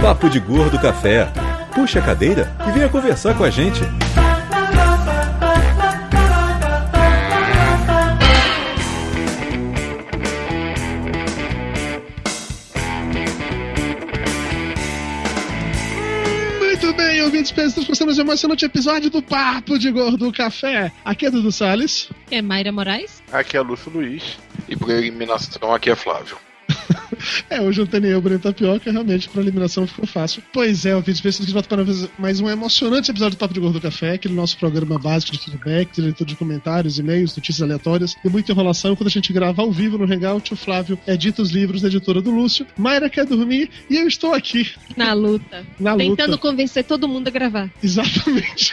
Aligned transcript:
Papo 0.00 0.30
de 0.30 0.38
Gordo 0.38 0.78
Café. 0.78 1.26
Puxa 1.74 1.98
a 1.98 2.02
cadeira 2.02 2.56
e 2.68 2.70
venha 2.70 2.88
conversar 2.88 3.36
com 3.36 3.42
a 3.42 3.50
gente. 3.50 3.80
Muito 16.60 16.92
bem, 16.94 17.22
ouvintes, 17.22 17.50
estamos 17.50 18.00
mais 18.00 18.18
um 18.18 18.22
emocionante 18.22 18.64
episódio 18.64 19.10
do 19.10 19.20
Papo 19.20 19.76
de 19.78 19.90
Gordo 19.90 20.32
Café. 20.32 20.92
Aqui 21.04 21.26
é 21.26 21.30
Dudu 21.30 21.50
Salles. 21.50 22.08
É 22.30 22.40
Mayra 22.40 22.70
Moraes? 22.70 23.20
Aqui 23.32 23.56
é 23.56 23.60
Lúcio 23.60 23.90
Luiz. 23.90 24.38
E 24.68 24.76
por 24.76 24.90
eliminação 24.90 25.74
aqui 25.74 25.90
é 25.90 25.96
Flávio. 25.96 26.38
É, 27.50 27.60
hoje 27.60 27.80
eu 27.80 27.84
não 27.84 27.90
tenho 27.90 28.02
nem 28.02 28.12
eu, 28.12 28.20
Breno 28.20 28.40
Tapioca, 28.40 28.90
realmente 28.90 29.28
pra 29.28 29.40
eliminação 29.40 29.86
ficou 29.86 30.06
fácil. 30.06 30.42
Pois 30.52 30.84
é, 30.84 30.94
ouvintes, 30.94 31.20
que 31.20 31.52
volta 31.52 31.68
para 31.68 31.84
mais 32.18 32.40
um 32.40 32.48
emocionante 32.48 33.10
episódio 33.10 33.36
do 33.36 33.40
Papo 33.40 33.54
de 33.54 33.60
Gordo 33.60 33.80
Café, 33.80 34.12
aquele 34.12 34.34
nosso 34.34 34.56
programa 34.58 34.98
básico 34.98 35.32
de 35.32 35.38
feedback, 35.38 35.94
de 35.94 36.00
leitura 36.00 36.28
de 36.28 36.36
comentários, 36.36 36.98
e-mails, 36.98 37.34
notícias 37.34 37.62
aleatórias 37.62 38.16
e 38.24 38.28
muita 38.28 38.52
enrolação. 38.52 38.94
Quando 38.94 39.08
a 39.08 39.10
gente 39.10 39.32
grava 39.32 39.62
ao 39.62 39.72
vivo 39.72 39.98
no 39.98 40.04
Hangout, 40.04 40.52
o 40.52 40.56
Flávio 40.56 40.98
edita 41.06 41.42
os 41.42 41.50
livros 41.50 41.82
da 41.82 41.88
editora 41.88 42.20
do 42.20 42.30
Lúcio, 42.30 42.66
Mayra 42.76 43.08
quer 43.08 43.24
dormir 43.24 43.70
e 43.88 43.96
eu 43.96 44.06
estou 44.06 44.34
aqui. 44.34 44.70
Na 44.96 45.12
luta. 45.12 45.64
Na 45.78 45.96
Tentando 45.96 46.32
luta. 46.32 46.42
convencer 46.42 46.84
todo 46.84 47.08
mundo 47.08 47.28
a 47.28 47.30
gravar. 47.30 47.70
Exatamente. 47.82 48.72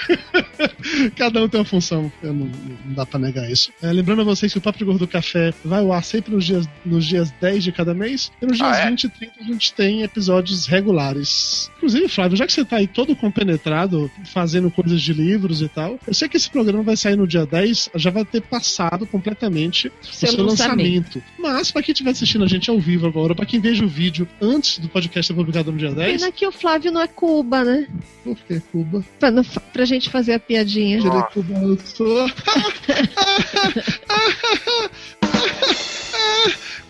Cada 1.16 1.44
um 1.44 1.48
tem 1.48 1.60
uma 1.60 1.66
função, 1.66 2.12
não, 2.22 2.34
não 2.34 2.50
dá 2.88 3.06
pra 3.06 3.20
negar 3.20 3.50
isso. 3.50 3.72
É, 3.82 3.92
lembrando 3.92 4.22
a 4.22 4.26
vocês 4.26 4.52
que 4.52 4.58
o 4.58 4.62
Papo 4.62 4.78
de 4.78 4.86
Gordo 4.86 5.08
Café 5.08 5.54
vai 5.64 5.80
ao 5.80 5.92
ar 5.92 6.04
sempre 6.04 6.34
nos 6.34 6.46
dias, 6.46 6.68
nos 6.86 7.06
dias 7.06 7.32
10 7.42 7.64
de 7.64 7.72
cada 7.72 7.94
mês, 7.94 8.05
e 8.08 8.46
nos 8.46 8.58
dias 8.58 8.78
Ah, 8.78 8.82
é? 8.82 8.90
20 8.90 9.04
e 9.04 9.10
30 9.10 9.34
a 9.40 9.44
gente 9.44 9.74
tem 9.74 10.02
episódios 10.04 10.66
regulares. 10.66 11.70
Inclusive, 11.78 12.08
Flávio, 12.08 12.38
já 12.38 12.46
que 12.48 12.54
você 12.54 12.64
tá 12.66 12.78
aí 12.78 12.88
todo 12.88 13.16
compenetrado, 13.16 14.10
fazendo 14.34 14.70
coisas 14.72 15.02
de 15.02 15.14
livros 15.14 15.62
e 15.62 15.68
tal, 15.68 16.00
eu 16.08 16.14
sei 16.14 16.28
que 16.30 16.38
esse 16.38 16.50
programa 16.50 16.84
vai 16.84 16.96
sair 16.98 17.16
no 17.16 17.28
dia 17.28 17.46
10, 17.46 17.90
já 17.96 18.10
vai 18.12 18.26
ter 18.26 18.42
passado 18.42 19.06
completamente 19.06 19.92
Seu 20.02 20.30
o 20.30 20.32
seu 20.34 20.46
lançamento. 20.46 21.18
lançamento. 21.18 21.24
Mas, 21.40 21.72
pra 21.72 21.82
quem 21.84 21.92
estiver 21.94 22.12
assistindo 22.12 22.44
a 22.44 22.48
gente 22.48 22.70
ao 22.70 22.80
vivo 22.80 23.08
agora, 23.08 23.36
pra 23.36 23.46
quem 23.46 23.60
veja 23.60 23.84
o 23.84 23.88
vídeo 23.88 24.28
antes 24.42 24.80
do 24.80 24.88
podcast 24.90 25.28
ser 25.28 25.34
publicado 25.34 25.72
no 25.72 25.78
dia 25.78 25.92
10, 25.92 26.22
Pena 26.22 26.32
que 26.32 26.46
o 26.46 26.52
Flávio 26.52 26.92
não 26.92 27.02
é 27.02 27.08
Cuba, 27.08 27.64
né? 27.64 27.88
por 28.24 28.36
que 28.38 28.60
Cuba? 28.72 29.04
Pra, 29.20 29.32
não, 29.32 29.44
pra 29.44 29.86
gente 29.86 30.10
fazer 30.10 30.34
a 30.34 30.40
piadinha. 30.40 30.98
Ele 30.98 31.08
é 31.08 31.22
cubano, 31.34 31.78
sou. 31.86 32.30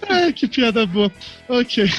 Ai, 0.10 0.34
que 0.34 0.48
piada 0.48 0.86
boa. 0.86 1.12
Ok. 1.50 1.86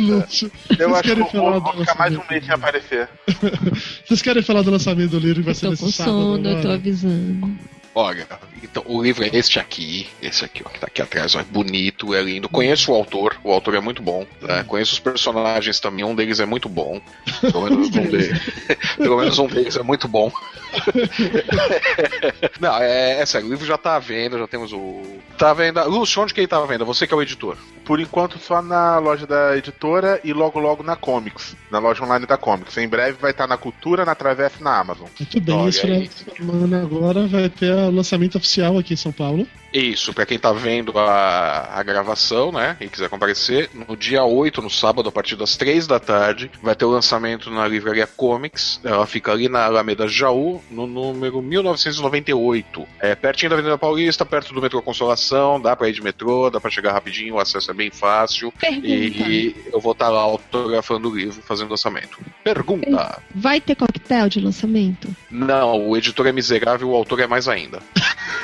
Lúcio. 0.00 0.50
Eu 0.78 0.90
Vocês 0.90 0.92
acho 0.92 1.02
que 1.02 1.20
eu 1.20 1.26
falar 1.26 1.58
vou, 1.58 1.72
ficar 1.80 1.94
mais 1.96 2.16
um 2.16 2.22
mês 2.30 2.44
sem 2.44 2.54
aparecer. 2.54 3.08
Vocês 4.06 4.22
querem 4.22 4.42
falar 4.42 4.62
do 4.62 4.70
lançamento 4.70 5.10
do 5.10 5.18
livro 5.18 5.36
que 5.36 5.46
vai 5.46 5.54
ser 5.54 5.66
Tô 5.66 5.70
nesse 5.70 5.84
com 5.84 5.90
sábado? 5.90 6.16
sono, 6.16 6.48
eu 6.48 6.62
tô 6.62 6.70
avisando. 6.70 7.58
Olha, 7.98 8.28
então 8.62 8.82
o 8.86 9.02
livro 9.02 9.24
é 9.24 9.30
este 9.32 9.58
aqui, 9.58 10.06
esse 10.20 10.44
aqui, 10.44 10.62
ó, 10.62 10.68
que 10.68 10.78
tá 10.78 10.86
aqui 10.86 11.00
atrás, 11.00 11.34
ó, 11.34 11.40
é 11.40 11.44
bonito, 11.44 12.14
é 12.14 12.20
lindo. 12.20 12.46
Conheço 12.46 12.92
o 12.92 12.94
autor, 12.94 13.38
o 13.42 13.50
autor 13.50 13.74
é 13.74 13.80
muito 13.80 14.02
bom. 14.02 14.26
né? 14.42 14.62
Conheço 14.64 14.92
os 14.92 14.98
personagens 14.98 15.80
também, 15.80 16.04
um 16.04 16.14
deles 16.14 16.38
é 16.38 16.44
muito 16.44 16.68
bom. 16.68 17.00
Pelo 17.40 17.62
menos 17.62 17.88
um 17.88 17.90
deles, 18.04 18.38
pelo 18.98 19.16
menos 19.16 19.38
um 19.38 19.46
deles 19.46 19.76
é 19.76 19.82
muito 19.82 20.06
bom. 20.06 20.30
Não, 22.60 22.76
é, 22.76 23.20
é 23.20 23.24
sério, 23.24 23.46
o 23.46 23.50
livro 23.50 23.64
já 23.64 23.78
tá 23.78 23.96
à 23.96 23.98
venda, 23.98 24.38
já 24.38 24.46
temos 24.46 24.74
o. 24.74 25.02
Tá 25.38 25.50
à 25.50 25.54
venda. 25.54 25.84
Lúcio, 25.84 26.22
onde 26.22 26.34
que 26.34 26.40
ele 26.40 26.46
tá 26.46 26.58
à 26.58 26.66
venda? 26.66 26.84
Você 26.84 27.06
que 27.06 27.14
é 27.14 27.16
o 27.16 27.22
editor. 27.22 27.56
Por 27.84 28.00
enquanto 28.00 28.38
só 28.38 28.60
na 28.60 28.98
loja 28.98 29.26
da 29.26 29.56
editora 29.56 30.20
e 30.24 30.32
logo 30.32 30.58
logo 30.58 30.82
na 30.82 30.96
Comics, 30.96 31.56
na 31.70 31.78
loja 31.78 32.04
online 32.04 32.26
da 32.26 32.36
Comics. 32.36 32.76
Em 32.76 32.88
breve 32.88 33.16
vai 33.20 33.30
estar 33.30 33.46
na 33.46 33.56
Cultura, 33.56 34.04
na 34.04 34.14
Travessa 34.14 34.56
e 34.60 34.64
na 34.64 34.78
Amazon. 34.78 35.06
Muito 35.18 35.40
bem, 35.40 35.54
Olha 35.54 35.68
esse 35.68 35.80
final 35.80 36.00
de 36.00 36.36
semana 36.36 36.82
agora 36.82 37.26
vai 37.26 37.48
ter 37.48 37.72
o 37.72 37.85
lançamento 37.90 38.36
oficial 38.36 38.78
aqui 38.78 38.94
em 38.94 38.96
São 38.96 39.12
Paulo. 39.12 39.46
Isso, 39.76 40.14
pra 40.14 40.24
quem 40.24 40.38
tá 40.38 40.54
vendo 40.54 40.98
a, 40.98 41.68
a 41.74 41.82
gravação, 41.82 42.50
né, 42.50 42.78
e 42.80 42.88
quiser 42.88 43.10
comparecer, 43.10 43.68
no 43.74 43.94
dia 43.94 44.24
8, 44.24 44.62
no 44.62 44.70
sábado, 44.70 45.10
a 45.10 45.12
partir 45.12 45.36
das 45.36 45.54
3 45.54 45.86
da 45.86 46.00
tarde, 46.00 46.50
vai 46.62 46.74
ter 46.74 46.86
o 46.86 46.90
lançamento 46.90 47.50
na 47.50 47.68
livraria 47.68 48.06
Comics. 48.06 48.80
Ela 48.82 49.06
fica 49.06 49.32
ali 49.32 49.50
na 49.50 49.66
Alameda 49.66 50.08
Jaú, 50.08 50.62
no 50.70 50.86
número 50.86 51.42
1998. 51.42 52.86
É 53.00 53.14
pertinho 53.14 53.50
da 53.50 53.56
Avenida 53.56 53.76
Paulista, 53.76 54.24
perto 54.24 54.54
do 54.54 54.62
metrô 54.62 54.80
Consolação, 54.80 55.60
dá 55.60 55.76
pra 55.76 55.90
ir 55.90 55.92
de 55.92 56.02
metrô, 56.02 56.48
dá 56.48 56.58
pra 56.58 56.70
chegar 56.70 56.92
rapidinho, 56.92 57.34
o 57.34 57.38
acesso 57.38 57.70
é 57.70 57.74
bem 57.74 57.90
fácil. 57.90 58.50
Pergunta. 58.52 58.86
E 58.88 59.54
eu 59.70 59.78
vou 59.78 59.92
estar 59.92 60.08
lá 60.08 60.20
autografando 60.20 61.10
o 61.10 61.14
livro, 61.14 61.42
fazendo 61.42 61.68
lançamento. 61.68 62.18
Pergunta. 62.42 63.20
Vai 63.34 63.60
ter 63.60 63.74
coquetel 63.74 64.30
de 64.30 64.40
lançamento? 64.40 65.14
Não, 65.30 65.86
o 65.86 65.94
editor 65.98 66.26
é 66.26 66.32
miserável, 66.32 66.88
o 66.88 66.96
autor 66.96 67.20
é 67.20 67.26
mais 67.26 67.46
ainda. 67.46 67.82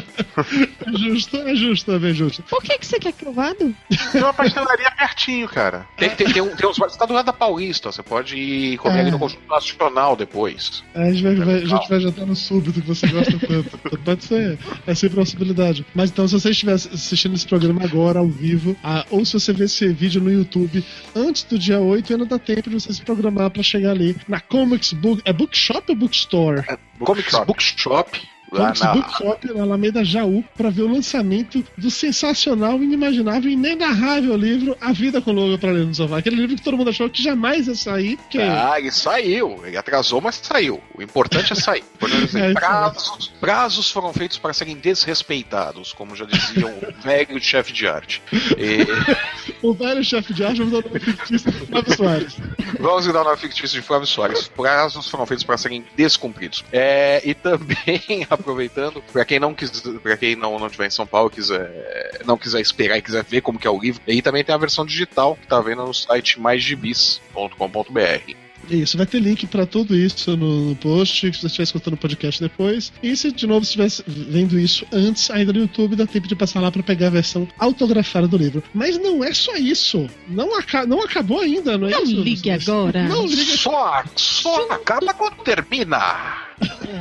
É 0.85 0.91
justo, 0.97 1.37
é 1.37 1.53
justo, 1.53 1.91
é 1.91 1.99
bem 1.99 2.13
justo. 2.13 2.41
Por 2.43 2.63
que, 2.63 2.77
que 2.77 2.85
você 2.85 2.97
quer 2.97 3.11
crovado? 3.11 3.75
Tem 4.11 4.21
uma 4.23 4.33
pastelaria 4.33 4.89
pertinho, 4.91 5.49
cara. 5.49 5.85
Tem, 5.97 6.09
tem, 6.11 6.31
tem, 6.31 6.41
um, 6.41 6.55
tem 6.55 6.69
uns 6.69 6.77
bares, 6.77 6.95
tá 6.95 7.05
do 7.05 7.13
lado 7.13 7.25
da 7.25 7.33
Paulista, 7.33 7.91
você 7.91 8.01
pode 8.01 8.37
ir 8.37 8.77
comer 8.77 8.97
É. 8.97 9.01
ali 9.01 9.11
no 9.11 9.19
Conjunto 9.19 9.45
Nacional 9.49 10.15
depois. 10.15 10.81
A 10.95 11.11
gente 11.11 11.23
vai, 11.23 11.35
vai- 11.35 11.55
a 11.63 11.65
gente 11.65 11.89
vai 11.89 11.99
jantar 11.99 12.25
no 12.25 12.35
súbito 12.37 12.81
que 12.81 12.87
você 12.87 13.05
gosta 13.07 13.37
tanto. 13.37 13.77
Pode 13.99 14.23
ser, 14.23 14.57
é 14.87 14.95
sempre 14.95 15.17
uma 15.19 15.25
possibilidade. 15.25 15.85
Mas 15.93 16.09
então, 16.09 16.25
se 16.27 16.33
você 16.39 16.51
estiver 16.51 16.73
assistindo 16.73 17.35
esse 17.35 17.45
programa 17.45 17.83
agora, 17.83 18.19
ao 18.19 18.27
vivo, 18.29 18.77
ah, 18.83 19.05
ou 19.09 19.25
se 19.25 19.33
você 19.33 19.51
ver 19.51 19.65
esse 19.65 19.89
vídeo 19.91 20.21
no 20.21 20.31
YouTube 20.31 20.83
antes 21.15 21.43
do 21.43 21.59
dia 21.59 21.79
8, 21.79 22.13
ainda 22.13 22.25
dá 22.25 22.39
tempo 22.39 22.69
de 22.69 22.75
você 22.79 22.93
se 22.93 23.01
programar 23.01 23.49
pra 23.51 23.61
chegar 23.61 23.91
ali 23.91 24.15
na 24.27 24.39
Comics 24.39 24.93
Book. 24.93 25.21
É 25.25 25.33
Bookshop 25.33 25.83
ou 25.91 25.95
Bookstore? 25.97 26.63
Comics 26.99 27.37
Bookshop, 27.45 28.21
lá 28.51 28.73
na, 28.79 28.93
Bookshop 28.93 29.53
na 29.53 29.63
Alameda 29.63 30.03
Jaú 30.03 30.43
pra 30.55 30.69
ver 30.69 30.83
o 30.83 30.93
lançamento 30.93 31.63
do 31.77 31.89
sensacional, 31.91 32.81
inimaginável, 32.81 33.49
inenarrável 33.49 34.35
livro 34.35 34.75
A 34.81 34.91
Vida 34.91 35.21
com 35.21 35.31
Logo 35.31 35.57
pra 35.57 35.71
Ler 35.71 35.85
no 35.85 35.93
Sofá. 35.93 36.17
Aquele 36.17 36.35
livro 36.37 36.55
que 36.55 36.61
todo 36.61 36.77
mundo 36.77 36.89
achou 36.89 37.09
que 37.09 37.21
jamais 37.21 37.67
ia 37.67 37.75
sair, 37.75 38.17
que 38.29 38.39
Ah, 38.39 38.75
ele 38.77 38.91
saiu. 38.91 39.61
Ele 39.65 39.77
atrasou, 39.77 40.21
mas 40.21 40.35
saiu. 40.35 40.81
O 40.95 41.01
importante 41.01 41.53
é 41.53 41.55
sair. 41.55 41.83
É 42.35 42.51
É. 42.51 42.53
Prazos, 42.53 43.31
prazos 43.39 43.91
foram 43.91 44.13
feitos 44.13 44.37
para 44.37 44.53
serem 44.53 44.75
desrespeitados, 44.75 45.93
como 45.93 46.15
já 46.15 46.25
dizia 46.25 46.65
o 46.67 46.93
velho 47.03 47.39
chefe 47.41 47.71
de 47.73 47.87
arte. 47.87 48.21
E 48.57 48.85
o 49.61 49.73
velho 49.73 50.03
chefe 50.03 50.33
de 50.33 50.43
arte 50.43 50.61
vai 50.63 50.69
dar 50.81 50.87
o 50.87 50.89
nome 50.89 50.99
fictício 50.99 51.51
do 51.51 51.65
Flávio 51.67 51.95
Soares. 51.95 52.37
vamos 52.79 53.05
dar 53.05 53.21
o 53.21 53.23
nome 53.23 53.37
fictício 53.37 53.79
de 53.79 53.81
Flávio 53.81 54.07
Soares. 54.07 54.47
Prazos 54.47 55.07
foram 55.09 55.25
feitos 55.25 55.43
para 55.43 55.57
serem 55.57 55.85
descumpridos. 55.95 56.63
É, 56.71 57.21
e 57.23 57.33
também, 57.33 58.25
aproveitando, 58.39 59.01
para 59.11 59.25
quem 59.25 59.39
não 59.39 59.53
quis, 59.53 59.69
para 60.01 60.17
quem 60.17 60.35
não, 60.35 60.57
não 60.57 60.67
estiver 60.67 60.87
em 60.87 60.91
São 60.91 61.05
Paulo, 61.05 61.29
quiser, 61.29 62.21
não 62.25 62.37
quiser 62.37 62.59
esperar 62.61 62.97
e 62.97 63.01
quiser 63.01 63.23
ver 63.23 63.41
como 63.41 63.59
que 63.59 63.67
é 63.67 63.69
o 63.69 63.79
livro, 63.79 64.01
aí 64.07 64.21
também 64.21 64.43
tem 64.43 64.53
a 64.53 64.57
versão 64.57 64.85
digital 64.85 65.35
que 65.35 65.47
tá 65.47 65.59
vendo 65.61 65.83
no 65.85 65.93
site 65.93 66.39
maisgibis.com.br. 66.39 68.33
Isso, 68.69 68.97
vai 68.97 69.05
ter 69.05 69.19
link 69.19 69.47
pra 69.47 69.65
tudo 69.65 69.95
isso 69.95 70.37
no, 70.37 70.75
post, 70.75 71.21
se 71.21 71.41
você 71.41 71.47
estiver 71.47 71.63
escutando 71.63 71.93
o 71.93 71.97
podcast 71.97 72.39
depois. 72.41 72.91
E 73.01 73.15
se 73.15 73.31
de 73.31 73.47
novo 73.47 73.63
estiver 73.63 73.87
vendo 74.05 74.59
isso 74.59 74.85
antes, 74.91 75.31
ainda 75.31 75.51
no 75.53 75.61
YouTube, 75.61 75.95
dá 75.95 76.05
tempo 76.05 76.27
de 76.27 76.35
passar 76.35 76.59
lá 76.59 76.71
pra 76.71 76.83
pegar 76.83 77.07
a 77.07 77.11
versão 77.11 77.47
autografada 77.57 78.27
do 78.27 78.37
livro. 78.37 78.63
Mas 78.73 78.97
não 78.97 79.23
é 79.23 79.33
só 79.33 79.55
isso. 79.55 80.07
Não, 80.27 80.55
aca 80.57 80.85
não 80.85 81.01
acabou 81.01 81.39
ainda, 81.39 81.77
não 81.77 81.87
é 81.87 81.91
Não 81.91 82.03
isso? 82.03 82.21
ligue 82.21 82.51
agora. 82.51 83.07
Não 83.07 83.25
ligue 83.25 83.57
Só, 83.57 84.03
só 84.15 84.71
acaba 84.71 85.13
quando 85.13 85.37
termina. 85.43 86.48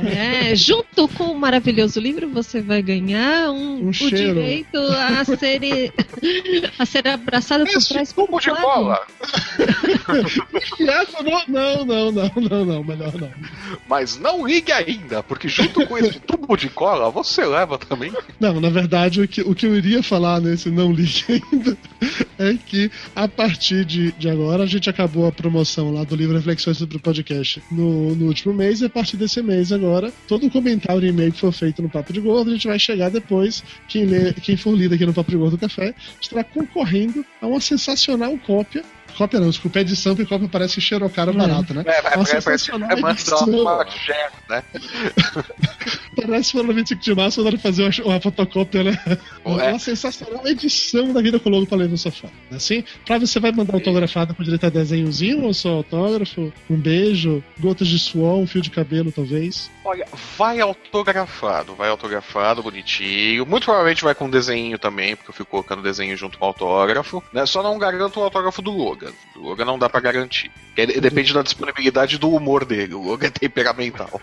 É, 0.05 0.55
junto 0.55 1.07
com 1.09 1.25
o 1.25 1.37
maravilhoso 1.37 1.99
livro, 1.99 2.29
você 2.29 2.61
vai 2.61 2.81
ganhar 2.81 3.51
um, 3.51 3.87
Um 3.87 3.89
o 3.89 3.91
direito 3.91 4.77
a 4.77 5.25
ser, 5.25 5.93
a 6.77 6.85
ser 6.85 7.07
abraçado 7.07 7.65
por 7.65 7.77
Esse 7.77 7.89
trás 7.89 8.13
por 8.13 8.25
tubo 8.25 8.39
de 8.39 8.45
Flávio. 8.45 8.63
cola. 8.63 9.07
Essa 10.79 11.23
não, 11.23 11.43
não, 11.47 11.85
não, 11.85 12.11
não, 12.11 12.31
não, 12.35 12.65
não, 12.65 12.83
melhor 12.83 13.13
não. 13.19 13.31
Mas 13.87 14.17
não 14.17 14.47
ligue 14.47 14.71
ainda, 14.71 15.21
porque 15.21 15.47
junto 15.47 15.85
com 15.85 15.97
esse 15.97 16.19
tubo 16.19 16.55
de 16.55 16.69
cola, 16.69 17.09
você 17.09 17.45
leva 17.45 17.77
também. 17.77 18.11
Não, 18.39 18.59
na 18.59 18.69
verdade, 18.69 19.21
o 19.21 19.27
que, 19.27 19.41
o 19.41 19.53
que 19.53 19.65
eu 19.65 19.75
iria 19.75 20.01
falar 20.01 20.39
nesse 20.39 20.69
não 20.69 20.91
ligue 20.91 21.25
ainda 21.27 21.77
é 22.37 22.53
que 22.53 22.89
a 23.15 23.27
partir 23.27 23.83
de, 23.83 24.11
de 24.13 24.29
agora 24.29 24.63
a 24.63 24.67
gente 24.67 24.89
acabou 24.89 25.27
a 25.27 25.31
promoção 25.31 25.91
lá 25.91 26.03
do 26.03 26.15
livro 26.15 26.37
Reflexões 26.37 26.77
sobre 26.77 26.97
o 26.97 26.99
Podcast 26.99 27.61
no, 27.69 28.15
no 28.15 28.27
último 28.27 28.53
mês, 28.53 28.81
e 28.81 28.85
a 28.85 28.89
partir 28.89 29.17
desse 29.17 29.41
mês 29.41 29.48
agora, 29.71 30.11
todo 30.27 30.49
comentário 30.49 31.03
e 31.03 31.09
e-mail 31.09 31.31
que 31.31 31.39
for 31.39 31.51
feito 31.51 31.81
no 31.81 31.89
Papo 31.89 32.13
de 32.13 32.19
Gordo, 32.19 32.49
a 32.49 32.53
gente 32.53 32.67
vai 32.67 32.79
chegar 32.79 33.09
depois, 33.09 33.63
quem, 33.87 34.05
lê, 34.05 34.33
quem 34.33 34.55
for 34.55 34.75
lido 34.75 34.95
aqui 34.95 35.05
no 35.05 35.13
Papo 35.13 35.31
de 35.31 35.37
Gordo 35.37 35.57
Café, 35.57 35.93
estará 36.21 36.43
concorrendo 36.43 37.25
a 37.41 37.47
uma 37.47 37.59
sensacional 37.59 38.37
cópia. 38.45 38.83
Cópia 39.17 39.39
não, 39.39 39.49
desculpa, 39.49 39.79
edição, 39.79 40.15
porque 40.15 40.29
cópia 40.29 40.49
parece 40.49 40.75
que 40.75 40.81
cheirou 40.81 41.09
caro 41.09 41.33
barato, 41.33 41.73
né? 41.73 41.83
É, 41.85 42.25
sensacional 42.25 42.89
é, 42.89 42.93
edição. 43.11 43.47
uma 43.47 43.85
chefe, 43.89 44.37
né? 44.49 44.63
Parece 46.15 46.51
que 46.51 46.61
no 46.61 46.73
25 46.73 47.01
de 47.01 47.15
março 47.15 47.39
mandaram 47.39 47.59
fazer 47.59 47.83
uma, 47.83 48.11
uma 48.11 48.21
fotocópia, 48.21 48.83
né? 48.83 49.01
Ué. 49.45 49.69
Uma 49.69 49.79
sensacional 49.79 50.45
edição 50.47 51.13
da 51.13 51.21
vida 51.21 51.39
com 51.39 51.49
o 51.49 51.51
logo 51.51 51.65
pra 51.65 51.77
ler 51.77 51.89
no 51.89 51.97
sofá. 51.97 52.27
Assim, 52.51 52.83
pra 53.05 53.17
você 53.17 53.39
vai 53.39 53.51
mandar 53.51 53.73
autografada 53.73 54.33
com 54.33 54.43
direito 54.43 54.65
a 54.65 54.69
desenhozinho 54.69 55.43
ou 55.43 55.53
só 55.53 55.69
autógrafo? 55.69 56.51
Um 56.69 56.75
beijo, 56.75 57.43
gotas 57.59 57.87
de 57.87 57.99
suor, 57.99 58.37
um 58.37 58.47
fio 58.47 58.61
de 58.61 58.69
cabelo, 58.69 59.11
talvez. 59.11 59.69
Olha, 59.83 60.05
vai 60.37 60.59
autografado, 60.59 61.73
vai 61.73 61.89
autografado, 61.89 62.61
bonitinho. 62.61 63.45
Muito 63.45 63.65
provavelmente 63.65 64.03
vai 64.03 64.13
com 64.13 64.29
desenho 64.29 64.77
também, 64.77 65.15
porque 65.15 65.31
eu 65.31 65.33
fico 65.33 65.49
colocando 65.49 65.81
desenho 65.81 66.15
junto 66.17 66.37
com 66.37 66.45
o 66.45 66.47
autógrafo. 66.49 67.23
Né? 67.33 67.45
Só 67.45 67.63
não 67.63 67.77
garanto 67.77 68.19
o 68.19 68.23
autógrafo 68.23 68.61
do 68.61 68.75
Logan. 68.99 69.13
Do 69.33 69.41
Logan 69.41 69.65
não 69.65 69.79
dá 69.79 69.89
pra 69.89 69.99
garantir. 69.99 70.51
Porque 70.75 70.99
Depende 70.99 71.33
da 71.33 71.41
disponibilidade 71.41 72.17
do 72.17 72.29
humor 72.29 72.65
dele. 72.65 72.93
O 72.93 73.01
Logan 73.01 73.27
é 73.27 73.29
temperamental. 73.29 74.21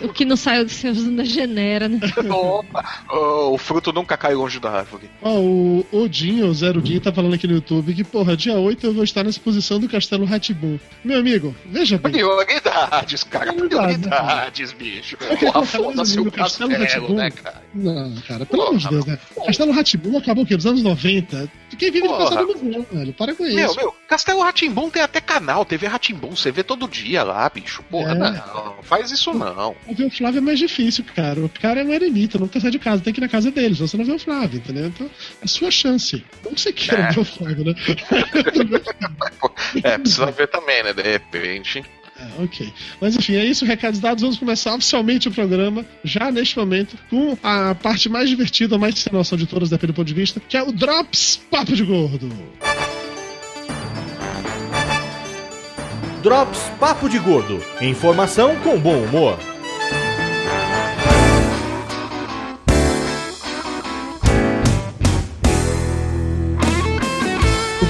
O 0.00 0.08
que 0.08 0.24
não 0.24 0.36
saiu 0.36 0.64
do 0.64 0.70
seu 0.70 0.92
da 0.92 1.24
genera, 1.24 1.88
né? 1.88 1.98
Opa, 2.30 2.84
o 3.10 3.58
fruto 3.58 3.92
nunca 3.92 4.16
cai 4.16 4.34
longe 4.34 4.58
da 4.58 4.70
árvore. 4.70 5.10
Ó, 5.20 5.38
o 5.38 5.86
Odinho, 5.92 6.46
o 6.46 6.54
Zero 6.54 6.80
Din, 6.80 6.98
tá 6.98 7.12
falando 7.12 7.34
aqui 7.34 7.46
no 7.46 7.54
YouTube 7.54 7.94
que, 7.94 8.04
porra, 8.04 8.36
dia 8.36 8.54
8 8.54 8.86
eu 8.86 8.94
vou 8.94 9.04
estar 9.04 9.22
na 9.22 9.30
exposição 9.30 9.78
do 9.78 9.88
Castelo 9.88 10.24
Ratibum. 10.24 10.78
Meu 11.04 11.18
amigo, 11.18 11.54
veja 11.66 11.98
bem. 11.98 12.12
Prioridades, 12.12 13.24
cara, 13.24 13.52
Prioridades, 13.52 13.98
prioridades, 13.98 14.72
bicho. 14.72 15.16
Porra, 15.16 15.64
foda-se 15.64 16.18
o 16.20 16.24
no 16.24 16.32
Castelo 16.32 16.70
castelo, 16.70 17.14
né, 17.14 17.30
cara? 17.30 17.62
Não, 17.74 18.14
cara, 18.26 18.46
pelo 18.46 18.62
amor 18.62 18.78
de 18.78 18.88
Deus, 18.88 19.06
né? 19.06 19.18
Castelo 19.46 19.72
Ratibum 19.72 20.18
acabou 20.18 20.44
o 20.44 20.46
quê? 20.46 20.54
Nos 20.54 20.66
anos 20.66 20.82
90? 20.82 21.50
Quem 21.78 21.90
vive 21.90 22.02
de 22.06 22.08
Porra. 22.08 22.24
passado 22.30 22.46
no 22.46 22.54
verão, 22.54 22.86
velho. 22.92 23.12
Para 23.12 23.34
com 23.34 23.42
Meu, 23.44 23.66
isso. 23.66 23.76
meu, 23.76 23.94
Castelo 24.12 24.42
Ratimbum 24.42 24.90
tem 24.90 25.00
até 25.00 25.22
canal, 25.22 25.64
TV 25.64 25.86
Ratimbum, 25.86 26.36
você 26.36 26.52
vê 26.52 26.62
todo 26.62 26.86
dia 26.86 27.22
lá, 27.22 27.48
bicho. 27.48 27.82
Porra, 27.84 28.12
É. 28.12 28.14
não, 28.14 28.74
faz 28.82 29.10
isso 29.10 29.32
não. 29.32 29.74
Ver 29.90 30.04
o 30.04 30.10
Flávio 30.10 30.36
é 30.36 30.40
mais 30.42 30.58
difícil, 30.58 31.02
cara. 31.16 31.40
O 31.40 31.48
cara 31.48 31.80
é 31.80 31.84
um 31.84 31.90
eremita, 31.94 32.38
nunca 32.38 32.60
sai 32.60 32.70
de 32.70 32.78
casa, 32.78 33.02
tem 33.02 33.10
que 33.14 33.20
ir 33.20 33.22
na 33.22 33.28
casa 33.28 33.50
dele, 33.50 33.74
senão 33.74 33.88
você 33.88 33.96
não 33.96 34.04
vê 34.04 34.12
o 34.12 34.18
Flávio, 34.18 34.58
entendeu? 34.58 34.88
Então, 34.88 35.10
é 35.40 35.46
sua 35.46 35.70
chance. 35.70 36.22
Não 36.44 36.52
que 36.52 36.60
você 36.60 36.74
queira 36.74 37.04
É. 37.04 37.10
ver 37.12 37.20
o 37.20 37.24
Flávio, 37.24 37.64
né? 37.64 37.74
É, 39.82 39.96
precisa 39.96 40.26
ver 40.30 40.48
também, 40.48 40.82
né? 40.82 40.92
De 40.92 41.02
repente. 41.02 41.82
É, 42.18 42.42
ok. 42.42 42.70
Mas 43.00 43.16
enfim, 43.16 43.36
é 43.36 43.44
isso, 43.46 43.64
recados 43.64 43.98
dados. 43.98 44.20
Vamos 44.20 44.36
começar 44.38 44.74
oficialmente 44.74 45.28
o 45.28 45.32
programa, 45.32 45.86
já 46.04 46.30
neste 46.30 46.58
momento, 46.58 46.98
com 47.08 47.34
a 47.42 47.74
parte 47.74 48.10
mais 48.10 48.28
divertida, 48.28 48.76
mais 48.76 48.98
sem 48.98 49.10
noção 49.10 49.38
de 49.38 49.46
todas, 49.46 49.70
depende 49.70 49.92
do 49.92 49.96
ponto 49.96 50.06
de 50.06 50.14
vista, 50.14 50.38
que 50.46 50.54
é 50.56 50.62
o 50.62 50.70
Drops 50.70 51.40
Papo 51.50 51.74
de 51.74 51.82
Gordo. 51.82 52.30
Drops 56.22 56.70
Papo 56.78 57.08
de 57.08 57.18
Gordo. 57.18 57.60
Informação 57.80 58.54
com 58.60 58.78
bom 58.78 59.02
humor. 59.02 59.36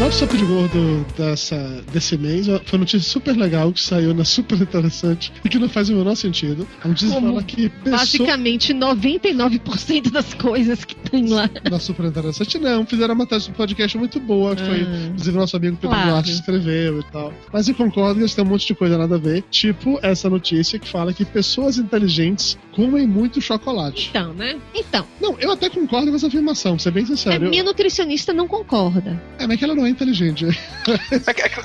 O 0.02 0.04
Drops 0.04 0.20
Papo 0.20 0.36
de 0.36 0.44
Gordo 0.44 1.06
dessa, 1.16 1.56
desse 1.92 2.18
mês 2.18 2.46
foi 2.46 2.56
uma 2.72 2.78
notícia 2.78 2.98
super 3.08 3.36
legal 3.36 3.72
que 3.72 3.80
saiu 3.80 4.12
na 4.12 4.24
super 4.24 4.60
interessante 4.60 5.32
e 5.44 5.48
que 5.48 5.60
não 5.60 5.68
faz 5.68 5.88
o 5.90 5.94
menor 5.94 6.16
sentido. 6.16 6.66
A 6.82 6.88
notícia 6.88 7.14
Como 7.14 7.28
fala 7.28 7.42
que 7.44 7.68
pessoa... 7.68 7.98
Basicamente, 7.98 8.74
99% 8.74 10.10
das 10.10 10.34
coisas 10.34 10.84
que 10.84 10.96
tem 10.96 11.28
lá. 11.28 11.48
na 11.70 11.78
super 11.78 12.04
interessante, 12.06 12.58
não. 12.58 12.84
Fizeram 12.84 13.14
uma 13.14 13.20
matéria 13.24 13.46
do 13.46 13.52
podcast 13.54 13.96
muito 13.96 14.18
boa, 14.18 14.56
que 14.56 14.64
foi, 14.64 14.80
Ah. 14.82 15.06
inclusive, 15.06 15.36
nosso 15.38 15.56
amigo 15.56 15.76
Pedro 15.76 15.90
Claro. 15.96 16.10
Duarte 16.10 16.32
escreveu 16.32 16.98
e 16.98 17.04
tal. 17.04 17.32
Mas 17.52 17.68
eu 17.68 17.74
concordo 17.76 18.26
que 18.26 18.34
têm 18.34 18.44
um 18.44 18.48
monte 18.48 18.66
de 18.66 18.74
coisa 18.74 18.98
nada 18.98 19.14
a 19.14 19.18
ver. 19.18 19.44
Tipo 19.52 20.00
essa 20.02 20.28
notícia 20.28 20.80
que 20.80 20.88
fala 20.88 21.12
que 21.12 21.24
pessoas 21.24 21.78
inteligentes 21.78 22.58
comem 22.74 23.06
muito 23.06 23.40
chocolate. 23.40 24.08
Então, 24.10 24.34
né? 24.34 24.58
Então, 24.74 25.06
Não, 25.20 25.36
eu 25.38 25.52
até 25.52 25.70
concordo 25.70 26.10
com 26.10 26.16
essa 26.16 26.26
afirmação, 26.26 26.72
pra 26.74 26.82
ser 26.82 26.90
bem 26.90 27.04
a 27.04 27.06
sincero. 27.06 27.48
minha 27.48 27.62
nutricionista 27.62 28.32
não 28.32 28.48
concorda. 28.48 29.22
É, 29.38 29.46
mas 29.46 29.56
que 29.58 29.64
ela 29.64 29.74
não 29.76 29.86
é 29.86 29.91
inteligente. 29.92 30.46
É 30.88 30.92
é 30.92 31.44
é 31.44 31.48
que 31.48 31.60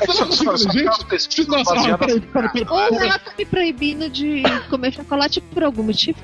não 1.47 1.57
é 1.57 1.63
Nossa, 1.63 1.97
peraí, 1.97 2.21
peraí, 2.21 2.49
peraí. 2.49 2.65
Ou 2.69 3.01
ela 3.01 3.17
tá 3.19 3.31
me 3.37 3.45
proibindo 3.45 4.09
de 4.09 4.43
comer 4.69 4.93
chocolate 4.93 5.41
por 5.41 5.63
algum 5.63 5.83
motivo. 5.83 6.19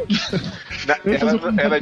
Na- 0.86 0.98
ela- 1.06 1.34
um 1.36 1.60
ela- 1.60 1.78
a 1.78 1.80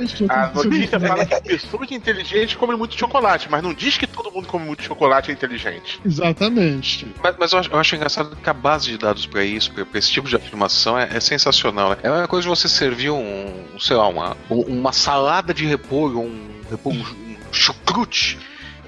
notícia 0.54 0.98
isso. 0.98 1.00
fala 1.08 1.26
que 1.26 1.42
pessoas 1.42 1.92
inteligentes 1.92 2.56
comem 2.56 2.78
muito 2.78 2.98
chocolate, 2.98 3.48
mas 3.50 3.62
não 3.62 3.74
diz 3.74 3.98
que 3.98 4.08
todo 4.08 4.32
mundo 4.32 4.48
come 4.48 4.66
muito 4.66 4.84
chocolate 4.84 5.32
é 5.32 5.34
inteligente. 5.34 6.00
Exatamente. 6.06 7.08
Mas, 7.22 7.36
mas 7.40 7.52
eu, 7.52 7.60
acho, 7.60 7.70
eu 7.72 7.80
acho 7.80 7.96
engraçado 7.96 8.36
que 8.36 8.50
a 8.50 8.54
base 8.54 8.90
de 8.92 8.98
dados 8.98 9.26
pra 9.26 9.44
isso, 9.44 9.72
pra, 9.72 9.86
pra 9.86 10.00
esse 10.00 10.12
tipo 10.12 10.28
de 10.30 10.36
afirmação, 10.36 10.98
é, 10.98 11.10
é 11.12 11.20
sensacional. 11.20 11.90
Né? 11.92 11.98
É 12.04 12.08
a 12.08 12.12
mesma 12.12 12.28
coisa 12.28 12.44
de 12.44 12.50
você 12.50 12.70
servir 12.70 13.10
um, 13.10 13.54
sei 13.80 13.96
lá, 13.96 14.08
uma, 14.08 14.38
uma 14.50 14.94
salada 14.94 15.54
de 15.54 15.66
repolho, 15.66 16.20
um, 16.20 16.50
repolho, 16.70 17.00
um 17.00 17.36
chucrute. 17.52 18.38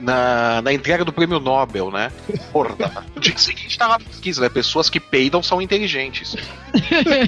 Na, 0.03 0.61
na 0.61 0.73
entrega 0.73 1.05
do 1.05 1.13
prêmio 1.13 1.39
Nobel, 1.39 1.89
né? 1.89 2.11
Porra, 2.51 2.75
no 3.15 3.21
dia 3.21 3.37
seguinte 3.37 3.77
tá 3.77 3.87
lá 3.87 3.97
pesquisa, 3.97 4.41
né? 4.41 4.49
Pessoas 4.49 4.89
que 4.89 4.99
peidam 4.99 5.41
são 5.41 5.61
inteligentes. 5.61 6.35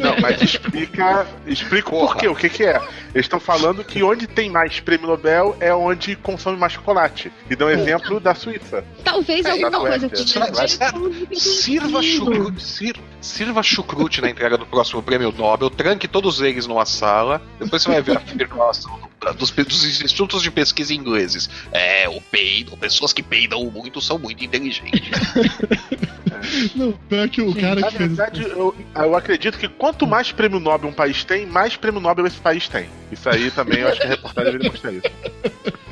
Não, 0.04 0.20
mas 0.22 0.42
explica, 0.42 1.26
explica 1.48 1.88
o 1.90 1.92
Porra. 1.92 2.08
porquê, 2.08 2.28
o 2.28 2.36
que 2.36 2.50
que 2.50 2.64
é. 2.66 2.76
Eles 3.14 3.26
estão 3.26 3.40
falando 3.40 3.84
que 3.84 4.04
onde 4.04 4.28
tem 4.28 4.50
mais 4.50 4.80
prêmio 4.82 5.08
Nobel 5.08 5.56
é 5.62 5.74
onde 5.74 6.16
consome 6.18 6.58
mais 6.58 6.74
chocolate. 6.74 7.32
E 7.50 7.56
dão 7.56 7.70
exemplo 7.70 8.20
da 8.20 8.36
Suíça. 8.36 8.84
Talvez 9.04 9.46
É, 9.46 9.52
alguma 9.52 9.80
coisa 9.80 10.10
que 10.10 10.22
é, 10.22 11.36
Sirva 11.36 12.02
chucrute, 12.02 12.62
sir- 12.62 13.00
sirva 13.22 13.64
chucrute 13.64 14.22
na 14.22 14.30
entrega 14.30 14.58
do 14.58 14.66
próximo 14.66 15.02
prêmio 15.02 15.32
Nobel, 15.32 15.70
tranque 15.70 16.08
todos 16.08 16.42
eles 16.42 16.68
numa 16.68 16.86
sala, 16.86 17.42
depois 17.60 17.82
você 17.84 17.90
vai 17.90 18.02
ver 18.02 18.18
a 18.18 18.20
afirmação 18.20 19.00
do- 19.00 19.34
dos, 19.34 19.50
dos 19.52 20.02
institutos 20.02 20.42
de 20.44 20.52
pesquisa 20.52 20.94
ingleses. 20.94 21.50
É, 21.72 22.08
o 22.10 22.20
peido, 22.22 22.65
pessoas 22.78 23.14
que 23.14 23.22
peidam 23.24 23.64
muito 23.72 24.02
são 24.02 24.18
muito 24.18 24.44
inteligentes. 24.44 25.10
Não, 26.76 26.92
pior 26.92 27.28
que 27.30 27.42
o 27.42 27.56
cara 27.56 27.80
Na 27.80 27.88
que 27.88 27.98
fez. 27.98 28.10
verdade, 28.10 28.44
eu, 28.44 28.76
eu 28.96 29.16
acredito 29.16 29.58
que 29.58 29.68
quanto 29.68 30.06
mais 30.06 30.32
prêmio 30.32 30.60
Nobel 30.60 30.90
um 30.90 30.94
país 30.94 31.24
tem, 31.24 31.46
mais 31.46 31.76
prêmio 31.76 32.00
Nobel 32.00 32.28
esse 32.28 32.40
país 32.40 32.68
tem. 32.68 32.88
Isso 33.12 33.28
aí 33.30 33.50
também 33.52 33.80
eu 33.80 33.88
acho 33.88 34.00
que 34.00 34.06
a 34.06 34.10
reportagem 34.10 34.52
deveria 34.52 34.72
mostrar 34.72 34.92
isso. 34.92 35.04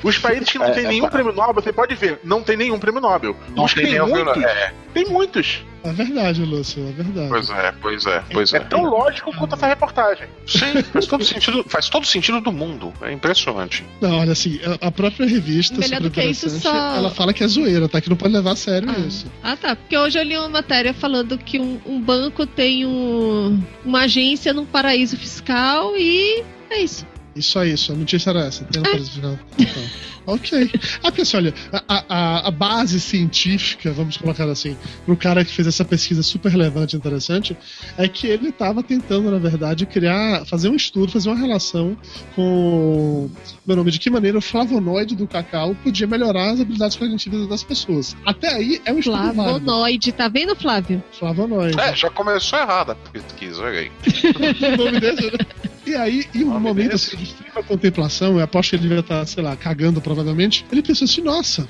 Os 0.04 0.18
países 0.18 0.50
que 0.50 0.58
não 0.60 0.66
É, 0.68 0.72
tem 0.72 0.86
é, 0.86 0.88
nenhum 0.90 1.06
é. 1.06 1.10
prêmio 1.10 1.32
Nobel, 1.34 1.54
você 1.54 1.72
pode 1.72 1.96
ver, 1.96 2.20
não 2.24 2.42
tem 2.44 2.58
nenhum 2.58 2.78
prêmio 2.80 3.00
Nobel. 3.02 3.36
Não 3.56 3.66
Os 3.66 3.74
que 3.74 3.82
tem 3.82 3.92
tem 3.92 4.00
muitos, 4.02 4.26
Nobel. 4.36 4.48
É. 4.50 4.74
tem 4.94 5.06
muitos. 5.06 5.66
É 5.86 5.92
verdade, 5.92 6.46
Lúcio, 6.46 6.82
é 6.88 6.92
verdade. 6.94 7.28
Pois 7.28 7.50
é, 7.50 7.74
pois 7.82 8.06
é, 8.06 8.24
pois 8.32 8.54
É 8.54 8.58
é. 8.58 8.60
tão 8.62 8.84
lógico 8.86 9.36
quanto 9.36 9.56
essa 9.56 9.68
reportagem. 9.68 10.28
Sim, 10.48 10.82
faz 10.94 11.06
todo 11.08 11.26
sentido, 11.26 11.66
faz 11.68 11.90
todo 11.90 12.06
sentido 12.08 12.40
do 12.40 12.54
mundo. 12.54 12.94
É 13.02 13.12
impressionante. 13.12 13.84
Não, 14.00 14.20
olha 14.20 14.32
assim, 14.32 14.60
a- 14.82 14.90
própria 14.92 15.26
revista 15.28 15.76
Melhor 15.76 15.88
super 15.98 16.02
do 16.04 16.12
que 16.12 16.22
isso, 16.24 16.46
interessante, 16.46 16.62
só- 16.74 16.96
ela 16.96 17.10
fala 17.10 17.34
que 17.34 17.44
é 17.44 17.48
zoeira, 17.48 17.90
tá? 17.90 18.00
Que 18.00 18.10
não 18.10 18.16
pode 18.16 18.34
levar 18.34 18.52
a 18.52 18.56
sério 18.56 18.90
Ah. 18.90 19.00
isso. 19.00 19.26
Ah, 19.44 19.58
tá. 19.58 19.76
Porque 19.76 19.98
hoje 19.98 20.18
eu 20.18 20.24
li 20.24 20.38
uma 20.38 20.48
matéria 20.48 20.94
falando 20.94 21.38
que 21.38 21.60
um, 21.60 21.78
um 21.86 22.00
banco 22.00 22.46
tem 22.48 22.86
um- 22.86 23.62
uma 23.84 24.04
agência 24.04 24.54
num 24.54 24.66
paraíso 24.66 25.18
fiscal 25.18 25.98
e 25.98 26.44
é 26.70 26.80
isso. 26.82 27.06
Isso 27.36 27.58
aí, 27.58 27.74
isso. 27.74 27.92
A 27.92 27.96
notícia 27.96 28.30
era 28.30 28.46
essa. 28.46 28.64
Tem 28.66 28.82
no 28.82 28.90
paraíso 28.90 29.12
fiscal. 29.12 29.40
Então, 29.58 29.84
ok. 30.26 30.72
Ah, 30.98 31.04
porque 31.04 31.22
assim, 31.22 31.38
olha, 31.38 31.54
a, 31.72 32.06
a, 32.08 32.48
a 32.48 32.52
base 32.52 33.00
científica, 33.00 33.92
vamos 33.92 34.18
colocar 34.18 34.48
assim, 34.50 34.78
pro 35.06 35.16
cara 35.16 35.44
que 35.44 35.52
fez 35.52 35.68
essa 35.68 35.86
pesquisa 35.86 36.24
super 36.24 36.52
relevante 36.52 36.96
e 36.96 37.00
interessante, 37.00 37.58
é 37.98 38.08
que 38.08 38.28
ele 38.28 38.50
estava 38.50 38.84
tentando, 38.84 39.30
na 39.32 39.40
verdade, 39.40 39.86
criar, 39.86 40.46
fazer 40.46 40.70
um 40.70 40.76
estudo, 40.76 41.12
fazer 41.12 41.30
uma 41.30 41.38
relação 41.38 41.98
com 42.36 43.30
meu 43.66 43.76
nome, 43.76 43.92
de 43.92 44.00
que 44.00 44.10
maneira 44.10 44.38
o 44.38 44.42
flavonoide 44.42 45.16
do 45.16 45.28
cacau 45.28 45.76
podia 45.84 46.08
melhorar 46.08 46.52
as 46.52 46.62
habilidades 46.62 46.98
cognitivas 46.98 47.48
das 47.48 47.64
pessoas. 47.64 48.16
Até 48.26 48.54
aí 48.54 48.82
é 48.86 48.94
um 48.94 49.00
estudo. 49.00 49.34
Flavonoide, 49.34 50.12
tá 50.12 50.28
vendo, 50.28 50.56
Flávio? 50.56 51.04
Flavonoide. 51.18 51.80
É, 51.80 51.96
já 51.96 52.10
começou 52.10 52.60
errada 52.60 52.94
a 52.94 52.96
pesquisa, 52.96 53.64
olha 53.64 53.80
aí. 53.80 53.92
o 54.74 54.78
nome 54.78 55.00
desse, 55.00 55.24
né? 55.26 55.38
E 55.86 55.96
aí, 55.96 56.26
em 56.34 56.46
um 56.46 56.50
Nome 56.54 56.62
momento 56.62 56.92
desse? 56.92 57.14
assim, 57.14 57.18
de 57.18 57.24
extrema 57.30 57.62
contemplação, 57.62 58.38
eu 58.38 58.44
aposto 58.44 58.70
que 58.70 58.76
ele 58.78 58.84
devia 58.84 59.00
estar, 59.02 59.26
sei 59.26 59.44
lá, 59.44 59.54
cagando 59.56 60.00
provavelmente, 60.14 60.66
ele 60.72 60.82
pensou 60.82 61.06
assim, 61.06 61.22
nossa, 61.22 61.68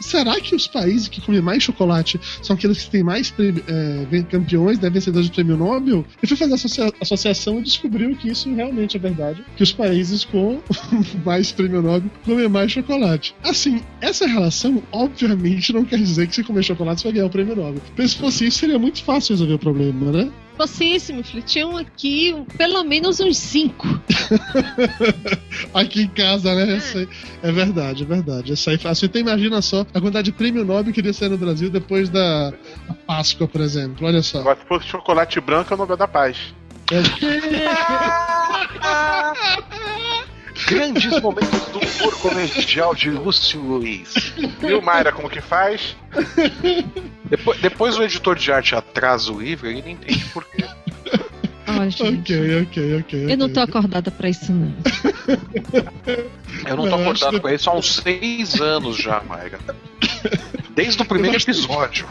será 0.00 0.40
que 0.40 0.54
os 0.54 0.66
países 0.66 1.08
que 1.08 1.20
comem 1.20 1.40
mais 1.40 1.62
chocolate 1.62 2.18
são 2.42 2.56
aqueles 2.56 2.82
que 2.84 2.90
têm 2.90 3.02
mais 3.02 3.32
é, 3.38 4.22
campeões, 4.22 4.78
né, 4.80 4.90
vencedores 4.90 5.28
do 5.28 5.34
prêmio 5.34 5.56
Nobel? 5.56 6.04
Ele 6.22 6.28
foi 6.28 6.36
fazer 6.36 6.52
a 6.52 6.54
associa- 6.54 6.92
associação 7.00 7.58
e 7.58 7.62
descobriu 7.62 8.14
que 8.16 8.28
isso 8.28 8.52
realmente 8.52 8.96
é 8.96 9.00
verdade, 9.00 9.44
que 9.56 9.62
os 9.62 9.72
países 9.72 10.24
com 10.24 10.60
mais 11.24 11.52
prêmio 11.52 11.80
Nobel 11.80 12.10
comem 12.24 12.48
mais 12.48 12.72
chocolate. 12.72 13.34
Assim, 13.42 13.80
essa 14.00 14.26
relação, 14.26 14.82
obviamente, 14.90 15.72
não 15.72 15.84
quer 15.84 15.98
dizer 15.98 16.26
que 16.26 16.34
se 16.34 16.42
comer 16.42 16.62
chocolate 16.62 17.00
você 17.02 17.08
vai 17.08 17.14
ganhar 17.14 17.26
o 17.26 17.30
prêmio 17.30 17.54
Nobel. 17.54 17.82
Mas 17.96 18.12
se 18.12 18.18
fosse 18.18 18.46
isso, 18.46 18.58
seria 18.58 18.78
muito 18.78 19.02
fácil 19.04 19.34
resolver 19.34 19.54
o 19.54 19.58
problema, 19.58 20.10
né? 20.10 20.32
Filho. 20.66 21.42
Tinham 21.42 21.76
aqui 21.76 22.32
um- 22.34 22.44
pelo 22.44 22.82
menos 22.84 23.20
uns 23.20 23.36
cinco. 23.36 23.86
Aqui 25.74 26.02
em 26.02 26.08
casa, 26.08 26.54
né? 26.54 26.80
Aí- 26.94 27.08
é 27.42 27.52
verdade, 27.52 28.02
é 28.02 28.06
verdade. 28.06 28.52
Isso 28.52 28.68
aí 28.70 28.76
é 28.76 28.78
fácil. 28.78 29.06
Então 29.06 29.20
imagina 29.20 29.60
só 29.62 29.80
a 29.92 30.00
quantidade 30.00 30.26
de 30.26 30.32
prêmio 30.32 30.64
Nobel 30.64 30.92
que 30.92 31.00
iria 31.00 31.12
sair 31.12 31.28
no 31.28 31.38
Brasil 31.38 31.70
depois 31.70 32.08
da 32.08 32.50
da 32.50 32.94
Páscoa, 33.06 33.46
por 33.46 33.60
exemplo. 33.60 34.06
Olha 34.06 34.22
só. 34.22 34.40
Agora, 34.40 34.58
se 34.60 34.66
fosse 34.66 34.86
chocolate 34.88 35.40
branco, 35.40 35.72
é 35.72 35.74
o 35.74 35.78
Nobel 35.78 35.96
da 35.96 36.08
Paz. 36.08 36.36
É, 36.90 36.96
Grandes 40.66 41.20
momentos 41.20 41.60
do 41.72 41.78
humor 41.78 42.18
comercial 42.20 42.94
de 42.94 43.10
Lúcio 43.10 43.60
Luiz. 43.60 44.12
Viu, 44.60 44.82
Mayra, 44.82 45.12
como 45.12 45.30
que 45.30 45.40
faz? 45.40 45.96
Depois, 47.24 47.60
depois 47.60 47.98
o 47.98 48.02
editor 48.02 48.36
de 48.36 48.50
arte 48.52 48.74
atrasa 48.74 49.32
o 49.32 49.40
livro, 49.40 49.68
ele 49.68 49.82
não 49.82 49.90
entende 49.90 50.24
por 50.26 50.44
quê. 50.44 50.64
Ó, 51.68 51.88
gente. 51.88 52.32
Ok, 52.34 52.62
ok, 52.62 52.98
ok. 53.00 53.32
Eu 53.32 53.36
não 53.36 53.48
tô 53.48 53.60
acordada 53.60 54.10
pra 54.10 54.28
isso, 54.28 54.52
não. 54.52 54.72
Eu 56.66 56.76
não 56.76 56.84
tô 56.84 56.90
Não, 56.90 57.00
acordado 57.02 57.10
acho 57.28 57.30
que- 57.30 57.40
com 57.40 57.48
isso 57.48 57.70
há 57.70 57.74
uns 57.76 57.94
seis 57.96 58.60
anos 58.60 58.96
já, 58.96 59.20
Mayra. 59.22 59.58
Desde 60.70 61.00
o 61.02 61.04
primeiro 61.04 61.36
episódio. 61.36 62.06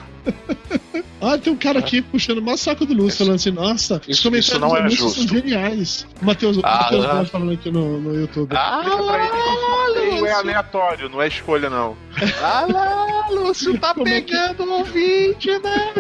Ah, 1.26 1.38
tem 1.38 1.52
um 1.52 1.58
cara 1.58 1.80
aqui 1.80 2.02
puxando 2.02 2.38
o 2.38 2.42
maior 2.42 2.58
saco 2.58 2.86
do 2.86 2.94
Lúcio, 2.94 3.20
falando 3.20 3.36
assim: 3.36 3.52
nossa, 3.52 4.02
os 4.08 4.08
isso- 4.10 4.24
comentários 4.24 4.48
isso 4.48 4.60
não 4.60 4.78
é 4.78 4.82
Lúcio 4.82 4.98
são 4.98 5.10
justo. 5.10 5.28
geniais. 5.36 6.08
O 6.22 6.26
Matheus, 6.26 6.58
o 6.58 6.62
Ah, 6.64 6.80
Matheus 6.84 7.06
ah. 7.06 7.26
Falando 7.26 7.52
aqui 7.54 7.72
no, 7.72 8.00
no 8.00 8.14
YouTube. 8.20 8.50
Pra 8.50 8.82
ele 8.86 8.90
que 8.92 9.38
o 9.38 9.86
sorteio 9.86 10.26
é 10.28 10.32
aleatório, 10.32 11.10
não 11.10 11.22
é 11.22 11.28
escolha, 11.28 11.70
não. 11.70 11.98
Ah 12.44 12.66
lá, 12.72 13.28
Lúcio 13.32 13.78
tá 13.80 13.94
Como 13.94 14.08
é 14.08 14.22
que- 14.22 14.32
pegando 14.32 14.64
o 14.64 14.72
ouvinte, 14.80 15.50
né? 15.60 15.94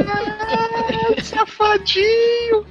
Safadinho. 1.24 2.66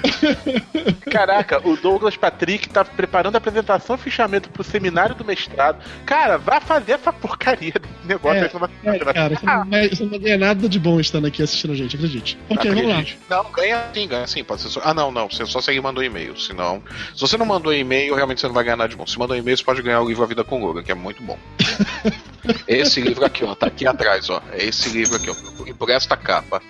Caraca, 1.10 1.66
o 1.66 1.76
Douglas 1.76 2.16
Patrick 2.16 2.68
tá 2.68 2.84
preparando 2.84 3.34
a 3.34 3.38
apresentação 3.38 3.96
e 3.96 3.98
fichamento 3.98 4.48
pro 4.50 4.62
seminário 4.62 5.14
do 5.14 5.24
mestrado. 5.24 5.82
Cara, 6.04 6.38
vai 6.38 6.60
fazer 6.60 6.92
essa 6.92 7.12
porcaria 7.12 7.72
desse 7.72 8.06
negócio 8.06 8.38
É, 8.38 8.42
aí 8.42 8.48
que 8.48 8.54
não 8.54 8.60
vai 8.60 8.70
É, 8.84 8.98
cara, 8.98 9.36
você 9.36 9.46
não, 9.46 9.70
vai, 9.70 9.88
você 9.88 10.02
não 10.02 10.10
vai 10.10 10.18
ganhar 10.18 10.38
nada 10.38 10.68
de 10.68 10.78
bom 10.78 11.00
estando 11.00 11.26
aqui 11.26 11.42
assistindo 11.42 11.72
a 11.72 11.76
gente, 11.76 11.96
acredite. 11.96 12.38
Ok, 12.48 12.70
vamos 12.70 12.88
lá. 12.88 13.04
Não, 13.28 13.52
ganha 13.52 13.84
sim, 13.92 14.08
ganha 14.08 14.26
sim. 14.26 14.44
Pode 14.44 14.62
ser 14.62 14.68
só... 14.68 14.80
Ah, 14.84 14.94
não, 14.94 15.10
não. 15.10 15.28
Você 15.28 15.44
só 15.46 15.60
segue 15.60 15.80
mandou 15.80 16.02
e-mail. 16.02 16.38
Senão. 16.38 16.82
Se 17.14 17.20
você 17.20 17.36
não 17.36 17.46
mandou 17.46 17.72
e-mail, 17.72 18.14
realmente 18.14 18.40
você 18.40 18.46
não 18.46 18.54
vai 18.54 18.64
ganhar 18.64 18.76
nada 18.76 18.88
de 18.88 18.96
bom. 18.96 19.06
Se 19.06 19.18
mandou 19.18 19.36
e-mail, 19.36 19.56
você 19.56 19.64
pode 19.64 19.82
ganhar 19.82 20.00
o 20.00 20.08
livro 20.08 20.22
A 20.22 20.26
Vida 20.26 20.44
com 20.44 20.64
Logan, 20.64 20.82
que 20.82 20.92
é 20.92 20.94
muito 20.94 21.22
bom. 21.22 21.38
Esse 22.66 23.00
livro 23.00 23.24
aqui, 23.24 23.44
ó, 23.44 23.54
tá 23.54 23.66
aqui 23.66 23.86
atrás, 23.86 24.30
ó. 24.30 24.42
É 24.52 24.64
esse 24.64 24.88
livro 24.88 25.16
aqui, 25.16 25.30
ó. 25.30 25.66
E 25.66 25.74
por 25.74 25.90
esta 25.90 26.16
capa. 26.16 26.62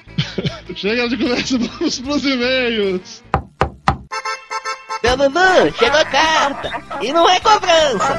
Chega 0.75 1.09
de 1.09 1.17
conversa, 1.17 1.59
vamos 1.59 2.01
pros 2.01 2.25
e-mails. 2.25 3.20
Seu 5.01 5.17
Dudu, 5.17 5.73
chegou 5.79 5.99
a 5.99 6.05
carta! 6.05 6.71
E 7.01 7.13
não 7.13 7.29
é 7.29 7.41
cobrança! 7.41 8.19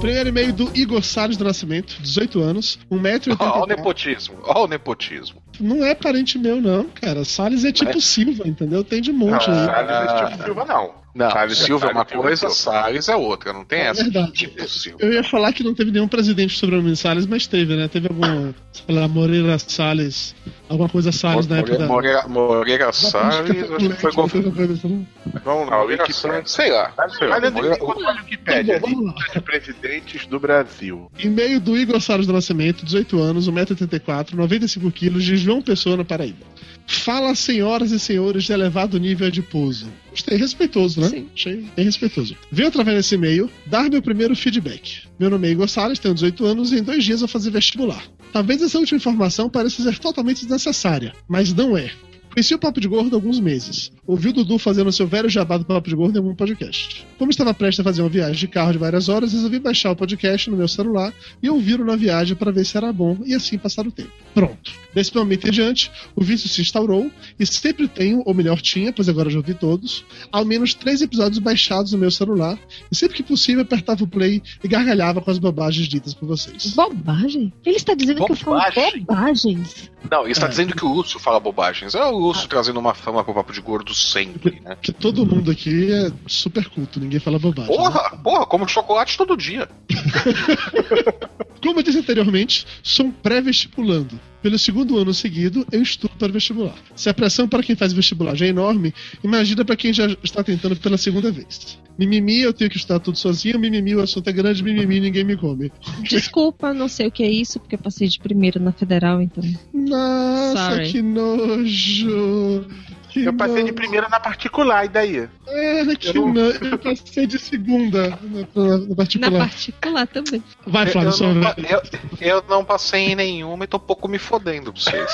Primeiro 0.00 0.28
e-mail 0.28 0.52
do 0.52 0.70
Igor 0.74 1.02
Salles 1.02 1.36
do 1.36 1.44
Nascimento, 1.44 1.96
18 2.00 2.40
anos, 2.40 2.78
1,80m. 2.90 3.36
Ó, 3.40 3.64
o 3.64 3.66
nepotismo. 3.66 4.36
Ó, 4.44 4.64
o 4.64 4.68
nepotismo. 4.68 5.42
Não 5.58 5.84
é 5.84 5.94
parente 5.94 6.38
meu, 6.38 6.60
não, 6.60 6.84
cara. 6.84 7.24
Salles 7.24 7.64
é 7.64 7.72
tipo 7.72 8.00
Silva, 8.00 8.46
entendeu? 8.46 8.84
Tem 8.84 9.00
de 9.02 9.12
monte 9.12 9.50
Não, 9.50 9.58
aí. 9.58 9.66
Salles 9.66 9.90
é 9.90 10.30
tipo 10.30 10.44
Silva, 10.44 10.64
não. 10.64 10.94
Não, 11.18 11.30
Salles 11.30 11.58
Silva 11.58 11.86
é 11.86 11.90
uma 11.92 12.04
Salles 12.08 12.22
coisa. 12.40 12.50
Salles 12.50 13.08
é 13.08 13.16
outra. 13.16 13.52
Não 13.52 13.64
tem 13.64 13.80
É 13.80 13.86
essa. 13.88 14.02
verdade. 14.04 14.32
Tipo, 14.32 14.68
Silva. 14.68 14.98
Eu 15.02 15.12
ia 15.12 15.24
falar 15.24 15.52
que 15.52 15.64
não 15.64 15.74
teve 15.74 15.90
nenhum 15.90 16.06
presidente 16.08 16.56
sobre 16.56 16.76
o 16.76 16.82
nome 16.82 16.94
Salles, 16.96 17.26
mas 17.26 17.46
teve, 17.46 17.74
né? 17.74 17.88
Teve 17.88 18.08
algum, 18.08 18.52
sei 18.72 18.94
lá, 18.94 19.08
Moreira 19.08 19.58
Salles, 19.58 20.34
alguma 20.68 20.88
coisa 20.88 21.10
Salles 21.10 21.46
na 21.48 21.58
época 21.58 21.78
da... 21.78 21.86
Moreira, 21.86 22.28
Moreira 22.28 22.92
Salles, 22.92 23.34
acho 23.40 23.44
que 23.44 23.88
foi 24.00 24.12
coisa 24.12 24.72
assim. 24.74 25.06
Vamos 25.44 25.68
lá, 25.68 25.76
o 25.78 25.80
Moreira. 25.80 26.12
Salles, 26.12 26.50
sei 26.50 26.70
lá. 26.70 26.92
Mas 26.96 27.12
antes 27.16 27.28
de 27.28 27.50
Moreira- 27.50 27.74
encontrar 27.76 28.14
o 28.14 28.16
Wikipedia, 28.18 28.80
Tá 28.80 29.32
de 29.34 29.40
presidentes 29.40 30.26
do 30.26 30.38
Brasil. 30.38 31.10
E-mail 31.18 31.58
do 31.60 31.76
Igor 31.76 32.00
Salles 32.00 32.26
do 32.26 32.32
Nascimento, 32.32 32.84
18 32.84 33.20
anos, 33.20 33.48
1,84m, 33.48 34.36
95kg, 34.36 35.18
de 35.18 35.36
João 35.36 35.60
Pessoa, 35.60 35.96
na 35.96 36.04
Paraíba. 36.04 36.46
Fala, 36.86 37.34
senhoras 37.34 37.90
e 37.90 37.98
senhores 37.98 38.44
de 38.44 38.52
elevado 38.52 38.98
nível 38.98 39.26
adiposo. 39.26 39.88
Gostei, 40.10 40.36
respeitoso, 40.36 41.00
né? 41.00 41.08
Sim. 41.08 41.28
Achei 41.34 41.64
bem 41.76 41.84
respeitoso. 41.84 42.36
Venho 42.50 42.68
através 42.68 42.96
desse 42.96 43.14
e-mail 43.14 43.50
dar 43.66 43.88
meu 43.90 44.02
primeiro 44.02 44.34
feedback. 44.34 45.02
Meu 45.18 45.30
nome 45.30 45.48
é 45.48 45.50
Igor 45.50 45.68
Salles, 45.68 45.98
tenho 45.98 46.14
18 46.14 46.44
anos 46.44 46.72
e 46.72 46.78
em 46.78 46.82
dois 46.82 47.04
dias 47.04 47.20
vou 47.20 47.28
fazer 47.28 47.50
vestibular. 47.50 48.02
Talvez 48.32 48.62
essa 48.62 48.78
última 48.78 48.96
informação 48.96 49.48
pareça 49.48 49.82
ser 49.82 49.98
totalmente 49.98 50.40
desnecessária, 50.40 51.14
mas 51.28 51.52
não 51.52 51.76
é. 51.76 51.90
Conheci 52.38 52.54
o 52.54 52.58
Papo 52.60 52.80
de 52.80 52.86
Gordo 52.86 53.16
há 53.16 53.18
alguns 53.18 53.40
meses. 53.40 53.90
Ouvi 54.06 54.28
o 54.28 54.32
Dudu 54.32 54.60
fazendo 54.60 54.92
seu 54.92 55.08
velho 55.08 55.28
jabá 55.28 55.58
do 55.58 55.64
Papo 55.64 55.88
de 55.88 55.96
Gordo 55.96 56.14
em 56.14 56.18
algum 56.20 56.36
podcast. 56.36 57.04
Como 57.18 57.32
estava 57.32 57.52
prestes 57.52 57.80
a 57.80 57.82
fazer 57.82 58.00
uma 58.00 58.08
viagem 58.08 58.36
de 58.36 58.46
carro 58.46 58.70
de 58.70 58.78
várias 58.78 59.08
horas, 59.08 59.32
resolvi 59.32 59.58
baixar 59.58 59.90
o 59.90 59.96
podcast 59.96 60.48
no 60.48 60.56
meu 60.56 60.68
celular 60.68 61.12
e 61.42 61.50
ouvir-o 61.50 61.84
na 61.84 61.96
viagem 61.96 62.36
para 62.36 62.52
ver 62.52 62.64
se 62.64 62.76
era 62.76 62.92
bom 62.92 63.18
e 63.26 63.34
assim 63.34 63.58
passar 63.58 63.88
o 63.88 63.90
tempo. 63.90 64.12
Pronto. 64.34 64.70
Desse 64.94 65.12
momento 65.16 65.48
em 65.48 65.50
diante, 65.50 65.90
o 66.14 66.22
vício 66.22 66.48
se 66.48 66.60
instaurou 66.62 67.10
e 67.40 67.44
sempre 67.44 67.88
tenho, 67.88 68.22
ou 68.24 68.32
melhor 68.32 68.60
tinha, 68.60 68.92
pois 68.92 69.08
agora 69.08 69.28
já 69.28 69.38
ouvi 69.38 69.54
todos, 69.54 70.04
ao 70.30 70.44
menos 70.44 70.74
três 70.74 71.02
episódios 71.02 71.40
baixados 71.40 71.90
no 71.90 71.98
meu 71.98 72.10
celular 72.12 72.56
e 72.90 72.94
sempre 72.94 73.16
que 73.16 73.22
possível 73.24 73.62
apertava 73.62 74.04
o 74.04 74.06
play 74.06 74.40
e 74.62 74.68
gargalhava 74.68 75.20
com 75.20 75.30
as 75.32 75.38
bobagens 75.40 75.88
ditas 75.88 76.14
por 76.14 76.26
vocês. 76.28 76.72
Bobagem? 76.72 77.52
Ele 77.66 77.76
está 77.76 77.94
dizendo 77.94 78.24
que 78.24 78.30
eu 78.30 78.36
falo 78.36 78.58
Bobagem? 78.58 79.00
bobagens. 79.04 79.90
Não, 80.08 80.22
ele 80.22 80.30
está 80.30 80.46
É. 80.46 80.50
dizendo 80.50 80.76
que 80.76 80.84
o 80.84 80.92
Lúcio 80.94 81.18
fala 81.18 81.40
bobagens. 81.40 81.96
É 81.96 82.04
o 82.04 82.27
Lúcio 82.28 82.48
trazendo 82.48 82.78
uma 82.78 82.94
fama 82.94 83.24
pro 83.24 83.34
papo 83.34 83.52
de 83.52 83.60
gordo 83.60 83.94
sempre, 83.94 84.60
né? 84.60 84.74
Porque 84.74 84.92
todo 84.92 85.24
mundo 85.26 85.50
aqui 85.50 85.92
é 85.92 86.12
super 86.26 86.68
culto, 86.68 87.00
ninguém 87.00 87.20
fala 87.20 87.38
bobagem. 87.38 87.70
né? 87.70 87.76
Porra, 87.76 88.10
porra, 88.18 88.46
como 88.46 88.68
chocolate 88.68 89.16
todo 89.16 89.36
dia. 89.36 89.68
Como 91.60 91.80
eu 91.80 91.82
disse 91.82 91.98
anteriormente, 91.98 92.66
sou 92.82 93.06
um 93.06 93.10
pré-vestibulando. 93.10 94.18
Pelo 94.48 94.58
segundo 94.58 94.96
ano 94.96 95.12
seguido, 95.12 95.66
eu 95.70 95.82
estudo 95.82 96.12
para 96.18 96.32
vestibular. 96.32 96.74
Se 96.96 97.10
a 97.10 97.12
pressão 97.12 97.46
para 97.46 97.62
quem 97.62 97.76
faz 97.76 97.92
vestibular 97.92 98.34
já 98.34 98.46
é 98.46 98.48
enorme, 98.48 98.94
imagina 99.22 99.62
para 99.62 99.76
quem 99.76 99.92
já 99.92 100.06
está 100.24 100.42
tentando 100.42 100.74
pela 100.74 100.96
segunda 100.96 101.30
vez. 101.30 101.78
Mimimi, 101.98 102.40
eu 102.40 102.54
tenho 102.54 102.70
que 102.70 102.78
estudar 102.78 102.98
tudo 102.98 103.18
sozinho, 103.18 103.58
mimimi, 103.58 103.94
o 103.94 104.00
assunto 104.00 104.26
é 104.26 104.32
grande, 104.32 104.62
mimimi, 104.62 105.00
ninguém 105.00 105.22
me 105.22 105.36
come. 105.36 105.70
Desculpa, 106.00 106.72
não 106.72 106.88
sei 106.88 107.08
o 107.08 107.10
que 107.10 107.22
é 107.22 107.30
isso, 107.30 107.60
porque 107.60 107.74
eu 107.74 107.78
passei 107.78 108.08
de 108.08 108.18
primeiro 108.18 108.58
na 108.58 108.72
federal, 108.72 109.20
então. 109.20 109.44
Nossa, 109.74 110.70
Sorry. 110.70 110.92
que 110.92 111.02
nojo! 111.02 112.64
Que 113.08 113.24
Eu 113.24 113.32
passei 113.32 113.64
de 113.64 113.72
primeira 113.72 114.08
na 114.08 114.20
particular, 114.20 114.84
e 114.84 114.88
daí? 114.88 115.28
É, 115.46 115.96
que 115.96 116.08
Eu 116.16 116.26
não- 116.28 116.42
Eu 116.70 116.78
passei 116.78 117.26
de 117.26 117.38
segunda 117.38 118.10
na, 118.10 118.16
na- 118.16 118.78
na 118.78 118.86
Na 118.88 118.94
particular. 118.96 119.38
particular 119.48 120.06
também. 120.06 120.42
Vai, 120.66 120.86
Flávio, 120.86 121.08
eu, 121.08 121.12
sua 121.12 121.32
não, 121.32 121.54
vez. 121.54 121.70
eu, 121.70 121.82
eu 122.20 122.44
não 122.48 122.64
passei 122.64 123.12
em 123.12 123.14
nenhuma 123.14 123.64
e 123.64 123.66
tô 123.66 123.78
um 123.78 123.80
pouco 123.80 124.06
me 124.08 124.18
fodendo 124.18 124.72
pra 124.72 124.82
vocês. 124.82 125.10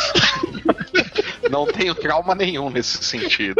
não 1.50 1.66
tenho 1.66 1.94
trauma 1.94 2.34
nenhum 2.34 2.68
nesse 2.70 3.02
sentido. 3.04 3.56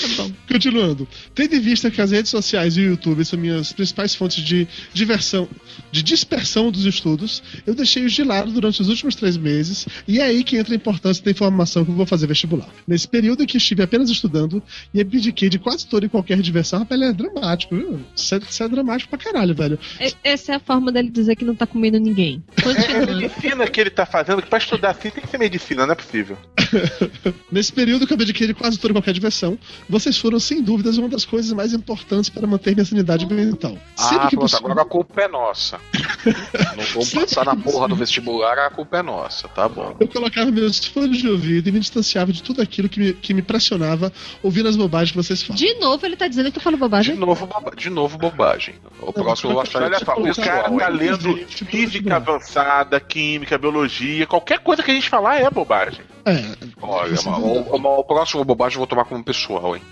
Tá 0.00 0.22
bom. 0.22 0.32
Continuando. 0.48 1.08
Tendo 1.34 1.54
em 1.54 1.60
vista 1.60 1.90
que 1.90 2.00
as 2.00 2.10
redes 2.10 2.30
sociais 2.30 2.76
e 2.76 2.80
o 2.80 2.84
YouTube 2.84 3.24
são 3.24 3.38
minhas 3.38 3.72
principais 3.72 4.14
fontes 4.14 4.42
de 4.44 4.66
diversão, 4.92 5.48
de 5.90 6.02
dispersão 6.02 6.70
dos 6.70 6.84
estudos, 6.84 7.42
eu 7.66 7.74
deixei-os 7.74 8.12
de 8.12 8.22
lado 8.22 8.50
durante 8.52 8.80
os 8.82 8.88
últimos 8.88 9.14
três 9.14 9.36
meses, 9.36 9.86
e 10.06 10.18
é 10.20 10.24
aí 10.24 10.44
que 10.44 10.56
entra 10.56 10.74
a 10.74 10.76
importância 10.76 11.24
da 11.24 11.30
informação 11.30 11.84
que 11.84 11.90
eu 11.90 11.94
vou 11.94 12.06
fazer 12.06 12.26
vestibular. 12.26 12.68
Nesse 12.86 13.08
período 13.08 13.42
em 13.42 13.46
que 13.46 13.56
estive 13.56 13.82
apenas 13.82 14.10
estudando 14.10 14.62
e 14.92 15.00
abdiquei 15.00 15.48
de 15.48 15.58
quase 15.58 15.86
toda 15.86 16.06
e 16.06 16.08
qualquer 16.08 16.38
diversão, 16.40 16.80
rapaz, 16.80 17.00
é 17.00 17.12
dramático, 17.12 17.76
viu? 17.76 18.00
Isso 18.14 18.34
é, 18.34 18.38
isso 18.38 18.62
é 18.62 18.68
dramático 18.68 19.10
pra 19.10 19.18
caralho, 19.18 19.54
velho. 19.54 19.78
E- 20.00 20.12
Essa 20.22 20.52
é 20.52 20.54
a 20.56 20.60
forma 20.60 20.92
dele 20.92 21.10
dizer 21.10 21.36
que 21.36 21.44
não 21.44 21.54
tá 21.54 21.66
comendo 21.66 21.98
ninguém. 21.98 22.42
É 22.56 22.62
Continuando. 22.62 23.16
medicina 23.16 23.66
que 23.68 23.80
ele 23.80 23.90
tá 23.90 24.04
fazendo, 24.06 24.42
que 24.42 24.48
pra 24.48 24.58
estudar 24.58 24.90
assim 24.90 25.10
tem 25.10 25.22
que 25.22 25.28
ser 25.30 25.38
medicina, 25.38 25.86
não 25.86 25.92
é 25.92 25.96
possível. 25.96 26.36
Nesse 27.50 27.72
período 27.72 28.06
que 28.06 28.12
eu 28.12 28.16
abdiquei 28.16 28.46
de 28.46 28.54
quase 28.54 28.78
toda 28.78 28.92
e 28.92 28.94
qualquer 28.94 29.12
diversão, 29.14 29.58
vocês 29.88 30.16
foram, 30.18 30.38
sem 30.40 30.62
dúvidas, 30.62 30.98
uma 30.98 31.08
das 31.08 31.24
coisas 31.24 31.52
mais 31.52 31.72
importantes 31.72 32.30
para 32.30 32.46
manter 32.46 32.74
minha 32.74 32.84
sanidade 32.84 33.26
mental. 33.26 33.76
Sempre 33.96 34.16
ah, 34.26 34.28
que 34.28 34.36
pronto, 34.36 34.40
possível. 34.40 34.66
agora 34.66 34.82
a 34.82 34.84
culpa 34.84 35.20
é 35.22 35.28
nossa. 35.28 35.78
Não 36.76 36.84
vou 36.94 37.06
passar 37.06 37.44
na 37.44 37.56
porra 37.56 37.88
do 37.88 37.96
vestibular, 37.96 38.58
a 38.58 38.70
culpa 38.70 38.98
é 38.98 39.02
nossa, 39.02 39.48
tá 39.48 39.68
bom. 39.68 39.96
Eu 39.98 40.08
colocava 40.08 40.50
meus 40.50 40.84
fones 40.84 41.18
de 41.18 41.28
ouvido 41.28 41.68
e 41.68 41.72
me 41.72 41.80
distanciava 41.80 42.32
de 42.32 42.42
tudo 42.42 42.62
aquilo 42.62 42.88
que 42.88 43.00
me, 43.00 43.12
que 43.12 43.34
me 43.34 43.42
pressionava 43.42 44.12
ouvindo 44.42 44.68
as 44.68 44.76
bobagens 44.76 45.10
que 45.12 45.16
vocês 45.16 45.42
falam. 45.42 45.56
De 45.56 45.74
novo, 45.74 46.04
ele 46.06 46.16
tá 46.16 46.28
dizendo 46.28 46.50
que 46.52 46.58
eu 46.58 46.62
falo 46.62 46.76
De 46.76 46.80
bobagem? 46.80 47.16
novo, 47.16 47.46
boba- 47.46 47.76
de 47.76 47.90
novo 47.90 48.18
bobagem. 48.18 48.74
O 49.00 49.12
próximo 49.12 49.50
eu 49.50 49.54
vou 49.54 49.62
achar 49.62 49.82
Olha 49.82 49.98
só, 49.98 50.12
o 50.12 50.22
pessoal, 50.22 50.46
cara 50.46 50.70
tá 50.78 50.88
lendo 50.88 51.36
física 51.46 52.08
não. 52.10 52.16
avançada, 52.16 53.00
química, 53.00 53.58
biologia, 53.58 54.26
qualquer 54.26 54.58
coisa 54.60 54.82
que 54.82 54.90
a 54.90 54.94
gente 54.94 55.08
falar 55.08 55.40
é 55.40 55.50
bobagem. 55.50 56.00
É, 56.28 56.68
Olha, 56.80 57.14
é 57.14 57.28
o, 57.28 57.76
o- 57.76 57.98
o 58.00 58.04
próximo 58.04 58.44
bobagem 58.44 58.74
eu 58.76 58.78
vou 58.80 58.86
tomar 58.86 59.04
como 59.04 59.22
pessoal, 59.24 59.76
hein? 59.76 59.82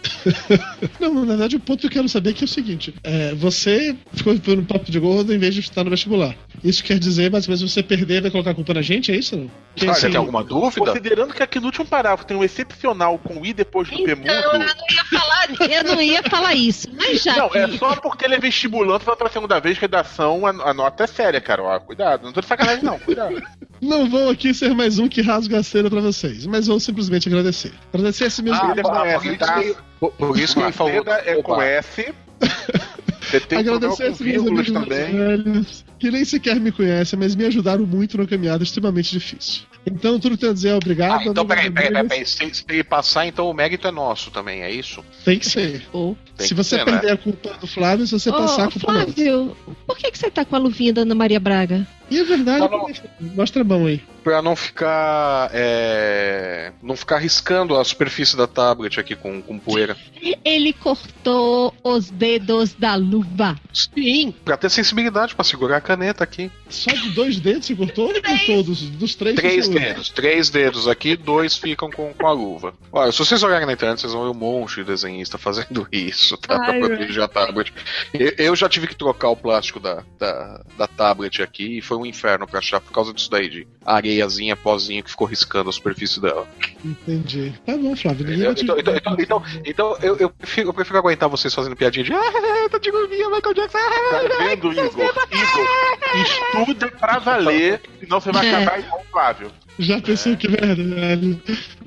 não, 1.00 1.14
na 1.14 1.24
verdade, 1.26 1.56
o 1.56 1.60
ponto 1.60 1.80
que 1.80 1.86
eu 1.86 1.90
quero 1.90 2.08
saber 2.08 2.30
é, 2.30 2.32
que 2.32 2.44
é 2.44 2.46
o 2.46 2.48
seguinte: 2.48 2.94
é, 3.02 3.34
você 3.34 3.96
ficou 4.12 4.34
no 4.34 4.64
papo 4.64 4.90
de 4.90 4.98
gordo 4.98 5.32
em 5.34 5.38
vez 5.38 5.54
de 5.54 5.60
estar 5.60 5.84
no 5.84 5.90
vestibular. 5.90 6.34
Isso 6.64 6.82
quer 6.82 6.98
dizer, 6.98 7.30
mais 7.30 7.46
ou 7.48 7.54
menos, 7.54 7.72
você 7.72 7.82
perder 7.82 8.22
vai 8.22 8.30
colocar 8.30 8.50
a 8.50 8.54
culpa 8.54 8.74
na 8.74 8.82
gente, 8.82 9.12
é 9.12 9.16
isso? 9.16 9.36
Não? 9.36 9.50
Ah, 9.88 9.90
assim, 9.92 10.00
você 10.00 10.08
tem 10.08 10.16
alguma 10.16 10.42
dúvida? 10.42 10.84
Considerando 10.86 11.34
que 11.34 11.42
aqui 11.42 11.60
no 11.60 11.66
último 11.66 11.86
parágrafo 11.86 12.24
tem 12.26 12.36
um 12.36 12.42
excepcional 12.44 13.18
com 13.18 13.44
I 13.44 13.52
depois 13.52 13.88
do 13.88 13.96
P 14.02 14.12
Então, 14.12 14.34
eu 14.34 14.52
mudo. 14.58 14.64
não 14.64 14.96
ia 14.96 15.04
falar, 15.04 15.70
eu 15.70 15.84
não 15.84 16.00
ia 16.02 16.22
falar 16.22 16.54
isso, 16.54 16.88
mas 16.96 17.22
já 17.22 17.36
Não, 17.36 17.48
que... 17.50 17.58
é 17.58 17.68
só 17.76 17.94
porque 17.96 18.24
ele 18.24 18.34
é 18.34 18.38
vestibulante, 18.38 19.04
falando 19.04 19.18
pela 19.18 19.30
segunda 19.30 19.60
vez, 19.60 19.76
redação, 19.78 20.46
a, 20.46 20.50
a 20.50 20.74
nota 20.74 21.04
é 21.04 21.06
séria, 21.06 21.40
cara. 21.40 21.62
Ó, 21.62 21.78
cuidado. 21.80 22.24
Não 22.24 22.32
tô 22.32 22.40
de 22.40 22.46
sacanagem, 22.46 22.82
não, 22.82 22.98
cuidado. 22.98 23.40
Não 23.80 24.08
vou 24.08 24.30
aqui 24.30 24.54
ser 24.54 24.74
mais 24.74 24.98
um 24.98 25.08
que 25.08 25.20
rasga 25.20 25.58
a 25.58 25.62
cera 25.62 25.90
pra 25.90 26.00
vocês, 26.00 26.46
mas 26.46 26.66
vou 26.66 26.80
simplesmente 26.80 27.28
agradecer. 27.28 27.72
Agradecer 27.92 28.24
esse 28.26 28.42
mesmo. 28.42 28.60
Ah, 28.62 28.74
por, 28.74 28.82
conhece, 28.82 29.28
isso 29.28 29.38
tá? 29.38 29.60
que, 29.60 29.76
por, 30.00 30.12
por 30.12 30.38
isso 30.38 30.54
que 30.54 30.60
ele 30.60 30.72
falou. 30.72 31.04
É 31.24 31.42
com. 31.42 31.56
Você 33.26 33.40
tem 33.40 33.58
Agradecer 33.58 34.04
esses 34.04 34.18
com 34.18 34.24
meus 34.24 34.46
amigos 34.46 34.70
também. 34.70 35.16
velhos, 35.16 35.84
que 35.98 36.10
nem 36.10 36.24
sequer 36.24 36.60
me 36.60 36.70
conhecem, 36.70 37.18
mas 37.18 37.34
me 37.34 37.44
ajudaram 37.44 37.84
muito 37.84 38.16
numa 38.16 38.26
caminhada 38.26 38.62
extremamente 38.62 39.10
difícil. 39.10 39.62
Então, 39.84 40.18
tudo 40.20 40.30
que 40.30 40.34
eu 40.34 40.38
tenho 40.38 40.50
a 40.52 40.54
dizer 40.54 40.68
é 40.68 40.74
obrigado. 40.74 41.20
Ah, 41.20 41.24
então 41.24 41.44
peraí, 41.44 41.70
peraí, 41.70 41.88
amigos. 41.88 42.34
peraí. 42.34 42.54
Se, 42.54 42.60
se 42.60 42.64
ele 42.68 42.84
passar, 42.84 43.26
então 43.26 43.50
o 43.50 43.54
mérito 43.54 43.88
é 43.88 43.90
nosso 43.90 44.30
também, 44.30 44.62
é 44.62 44.70
isso? 44.70 45.04
Tem 45.24 45.38
que 45.38 45.46
ser. 45.46 45.82
Ou. 45.92 46.16
Tem 46.36 46.46
se 46.46 46.54
você 46.54 46.76
ser, 46.78 46.84
perder 46.84 47.06
né? 47.06 47.12
a 47.12 47.16
culpa 47.16 47.54
do 47.54 47.66
Flávio, 47.66 48.06
se 48.06 48.12
você 48.12 48.30
Ô, 48.30 48.34
passar 48.34 48.68
a 48.68 48.70
culpa. 48.70 48.92
Flávio, 48.92 49.56
por 49.86 49.96
que, 49.96 50.10
que 50.10 50.18
você 50.18 50.30
tá 50.30 50.44
com 50.44 50.54
a 50.54 50.58
luvinha 50.58 50.92
da 50.92 51.02
Ana 51.02 51.14
Maria 51.14 51.40
Braga? 51.40 51.86
E 52.10 52.18
é 52.18 52.24
verdade, 52.24 52.60
Não, 52.60 52.68
não. 52.70 52.88
mostra 53.34 53.62
a 53.62 53.64
mão 53.64 53.86
aí. 53.86 54.00
Pra 54.22 54.42
não 54.42 54.56
ficar. 54.56 55.50
é, 55.52 56.72
não 56.82 56.96
ficar 56.96 57.18
riscando 57.18 57.76
a 57.76 57.84
superfície 57.84 58.36
da 58.36 58.46
tablet 58.46 58.98
aqui 58.98 59.14
com, 59.14 59.40
com 59.40 59.58
poeira. 59.58 59.96
Ele 60.44 60.72
cortou 60.72 61.72
os 61.84 62.10
dedos 62.10 62.74
da 62.74 62.94
luva. 62.96 63.56
Sim, 63.72 64.34
pra 64.44 64.56
ter 64.56 64.70
sensibilidade 64.70 65.34
pra 65.34 65.44
segurar 65.44 65.76
a 65.76 65.80
caneta 65.80 66.24
aqui. 66.24 66.50
Só 66.68 66.90
de 66.90 67.10
dois 67.10 67.38
dedos 67.38 67.66
você 67.66 67.76
cortou 67.76 68.08
ou 68.08 68.22
cortou 68.22 68.62
dos, 68.64 68.82
dos 68.82 69.14
três? 69.14 69.36
Três 69.36 69.68
dedos, 69.68 70.08
três 70.10 70.50
dedos 70.50 70.88
aqui, 70.88 71.16
dois 71.16 71.56
ficam 71.56 71.88
com, 71.90 72.12
com 72.12 72.26
a 72.26 72.32
luva. 72.32 72.74
Olha, 72.90 73.12
se 73.12 73.18
vocês 73.18 73.42
olharem 73.42 73.66
na 73.66 73.72
internet, 73.74 74.00
vocês 74.00 74.12
vão 74.12 74.24
ver 74.24 74.30
um 74.30 74.34
monte 74.40 74.76
de 74.76 74.84
desenhista 74.84 75.38
fazendo 75.38 75.86
isso, 75.92 76.36
tá? 76.38 76.58
Ai, 76.60 76.80
pra 76.80 76.88
proteger 76.88 77.22
a 77.22 77.28
tablet. 77.28 77.72
Eu, 78.12 78.32
eu 78.38 78.56
já 78.56 78.68
tive 78.68 78.88
que 78.88 78.96
trocar 78.96 79.28
o 79.28 79.36
plástico 79.36 79.78
da, 79.78 80.02
da, 80.18 80.62
da 80.76 80.86
tablet 80.88 81.42
aqui 81.42 81.78
e 81.78 81.82
foi 81.82 81.95
um 81.96 82.06
inferno 82.06 82.46
pra 82.46 82.58
achar 82.58 82.80
por 82.80 82.92
causa 82.92 83.12
disso 83.12 83.30
daí, 83.30 83.48
de 83.48 83.66
areiazinha, 83.84 84.54
pozinho 84.56 85.02
que 85.02 85.10
ficou 85.10 85.26
riscando 85.26 85.70
a 85.70 85.72
superfície 85.72 86.20
dela. 86.20 86.46
Entendi. 86.84 87.52
Tá 87.64 87.76
bom, 87.76 87.94
Flávio. 87.96 88.26
ninguém 88.26 88.50
Então, 88.50 88.54
vai 88.54 88.54
te- 88.54 88.80
então, 88.80 88.96
então, 88.96 89.16
então, 89.18 89.42
então, 89.64 89.98
eu, 90.02 90.16
eu, 90.16 90.30
prefiro, 90.30 90.68
eu 90.68 90.74
prefiro 90.74 90.98
aguentar 90.98 91.28
vocês 91.28 91.54
fazendo 91.54 91.74
piadinha 91.76 92.04
de 92.04 92.12
ah, 92.12 92.68
tá 92.70 92.78
de 92.78 92.90
luvinha, 92.90 93.28
Michael 93.30 93.54
Jackson. 93.54 93.78
Tá 93.78 94.44
vendo, 94.44 94.72
Igor? 94.72 94.84
Igor, 94.84 96.64
estuda 96.64 96.88
pra 96.92 97.18
valer, 97.18 97.80
senão 98.00 98.20
você 98.20 98.32
vai 98.32 98.48
acabar 98.48 98.78
igual 98.80 99.00
o 99.00 99.04
Flávio. 99.10 99.50
Já 99.78 100.00
pensou 100.00 100.36
que 100.36 100.48
verdade? 100.48 101.40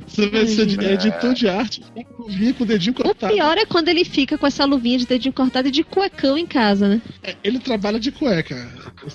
Você 0.08 0.28
vai 0.28 0.46
ser 0.48 0.66
de- 0.66 0.84
É. 0.86 0.94
editor 0.94 1.34
de 1.34 1.48
arte, 1.48 1.82
tem 1.94 2.04
que 2.06 2.32
vir 2.38 2.54
com 2.54 2.64
o 2.64 2.68
dedinho 2.68 2.94
O 2.98 3.04
cortado. 3.04 3.34
pior 3.34 3.58
é 3.58 3.66
quando 3.66 3.90
ele 3.90 4.04
fica 4.06 4.38
com 4.38 4.46
essa 4.48 4.66
luvinha 4.66 4.98
de 4.98 5.06
dedinho 5.06 5.34
cortado 5.34 5.68
e 5.68 5.72
de 5.72 5.84
cuecão 5.84 6.38
em 6.38 6.46
casa, 6.48 6.88
né? 6.88 7.02
É, 7.24 7.36
Ele 7.44 7.60
trabalha 7.60 8.00
de 8.00 8.12
cueca. 8.12 8.56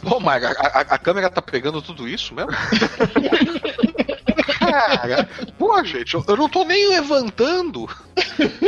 Ô, 0.04 0.20
Maga, 0.20 0.50
a, 0.50 0.66
a, 0.66 0.80
a 0.80 0.98
câmera 0.98 1.28
tá 1.30 1.42
pegando 1.42 1.80
tudo 1.82 2.08
isso 2.08 2.34
mesmo? 2.34 2.50
Cara, 4.34 5.28
pô, 5.58 5.82
gente, 5.84 6.14
eu, 6.14 6.24
eu 6.26 6.36
não 6.36 6.48
tô 6.48 6.64
nem 6.64 6.88
levantando. 6.88 7.88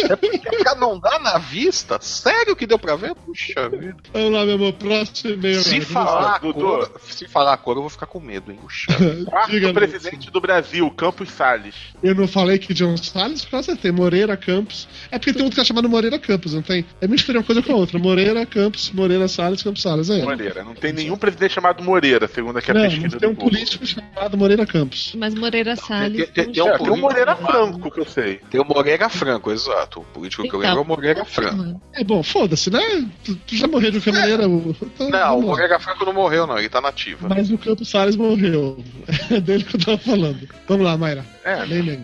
É 0.09 0.17
porque 0.17 0.75
não 0.79 0.99
dar 0.99 1.19
na 1.21 1.39
vista? 1.39 1.99
Sério 2.01 2.55
que 2.55 2.67
deu 2.67 2.79
pra 2.79 2.97
ver? 2.97 3.15
Puxa 3.15 3.69
vida. 3.69 3.97
Vamos 4.13 4.33
lá, 4.33 4.45
meu 4.45 4.55
amor, 4.55 4.73
próximo 4.75 5.35
e-mail. 5.35 5.63
Se 5.63 5.81
falar, 5.81 6.41
cor, 6.41 6.91
se 7.09 7.27
falar 7.29 7.53
a 7.55 7.57
cor, 7.57 7.77
eu 7.77 7.81
vou 7.83 7.91
ficar 7.91 8.07
com 8.07 8.21
medo, 8.21 8.51
hein? 8.53 8.59
Puxa. 8.61 8.87
Quarto 9.25 9.53
presidente 9.75 10.31
do 10.31 10.41
Brasil, 10.41 10.89
Campos 10.91 11.31
Salles. 11.31 11.75
Eu 12.03 12.15
não 12.15 12.29
falei 12.29 12.59
que 12.59 12.73
John 12.75 12.97
Salles, 12.97 13.45
por 13.45 13.53
causa 13.53 13.77
tem 13.77 13.91
Moreira 13.93 14.37
Campos. 14.37 14.89
É 15.11 15.19
porque 15.19 15.33
tem 15.33 15.43
outro 15.43 15.57
cara 15.57 15.67
chamado 15.67 15.89
Moreira 15.89 16.19
Campos, 16.19 16.55
não 16.55 16.63
tem? 16.63 16.85
É 17.01 17.07
misturei 17.09 17.41
uma 17.41 17.47
coisa 17.47 17.63
com 17.63 17.73
a 17.73 17.77
outra. 17.77 17.99
Moreira 17.99 18.45
Campos, 18.47 18.91
Moreira 18.93 19.29
Salles, 19.29 19.63
Campos 19.63 19.83
Salles. 19.83 20.11
É. 20.11 20.23
Moreira. 20.23 20.63
Não 20.65 20.75
tem 20.75 20.93
nenhum 20.93 21.17
presidente 21.17 21.55
chamado 21.55 21.83
Moreira, 21.83 22.29
segundo 22.29 22.59
aqui 22.59 22.71
a 22.71 22.75
Não, 22.75 22.83
pesquisa 22.83 23.09
não 23.09 23.19
tem 23.19 23.29
do 23.29 23.33
um 23.33 23.35
Google. 23.35 23.51
político 23.51 23.87
chamado 23.87 24.37
Moreira 24.37 24.67
Campos. 24.67 25.15
Mas 25.17 25.35
Moreira 25.35 25.56
Salles. 25.65 26.29
tem- 26.31 26.53
tem 26.53 26.63
um 26.63 26.69
É, 26.69 26.79
tem 26.79 26.91
o 26.91 26.97
Moreira 26.97 27.35
Franco, 27.37 27.91
que 27.91 28.01
eu 28.01 28.05
sei. 28.05 28.41
Tem 28.51 28.61
o 28.61 28.65
Moreira 28.65 29.09
Franco, 29.09 29.51
exato. 29.51 30.01
O 30.01 30.05
político 30.05 30.43
que 30.43 30.55
eu 30.55 30.59
lembro 30.61 30.79
é 30.79 30.83
o 30.83 30.85
Moreira 30.85 31.25
Franco. 31.25 31.81
É 31.95 32.05
bom, 32.05 32.23
foda-se, 32.23 32.71
né? 32.71 33.09
Tu, 33.25 33.35
tu 33.37 33.57
já 33.57 33.67
morreu 33.67 33.91
de 33.91 34.01
qualquer 34.01 34.21
maneira. 34.21 34.49
o- 34.49 34.77
então, 34.83 35.09
Não, 35.09 35.39
o. 35.39 35.43
Moreira 35.43 35.79
Franco 35.81 36.05
não 36.05 36.13
morreu, 36.13 36.47
não. 36.47 36.59
Ele 36.59 36.69
tá 36.69 36.81
nativa. 36.81 37.29
Mas 37.29 37.51
o 37.51 37.57
Campos 37.57 37.89
Salles 37.89 38.17
morreu. 38.17 38.83
É 39.31 39.41
dele 39.41 39.65
que 39.65 39.77
eu 39.77 39.81
tava 39.81 39.99
falando. 39.99 40.49
Vamos 40.69 40.85
lá, 40.85 40.97
Mayra. 40.97 41.25
É, 41.45 41.65
Lê, 41.65 41.81
lê. 41.83 41.97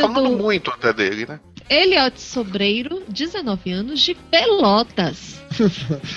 Tá 0.00 0.08
falando 0.08 0.36
do 0.36 0.42
muito 0.42 0.70
até 0.70 0.92
dele, 0.92 1.26
né? 1.26 1.38
Eliot 1.68 2.20
Sobreiro, 2.20 3.02
19 3.08 3.70
anos, 3.72 4.00
de 4.00 4.14
Pelotas. 4.14 5.42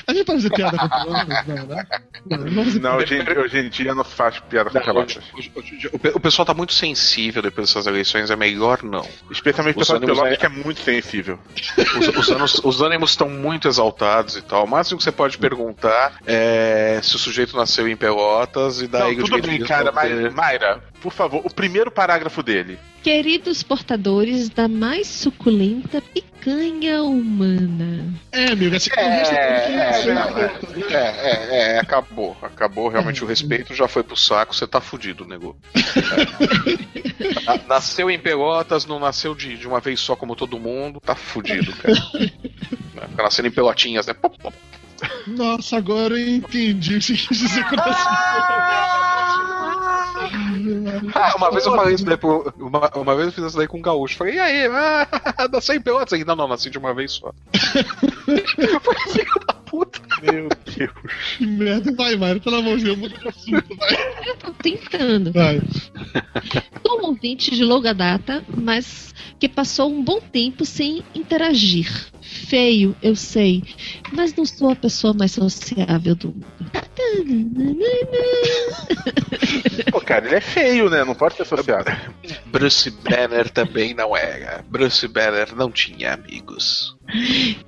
A 0.07 0.13
gente 0.13 0.25
pode 0.25 0.41
fazer 0.41 0.49
piada 0.51 0.77
com 0.77 0.89
Pelotas? 0.89 1.47
Não, 1.47 1.65
né? 1.67 1.85
Não, 2.29 2.37
não 2.81 2.97
hoje, 2.97 3.15
em- 3.15 3.37
hoje 3.39 3.57
em 3.59 3.69
dia 3.69 3.93
não 3.95 4.03
faz 4.03 4.39
piada 4.39 4.69
com 4.69 4.79
pelotas. 4.79 5.23
hoje- 5.35 5.51
hoje- 5.55 5.89
o, 5.93 6.17
o 6.17 6.19
pessoal 6.19 6.45
tá 6.45 6.53
muito 6.53 6.73
sensível 6.73 7.41
depois 7.41 7.67
dessas 7.67 7.87
eleições, 7.87 8.29
é 8.29 8.35
melhor 8.35 8.83
não. 8.83 9.07
Especialmente 9.31 9.75
o 9.75 9.79
pessoal 9.79 9.99
de 9.99 10.05
Pelotas 10.05 10.31
aí- 10.31 10.37
que 10.37 10.45
é 10.45 10.49
muito 10.49 10.81
sensível. 10.81 11.39
Os, 11.99 12.07
os 12.17 12.29
ânimos- 12.29 12.61
os 12.63 12.81
ânimos 12.81 13.09
estão 13.11 13.29
muito 13.29 13.67
exaltados 13.67 14.35
e 14.35 14.41
tal. 14.41 14.65
O 14.65 14.67
máximo 14.67 14.97
que 14.97 15.03
você 15.03 15.11
pode 15.11 15.37
perguntar 15.37 16.19
é 16.25 16.99
se 17.03 17.15
o 17.15 17.19
sujeito 17.19 17.55
nasceu 17.55 17.87
em 17.87 17.95
Pelotas 17.95 18.81
e 18.81 18.87
daí 18.87 19.15
Não, 19.17 19.25
tudo 19.25 19.41
bem, 19.41 19.59
cara, 19.61 19.91
mas, 19.91 20.33
Mayra, 20.33 20.83
por 21.01 21.11
favor, 21.13 21.41
o 21.45 21.53
primeiro 21.53 21.89
parágrafo 21.91 22.41
dele. 22.43 22.77
Queridos 23.03 23.63
portadores 23.63 24.49
da 24.49 24.67
mais 24.67 25.07
suculenta 25.07 26.01
picanha 26.47 27.03
humana. 27.03 28.13
É, 28.31 28.45
amigo, 28.51 28.73
essa 28.75 28.89
É, 28.95 29.03
é, 29.03 29.73
é, 29.75 30.09
é, 30.09 30.15
ponta, 30.15 30.69
né? 30.69 30.85
é, 30.89 30.95
é, 30.95 31.75
é, 31.75 31.79
acabou. 31.79 32.37
Acabou, 32.41 32.87
realmente 32.87 33.21
o 33.23 33.27
respeito 33.27 33.73
já 33.75 33.85
foi 33.87 34.01
pro 34.01 34.15
saco, 34.15 34.55
você 34.55 34.65
tá 34.65 34.79
fudido, 34.79 35.25
nego. 35.25 35.57
É. 35.75 37.43
Na- 37.43 37.57
Nasceu 37.67 38.09
em 38.09 38.17
Pelotas, 38.17 38.85
não 38.85 38.97
nasceu 38.99 39.35
de, 39.35 39.57
de 39.57 39.67
uma 39.67 39.81
vez 39.81 39.99
só 39.99 40.15
como 40.15 40.35
todo 40.35 40.57
mundo, 40.59 41.01
tá 41.01 41.15
fudido, 41.15 41.75
cara. 41.75 41.95
Fica 43.09 43.23
nascendo 43.23 43.47
em 43.49 43.51
pelotinhas, 43.51 44.07
né? 44.07 44.13
Pop, 44.13 44.37
pop. 44.41 44.55
Nossa, 45.27 45.77
agora 45.77 46.17
eu 46.17 46.35
entendi 46.35 46.95
o 46.95 46.99
que 46.99 47.05
você 47.05 47.13
quis 47.13 47.37
dizer 47.37 47.63
com 47.65 47.75
Ah, 51.13 51.35
uma 51.37 51.51
vez 51.51 51.65
eu 51.65 51.75
falei 51.75 51.95
isso 51.95 52.05
daí 52.05 52.17
pro. 52.17 52.53
Uma, 52.57 52.89
uma 52.95 53.15
vez 53.15 53.27
eu 53.27 53.33
fiz 53.33 53.45
isso 53.45 53.57
daí 53.57 53.67
com 53.67 53.77
um 53.77 53.81
gaúcho. 53.81 54.17
Falei, 54.17 54.35
e 54.35 54.39
aí, 54.39 54.65
ah, 54.67 55.07
nasceu 55.51 55.75
em 55.75 55.81
Pelotas? 55.81 56.13
Ele, 56.13 56.25
não, 56.25 56.35
não, 56.35 56.47
nasci 56.47 56.69
de 56.69 56.77
uma 56.77 56.93
vez 56.93 57.13
só. 57.13 57.33
Puta. 58.83 59.37
Meu 60.21 60.49
Deus. 60.65 60.91
Que 61.37 61.45
merda. 61.45 61.91
Vai, 61.93 62.15
Mário, 62.15 62.41
pelo 62.41 62.57
amor 62.57 62.77
de 62.77 62.85
Deus, 62.85 62.97
muda 62.97 63.17
de 63.17 63.27
assunto, 63.27 63.75
vai. 63.75 63.95
Eu 64.27 64.35
tô 64.37 64.51
tentando. 64.51 65.31
Vai. 65.31 65.61
Sou 66.85 67.01
um 67.01 67.05
ouvinte 67.07 67.55
de 67.55 67.63
longa 67.63 67.93
data, 67.93 68.43
mas 68.55 69.13
que 69.39 69.47
passou 69.47 69.91
um 69.91 70.03
bom 70.03 70.19
tempo 70.19 70.65
sem 70.65 71.03
interagir. 71.13 71.89
Feio, 72.21 72.95
eu 73.01 73.15
sei, 73.15 73.63
mas 74.11 74.35
não 74.35 74.45
sou 74.45 74.71
a 74.71 74.75
pessoa 74.75 75.13
mais 75.13 75.31
sociável 75.31 76.13
do 76.13 76.27
mundo. 76.27 76.45
Pô, 79.91 80.01
cara, 80.01 80.25
ele 80.25 80.35
é 80.35 80.41
feio, 80.41 80.89
né? 80.89 81.05
Não 81.05 81.15
pode 81.15 81.35
ser 81.35 81.43
associado. 81.43 81.89
Bruce 82.47 82.91
Banner 82.91 83.49
também 83.49 83.93
não 83.93 84.15
era. 84.15 84.63
Bruce 84.67 85.07
Banner 85.07 85.55
não 85.55 85.71
tinha 85.71 86.13
amigos. 86.13 86.96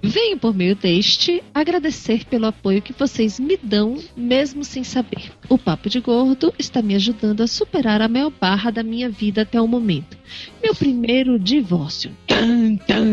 Venho 0.02 0.38
por 0.38 0.54
meio 0.54 0.76
deste 0.76 1.42
agradecer 1.54 2.26
pelo 2.26 2.48
apoio 2.48 2.82
que 2.82 2.94
vocês 2.94 3.40
me 3.40 3.58
dão, 3.62 3.98
mesmo 4.16 4.64
sem 4.64 4.84
saber. 4.84 5.32
O 5.48 5.58
Papo 5.58 5.90
de 5.90 6.00
Gordo 6.00 6.54
está 6.60 6.82
me 6.82 6.96
ajudando 6.96 7.42
a 7.42 7.48
superar 7.48 8.02
a 8.02 8.08
maior 8.08 8.30
barra 8.32 8.72
da 8.72 8.84
minha 8.84 9.10
vida 9.10 9.42
até 9.44 9.60
o 9.62 9.68
momento. 9.68 10.18
Meu 10.62 10.76
primeiro 10.76 11.40
divórcio. 11.40 12.12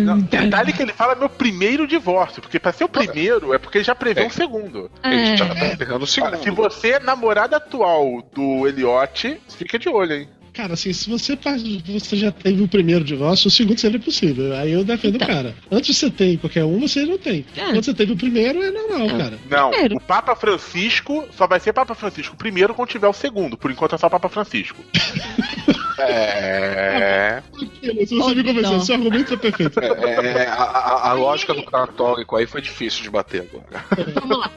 Não, 0.05 0.21
detalhe 0.21 0.73
que 0.73 0.83
ele 0.83 0.93
fala 0.93 1.15
meu 1.15 1.29
primeiro 1.29 1.87
divórcio, 1.87 2.43
porque 2.43 2.59
pra 2.59 2.73
ser 2.73 2.85
o 2.85 2.89
primeiro 2.89 3.53
é 3.55 3.59
porque 3.59 3.79
ele 3.79 3.85
já 3.85 3.95
prevê 3.95 4.23
É. 4.23 4.27
um 4.27 4.31
segundo. 4.31 4.91
Ele 5.03 5.15
É. 5.15 5.37
já 5.37 5.47
tá 5.49 5.77
pegando 5.77 6.03
o 6.03 6.07
segundo. 6.07 6.37
Se 6.43 6.51
você 6.51 6.91
é 6.93 7.01
namorada 7.01 7.57
atual 7.57 8.23
do 8.35 8.67
Eliote, 8.67 9.39
fica 9.49 9.79
de 9.79 9.89
olho, 9.89 10.13
hein? 10.15 10.29
Cara, 10.57 10.73
assim, 10.73 10.93
se 10.93 11.09
você, 11.11 11.39
você 11.87 12.17
já 12.17 12.33
teve 12.33 12.63
o 12.63 12.69
primeiro 12.69 13.05
divórcio, 13.05 13.49
o 13.49 13.51
segundo 13.51 13.79
sempre 13.79 13.99
é 13.99 14.01
possível. 14.01 14.55
Aí 14.57 14.73
eu 14.73 14.83
defendo 14.85 15.17
Então. 15.17 15.29
o 15.29 15.31
cara. 15.31 15.55
Antes 15.71 15.97
você 15.97 16.11
tem 16.11 16.37
qualquer 16.39 16.65
um, 16.65 16.81
você 16.81 17.05
não 17.05 17.19
tem. 17.19 17.45
É. 17.57 17.61
Quando 17.67 17.85
você 17.85 17.93
teve 17.93 18.13
o 18.13 18.17
primeiro, 18.17 18.63
é 18.63 18.71
normal, 18.71 19.07
É. 19.11 19.19
cara. 19.19 19.39
Não, 19.51 19.71
Primeiro. 19.71 19.97
o 19.97 20.01
Papa 20.01 20.35
Francisco 20.35 21.27
só 21.37 21.47
vai 21.47 21.61
ser 21.61 21.73
Papa 21.75 21.95
Francisco 21.95 22.35
primeiro 22.37 22.73
quando 22.73 22.89
tiver 22.89 23.07
o 23.09 23.13
segundo. 23.13 23.57
Por 23.59 23.71
enquanto 23.71 23.95
é 23.95 23.99
só 23.99 24.09
Papa 24.09 24.29
Francisco. 24.31 24.83
É. 25.99 27.43
Se 28.07 28.15
você 28.15 28.35
me 28.35 28.45
convencer, 28.45 28.71
Não. 28.73 28.81
seu 28.81 28.95
argumento 28.97 29.35
é 29.35 29.37
perfeito. 29.39 29.81
é, 29.81 30.47
a, 30.47 30.53
a- 30.63 31.11
a 31.11 31.13
lógica 31.15 31.55
do 31.55 31.63
católico 31.65 32.37
aí 32.37 32.47
foi 32.47 32.61
difícil 32.61 33.03
de 33.03 33.11
bater 33.11 33.43
agora. 33.51 33.85
Vamos 34.21 34.39
lá. 34.39 34.51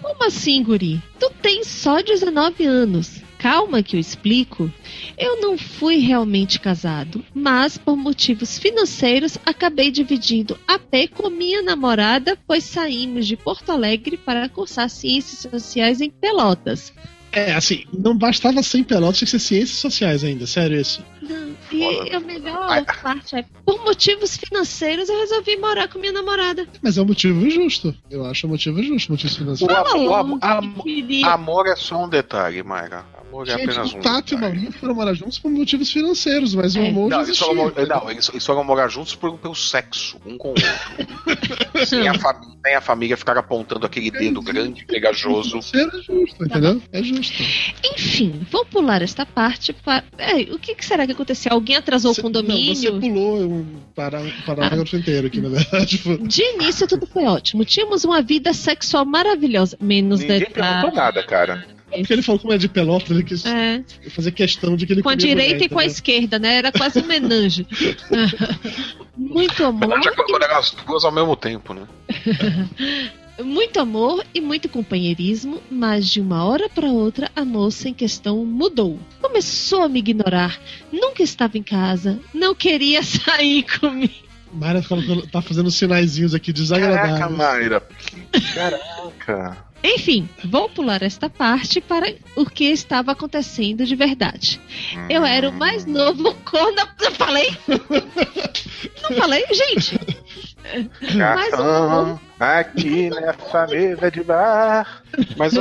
Como 0.00 0.24
assim, 0.24 0.62
guri? 0.62 1.02
Tu 1.18 1.30
tens 1.42 1.66
só 1.66 2.00
19 2.00 2.64
anos. 2.64 3.20
Calma 3.40 3.82
que 3.82 3.96
eu 3.96 4.00
explico. 4.00 4.70
Eu 5.16 5.40
não 5.40 5.56
fui 5.56 5.96
realmente 5.96 6.60
casado, 6.60 7.24
mas 7.34 7.78
por 7.78 7.96
motivos 7.96 8.58
financeiros 8.58 9.38
acabei 9.46 9.90
dividindo 9.90 10.58
AP 10.68 11.08
com 11.14 11.30
minha 11.30 11.62
namorada, 11.62 12.36
pois 12.46 12.64
saímos 12.64 13.26
de 13.26 13.38
Porto 13.38 13.72
Alegre 13.72 14.18
para 14.18 14.46
cursar 14.50 14.90
ciências 14.90 15.50
sociais 15.50 16.02
em 16.02 16.10
Pelotas. 16.10 16.92
É, 17.32 17.52
assim, 17.54 17.84
não 17.96 18.14
bastava 18.18 18.60
ser 18.62 18.78
em 18.78 18.84
Pelotas, 18.84 19.18
tinha 19.18 19.26
que 19.26 19.30
ser 19.30 19.38
ciências 19.38 19.78
sociais 19.78 20.22
ainda, 20.24 20.46
sério 20.46 20.78
isso. 20.78 21.02
Não, 21.22 21.54
e 21.72 22.12
a 22.12 22.18
melhor 22.20 22.66
Ai. 22.68 22.84
parte 22.84 23.36
é, 23.36 23.44
por 23.64 23.82
motivos 23.84 24.36
financeiros, 24.36 25.08
eu 25.08 25.18
resolvi 25.20 25.56
morar 25.56 25.86
com 25.88 25.98
minha 26.00 26.12
namorada. 26.12 26.66
Mas 26.82 26.98
é 26.98 27.02
um 27.02 27.06
motivo 27.06 27.48
justo. 27.48 27.94
Eu 28.10 28.26
acho 28.26 28.46
um 28.46 28.50
motivo 28.50 28.82
justo, 28.82 29.12
motivo 29.12 29.32
O, 29.32 29.36
financeiro. 29.36 29.72
O 29.72 30.14
am- 30.14 30.28
longe, 30.30 30.38
am- 30.42 30.74
queria- 30.82 31.26
amor 31.28 31.68
é 31.68 31.76
só 31.76 32.04
um 32.04 32.08
detalhe, 32.08 32.62
Mayra. 32.64 33.04
É 33.32 33.44
Gente, 33.46 33.62
apenas 33.70 33.92
o 33.92 33.96
um 33.96 34.00
Tato 34.00 34.34
e 34.34 34.36
o. 34.36 34.40
Maurinho 34.40 34.72
foram 34.72 34.94
morar 34.94 35.14
juntos 35.14 35.38
por 35.38 35.50
motivos 35.50 35.90
financeiros, 35.92 36.54
mas 36.54 36.74
o 36.74 36.80
É. 36.80 36.88
amor 36.88 37.08
Não, 37.10 37.18
eles 37.18 37.28
existia. 37.28 37.46
foram, 37.46 37.64
mo- 37.64 37.86
não, 37.86 38.10
eles, 38.10 38.28
eles 38.28 38.46
foram 38.46 38.64
morar 38.64 38.88
juntos 38.88 39.14
por- 39.14 39.38
pelo 39.38 39.54
sexo, 39.54 40.18
um 40.26 40.36
com 40.36 40.48
o 40.48 40.50
outro. 40.50 40.64
sem, 41.86 42.06
a 42.08 42.14
fami- 42.18 42.46
sem 42.64 42.74
a 42.74 42.80
família 42.80 43.16
ficar 43.16 43.38
apontando 43.38 43.86
aquele 43.86 44.10
dedo 44.10 44.42
grande 44.42 44.82
e 44.82 44.84
pegajoso. 44.84 45.62
Financeiro 45.62 45.90
é 45.98 46.02
justo, 46.02 46.44
entendeu? 46.44 46.82
É 46.92 47.02
justo. 47.02 47.42
Enfim, 47.94 48.46
vou 48.50 48.64
pular 48.64 49.02
esta 49.02 49.24
parte 49.24 49.72
para. 49.72 50.04
Ei, 50.18 50.50
o 50.52 50.58
que, 50.58 50.74
que 50.74 50.84
será 50.84 51.06
que 51.06 51.12
aconteceu? 51.12 51.52
Alguém 51.52 51.76
atrasou 51.76 52.12
Você- 52.14 52.20
o 52.20 52.24
condomínio? 52.24 52.92
Não, 52.92 53.00
você 53.00 53.08
pulou 53.08 53.40
um 53.42 53.66
pará- 53.94 54.20
um 54.20 54.30
parágrafo 54.44 54.96
inteiro 54.96 55.26
aqui, 55.28 55.40
na 55.40 55.48
verdade. 55.48 55.86
Tipo, 56.00 56.18
De 56.28 56.42
início 56.54 56.86
tudo 56.86 57.06
foi 57.06 57.24
ótimo. 57.24 57.64
Tínhamos 57.64 58.04
uma 58.04 58.22
vida 58.22 58.52
sexual 58.52 59.04
maravilhosa. 59.04 59.76
Menos 59.80 60.20
Ninguém 60.20 60.40
perguntou 60.40 60.62
detalhes. 60.90 60.94
nada, 60.94 61.22
cara. 61.22 61.66
Porque 61.98 62.12
ele 62.12 62.22
falou 62.22 62.38
como 62.40 62.52
é 62.52 62.58
de 62.58 62.68
Pelotas, 62.68 63.10
ele 63.10 63.22
quis 63.24 63.44
É, 63.44 63.82
fazer 64.10 64.32
questão 64.32 64.76
de 64.76 64.86
que 64.86 64.92
ele 64.92 65.02
com 65.02 65.08
a 65.08 65.14
direita 65.14 65.54
mulher, 65.54 65.66
e 65.66 65.68
com 65.68 65.78
a 65.78 65.84
entendeu? 65.84 65.92
esquerda, 65.92 66.38
né? 66.38 66.56
Era 66.56 66.72
quase 66.72 67.00
um 67.00 67.06
menange. 67.06 67.66
muito 69.16 69.64
amor, 69.64 69.88
verdade, 69.88 70.08
é 70.08 70.12
quando 70.12 70.42
eram 70.44 70.56
as 70.58 70.70
duas 70.70 71.04
ao 71.04 71.12
mesmo 71.12 71.36
tempo, 71.36 71.74
né? 71.74 71.82
muito 73.42 73.80
amor 73.80 74.24
e 74.34 74.40
muito 74.40 74.68
companheirismo, 74.68 75.62
mas 75.70 76.08
de 76.08 76.20
uma 76.20 76.44
hora 76.44 76.68
para 76.68 76.88
outra 76.88 77.30
a 77.34 77.44
moça 77.44 77.88
em 77.88 77.94
questão 77.94 78.44
mudou. 78.44 78.98
Começou 79.20 79.82
a 79.84 79.88
me 79.88 79.98
ignorar, 80.00 80.58
nunca 80.92 81.22
estava 81.22 81.56
em 81.56 81.62
casa, 81.62 82.18
não 82.34 82.54
queria 82.54 83.02
sair 83.04 83.64
comigo. 83.78 84.12
Mayra 84.52 84.82
tá 85.30 85.40
fazendo 85.40 85.70
sinaizinhos 85.70 86.34
aqui 86.34 86.52
Caraca, 86.52 86.62
desagradáveis. 86.62 87.36
Mayra. 87.38 87.82
Que 88.32 88.54
caraca. 88.54 89.69
Enfim, 89.82 90.28
vou 90.44 90.68
pular 90.68 91.02
esta 91.02 91.30
parte 91.30 91.80
para 91.80 92.14
o 92.36 92.44
que 92.44 92.64
estava 92.64 93.12
acontecendo 93.12 93.84
de 93.84 93.96
verdade. 93.96 94.60
Eu 95.08 95.24
era 95.24 95.48
o 95.48 95.52
mais 95.52 95.86
novo 95.86 96.34
corno. 96.44 96.82
Eu 97.00 97.12
falei? 97.12 97.56
Não 97.68 99.16
falei, 99.16 99.44
gente. 99.52 99.98
Garçom, 101.16 102.18
aqui 102.38 103.10
nessa 103.10 103.66
mesa 103.66 104.10
de 104.10 104.22
bar. 104.22 105.02
Mas 105.36 105.54
é, 105.54 105.60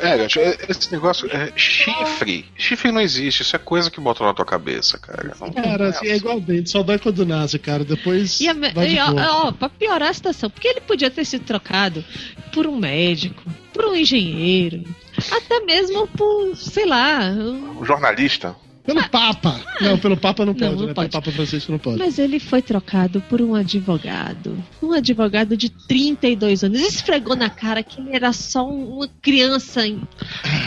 é, 0.00 0.16
é, 0.16 0.22
é, 0.24 0.58
esse 0.68 0.92
negócio. 0.92 1.28
É, 1.30 1.52
chifre. 1.56 2.46
Chifre 2.56 2.90
não 2.92 3.00
existe, 3.00 3.42
isso 3.42 3.54
é 3.56 3.58
coisa 3.58 3.90
que 3.90 4.00
botam 4.00 4.26
na 4.26 4.34
tua 4.34 4.44
cabeça, 4.44 4.98
cara. 4.98 5.34
Não- 5.40 5.52
Cara, 5.52 5.88
assim, 5.88 6.08
é 6.08 6.16
igual 6.16 6.40
dente, 6.40 6.70
só 6.70 6.82
dói 6.82 6.98
quando 6.98 7.24
nasce, 7.26 7.58
cara. 7.58 7.84
Depois 7.84 8.40
E, 8.40 8.48
a 8.48 8.52
e, 8.52 8.98
ó, 8.98 9.48
ó, 9.48 9.52
pra 9.52 9.68
piorar 9.68 10.08
a 10.10 10.14
situação, 10.14 10.48
porque 10.50 10.68
ele 10.68 10.80
podia 10.80 11.10
ter 11.10 11.24
sido 11.24 11.44
trocado 11.44 12.04
por 12.52 12.66
um 12.66 12.76
médico, 12.76 13.42
por 13.72 13.84
um 13.86 13.94
engenheiro, 13.94 14.82
até 15.30 15.60
mesmo 15.60 16.06
por, 16.08 16.56
sei 16.56 16.86
lá, 16.86 17.20
um- 17.30 17.84
jornalista. 17.84 18.54
Pelo 18.94 19.08
Papa! 19.08 19.60
Não, 19.80 19.98
pelo 19.98 20.16
Papa 20.16 20.44
não 20.44 20.52
Não, 20.52 20.58
pode, 20.60 20.76
não 20.80 20.86
né? 20.88 20.94
pode. 20.94 21.10
Pelo 21.10 21.22
Papa 21.22 21.32
Francisco 21.32 21.72
não 21.72 21.78
pode. 21.78 21.98
Mas 21.98 22.18
ele 22.18 22.38
foi 22.40 22.60
trocado 22.62 23.20
por 23.22 23.40
um 23.40 23.54
advogado. 23.54 24.56
Um 24.82 24.92
advogado 24.92 25.56
de 25.56 25.68
32 25.70 26.64
anos. 26.64 26.80
Esfregou 26.80 27.36
na 27.36 27.48
cara 27.50 27.82
que 27.82 28.00
ele 28.00 28.14
era 28.14 28.32
só 28.32 28.66
um- 28.68 28.96
uma 28.98 29.08
criança. 29.22 29.86
em- 29.86 30.00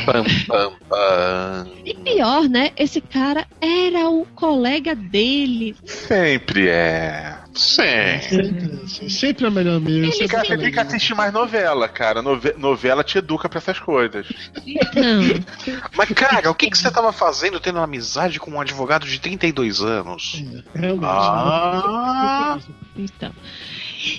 Pam, 0.06 0.24
pam, 0.48 0.72
pam. 0.90 1.68
E 1.86 1.94
pior, 1.94 2.48
né? 2.50 2.72
Esse 2.78 3.02
cara 3.02 3.46
era 3.62 4.10
o 4.10 4.26
colega 4.36 4.96
dele. 4.96 5.76
Sempre 5.86 6.68
é. 6.70 7.38
Sim. 7.56 7.82
Sempre, 8.22 9.10
sempre 9.10 9.46
é 9.46 9.50
melhor 9.50 9.78
amigo. 9.78 10.06
Ele 10.13 10.28
Cara, 10.28 10.44
é 10.44 10.48
você 10.48 10.58
tem 10.58 10.72
que 10.72 10.80
assistir 10.80 11.13
mais 11.16 11.32
novela, 11.32 11.88
cara. 11.88 12.22
Nove- 12.22 12.56
novela 12.58 13.04
te 13.04 13.18
educa 13.18 13.48
pra 13.48 13.60
essas 13.60 13.80
coisas. 13.80 14.28
Então, 14.66 15.82
Mas, 15.96 16.10
cara, 16.10 16.50
o 16.50 16.56
que, 16.56 16.70
que 16.70 16.78
você 16.78 16.89
tava 16.92 17.12
fazendo 17.13 17.60
tendo 17.60 17.80
amizade 17.80 18.39
com 18.39 18.52
um 18.52 18.62
advogado 18.62 19.06
de 19.06 19.20
32 19.20 19.82
anos? 19.82 20.44
Realmente. 20.74 21.06
Ah. 21.06 22.58
então. 22.98 23.32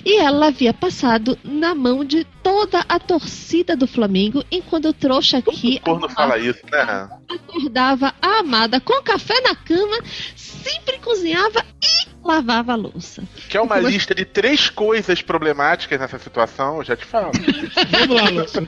E 0.03 0.17
ela 0.19 0.47
havia 0.47 0.73
passado 0.73 1.37
na 1.43 1.75
mão 1.75 2.03
de 2.03 2.23
toda 2.41 2.83
a 2.89 2.99
torcida 2.99 3.75
do 3.75 3.85
Flamengo, 3.85 4.43
enquanto 4.51 4.85
o 4.85 4.93
trouxa 4.93 5.37
aqui 5.37 5.77
O 5.77 5.81
corno 5.81 6.09
fala 6.09 6.39
isso, 6.39 6.61
né? 6.71 7.07
acordava 7.29 8.13
a 8.19 8.39
amada 8.39 8.79
com 8.79 8.99
café 9.03 9.39
na 9.41 9.55
cama, 9.55 9.97
sempre 10.35 10.97
cozinhava 10.99 11.63
e 11.69 11.74
lavava 12.25 12.73
a 12.73 12.75
louça. 12.75 13.23
Que 13.49 13.57
é 13.57 13.61
uma 13.61 13.77
lista 13.77 14.15
de 14.15 14.25
três 14.25 14.69
coisas 14.69 15.21
problemáticas 15.21 15.99
nessa 15.99 16.17
situação, 16.17 16.77
eu 16.77 16.83
já 16.83 16.95
te 16.95 17.05
falo. 17.05 17.31
Vamos 17.91 18.21
lá, 18.21 18.29
Lúcio. 18.29 18.67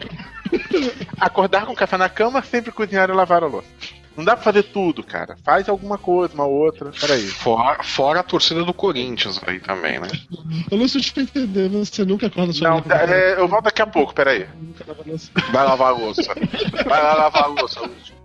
Acordar 1.19 1.65
com 1.65 1.75
café 1.75 1.97
na 1.97 2.07
cama, 2.07 2.41
sempre 2.41 2.71
cozinhar 2.71 3.09
e 3.09 3.13
lavar 3.13 3.43
a 3.43 3.47
louça. 3.47 3.67
Não 4.15 4.25
dá 4.25 4.35
pra 4.35 4.43
fazer 4.43 4.63
tudo, 4.63 5.03
cara. 5.03 5.37
Faz 5.43 5.69
alguma 5.69 5.95
coisa, 5.95 6.33
uma 6.33 6.45
outra. 6.45 6.91
Peraí. 6.99 7.27
Fora, 7.27 7.83
fora 7.83 8.19
a 8.21 8.23
torcida 8.23 8.63
do 8.63 8.73
Corinthians 8.73 9.39
aí 9.45 9.59
também, 9.59 9.99
né? 9.99 10.07
Ô, 10.71 10.75
Lúcio, 10.75 10.99
deixa 10.99 11.13
eu 11.19 11.23
entender. 11.23 11.69
Você 11.69 12.03
nunca 12.03 12.25
acorda 12.25 12.51
sua 12.51 12.67
Não, 12.67 12.83
é, 12.89 13.39
eu 13.39 13.47
volto 13.47 13.65
daqui 13.65 13.81
a 13.83 13.85
pouco, 13.85 14.15
peraí. 14.15 14.47
Louça. 15.05 15.29
Vai 15.51 15.63
lavar 15.63 15.89
a 15.89 15.91
louça. 15.91 16.33
Vai 16.87 17.03
lá 17.03 17.13
lavar 17.13 17.43
a 17.43 17.47
louça. 17.47 17.79
Lúcio. 17.81 18.17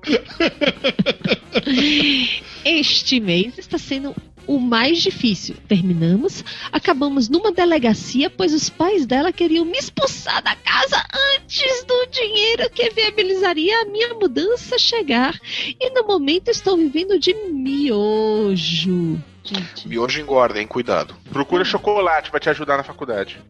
Este 2.64 3.20
mês 3.20 3.58
está 3.58 3.76
sendo 3.76 4.14
o 4.46 4.58
mais 4.58 5.02
difícil. 5.02 5.56
Terminamos, 5.68 6.44
acabamos 6.70 7.28
numa 7.28 7.52
delegacia, 7.52 8.30
pois 8.30 8.52
os 8.52 8.68
pais 8.68 9.06
dela 9.06 9.32
queriam 9.32 9.64
me 9.64 9.78
expulsar 9.78 10.42
da 10.42 10.54
casa 10.56 11.02
antes 11.36 11.84
do 11.84 12.06
dinheiro 12.06 12.70
que 12.70 12.90
viabilizaria 12.90 13.82
a 13.82 13.84
minha 13.86 14.14
mudança 14.14 14.78
chegar. 14.78 15.38
E 15.80 15.90
no 15.90 16.06
momento 16.06 16.48
estou 16.48 16.76
vivendo 16.76 17.18
de 17.18 17.34
miojo. 17.34 19.20
Gente, 19.44 19.88
Miojo 19.88 20.20
engorda, 20.20 20.60
hein? 20.60 20.66
Cuidado. 20.66 21.16
Procura 21.30 21.64
chocolate 21.64 22.30
pra 22.30 22.38
te 22.38 22.48
ajudar 22.48 22.76
na 22.76 22.84
faculdade. 22.84 23.40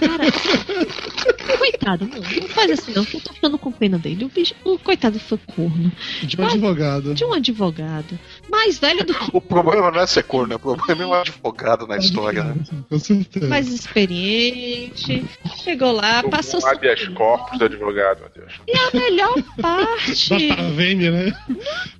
coitado, 1.46 2.06
não, 2.06 2.18
não 2.18 2.48
faz 2.48 2.70
assim 2.70 2.92
não, 2.94 3.04
que 3.04 3.16
eu 3.16 3.20
tô 3.20 3.32
ficando 3.32 3.58
com 3.58 3.72
pena 3.72 3.98
dele. 3.98 4.24
O, 4.24 4.28
bicho, 4.28 4.54
o 4.64 4.78
coitado 4.78 5.18
foi 5.18 5.38
corno. 5.54 5.92
De 6.22 6.40
um 6.40 6.46
advogado. 6.46 7.14
De 7.14 7.24
um 7.24 7.32
advogado. 7.32 8.18
Mais 8.50 8.78
velho 8.78 9.04
do 9.04 9.14
que 9.14 9.30
O 9.32 9.40
problema 9.40 9.90
não 9.90 10.00
é 10.00 10.06
ser 10.06 10.22
corno, 10.24 10.54
o 10.54 10.58
problema 10.58 11.02
é 11.02 11.06
um 11.06 11.14
advogado 11.14 11.86
na 11.86 11.96
história, 11.96 12.44
né? 12.44 12.54
Com 12.88 12.98
certeza. 12.98 13.48
mais 13.48 13.68
experiente. 13.68 15.24
Chegou 15.62 15.92
lá, 15.92 16.22
passou 16.22 16.60
Um 16.60 16.66
habeas 16.66 17.06
corpus 17.08 17.58
do 17.58 17.64
advogado, 17.64 18.20
meu 18.20 18.30
Deus. 18.34 18.52
E 18.66 18.76
a 18.76 18.98
melhor 18.98 19.34
parte. 19.60 20.48
Datavênia, 20.48 21.10
né? 21.10 21.32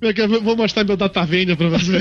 É 0.01 0.27
Vou 0.27 0.55
mostrar 0.55 0.83
meu 0.83 0.97
Datavênia 0.97 1.55
pra 1.55 1.69
você. 1.69 1.99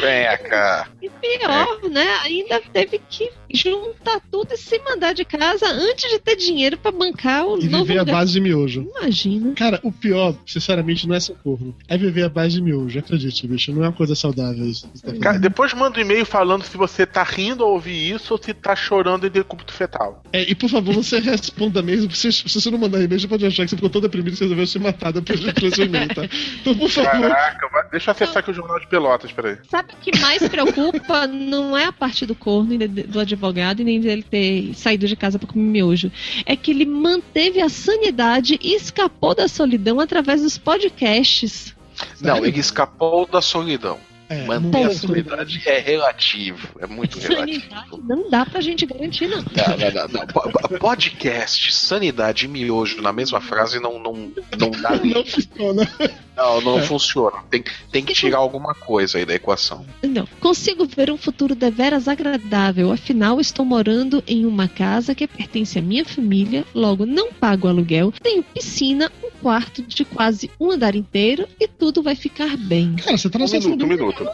Vem 0.00 0.26
cá. 0.48 0.88
E 1.02 1.08
pior, 1.08 1.80
né? 1.90 2.06
Ainda 2.24 2.60
teve 2.72 3.00
que 3.08 3.30
juntar 3.52 4.20
tudo 4.30 4.52
e 4.52 4.56
se 4.56 4.78
mandar 4.80 5.12
de 5.14 5.24
casa 5.24 5.66
antes 5.68 6.10
de 6.10 6.18
ter 6.18 6.34
dinheiro 6.36 6.76
pra 6.76 6.90
bancar 6.90 7.46
o 7.46 7.58
E 7.60 7.68
novo 7.68 7.84
viver 7.84 8.00
lugar. 8.00 8.12
base 8.16 8.32
de 8.32 8.40
miojo. 8.40 8.90
Imagina. 8.98 9.54
Cara, 9.54 9.78
o 9.82 9.92
pior, 9.92 10.34
sinceramente, 10.46 11.06
não 11.06 11.14
é 11.14 11.20
ser 11.20 11.34
corno. 11.36 11.74
É 11.88 11.96
viver 11.96 12.24
à 12.24 12.28
base 12.28 12.56
de 12.56 12.62
miojo. 12.62 12.98
Acredite, 12.98 13.46
bicho. 13.46 13.72
Não 13.72 13.84
é 13.84 13.88
uma 13.88 13.92
coisa 13.92 14.14
saudável 14.14 14.64
isso. 14.66 14.88
tá. 15.02 15.12
Cara, 15.20 15.38
depois 15.38 15.72
manda 15.74 15.98
um 15.98 16.02
e-mail 16.02 16.26
falando 16.26 16.64
se 16.64 16.76
você 16.76 17.06
tá 17.06 17.22
rindo 17.22 17.62
ao 17.62 17.70
ouvir 17.72 18.12
isso 18.14 18.34
ou 18.34 18.42
se 18.42 18.52
tá 18.52 18.74
chorando 18.74 19.26
em 19.26 19.30
decúbito 19.30 19.72
fetal. 19.72 20.22
É, 20.32 20.42
e 20.42 20.54
por 20.54 20.68
favor, 20.68 20.92
você 20.94 21.20
responda 21.20 21.80
mesmo. 21.82 22.10
Se, 22.10 22.32
se 22.32 22.42
você 22.60 22.70
não 22.70 22.78
mandar 22.78 23.00
e-mail, 23.02 23.20
você 23.20 23.28
pode 23.28 23.46
achar 23.46 23.64
que 23.64 23.70
você 23.70 23.76
ficou 23.76 23.90
todo 23.90 24.02
deprimido 24.02 24.32
e 24.34 24.36
você 24.36 24.44
resolveu 24.44 24.66
se 24.66 24.78
matar 24.78 25.12
depois 25.12 25.38
de 25.40 25.74
seu 25.74 25.84
e-mail, 25.84 26.08
tá? 26.14 26.22
Então, 26.60 26.74
por 26.76 26.88
favor. 26.90 27.28
Caraca, 27.30 27.88
deixa 27.92 28.10
eu 28.10 28.12
acessar 28.12 28.38
aqui 28.38 28.50
o 28.50 28.54
Jornal 28.54 28.80
de 28.80 28.86
Pelotas, 28.88 29.30
peraí. 29.32 29.56
Sabe 29.70 29.83
o 29.92 29.96
que 30.00 30.18
mais 30.20 30.46
preocupa 30.48 31.26
não 31.28 31.76
é 31.76 31.84
a 31.84 31.92
parte 31.92 32.26
do 32.26 32.34
corno 32.34 32.76
do 32.88 33.20
advogado 33.20 33.80
e 33.80 33.84
nem 33.84 34.00
dele 34.00 34.22
ter 34.22 34.74
saído 34.74 35.06
de 35.06 35.16
casa 35.16 35.38
pra 35.38 35.48
comer 35.48 35.64
miojo. 35.64 36.10
É 36.46 36.56
que 36.56 36.70
ele 36.70 36.84
manteve 36.84 37.60
a 37.60 37.68
sanidade 37.68 38.58
e 38.62 38.74
escapou 38.74 39.34
da 39.34 39.48
solidão 39.48 40.00
através 40.00 40.42
dos 40.42 40.58
podcasts. 40.58 41.74
Não, 42.20 42.44
ele 42.44 42.58
escapou 42.60 43.26
da 43.26 43.40
solidão. 43.40 43.98
É, 44.26 44.42
Manter 44.46 44.78
a 44.78 44.84
não- 44.86 44.94
solidade 44.94 45.62
é 45.66 45.78
relativo. 45.78 46.66
É 46.80 46.86
muito 46.86 47.18
relativo. 47.18 47.60
Sanidade 47.60 48.02
não 48.08 48.30
dá 48.30 48.46
pra 48.46 48.60
gente 48.62 48.86
garantir, 48.86 49.26
não. 49.28 49.36
Não, 49.38 49.76
não, 49.76 50.08
não, 50.08 50.08
não. 50.20 50.26
Po- 50.26 50.50
po- 50.50 50.78
Podcast, 50.78 51.72
sanidade 51.74 52.46
e 52.46 52.48
miojo 52.48 53.02
na 53.02 53.12
mesma 53.12 53.38
frase 53.40 53.78
não, 53.78 53.98
não, 54.02 54.32
não 54.58 54.70
dá. 54.70 54.96
Não 55.04 55.24
funciona. 55.26 55.88
Não, 56.36 56.60
não 56.60 56.82
funciona. 56.82 57.38
Tem, 57.50 57.62
tem 57.92 58.04
que 58.04 58.12
tirar 58.12 58.38
alguma 58.38 58.74
coisa 58.74 59.18
aí 59.18 59.24
da 59.24 59.34
equação. 59.34 59.84
Não. 60.02 60.26
Consigo 60.40 60.84
ver 60.84 61.10
um 61.10 61.16
futuro 61.16 61.54
deveras 61.54 62.08
agradável. 62.08 62.92
Afinal, 62.92 63.40
estou 63.40 63.64
morando 63.64 64.22
em 64.26 64.44
uma 64.44 64.68
casa 64.68 65.14
que 65.14 65.26
pertence 65.26 65.78
à 65.78 65.82
minha 65.82 66.04
família. 66.04 66.64
Logo, 66.74 67.06
não 67.06 67.32
pago 67.32 67.68
aluguel. 67.68 68.12
Tenho 68.22 68.42
piscina, 68.42 69.10
um 69.22 69.30
quarto 69.40 69.82
de 69.82 70.04
quase 70.04 70.50
um 70.58 70.70
andar 70.70 70.94
inteiro 70.94 71.46
e 71.60 71.68
tudo 71.68 72.02
vai 72.02 72.16
ficar 72.16 72.56
bem. 72.56 72.96
Cara, 72.96 73.16
você 73.16 73.30
tá 73.30 73.38
na 73.38 73.44
Um 73.44 73.50
minuto, 73.50 73.84
um 73.84 73.88
minuto. 73.88 74.28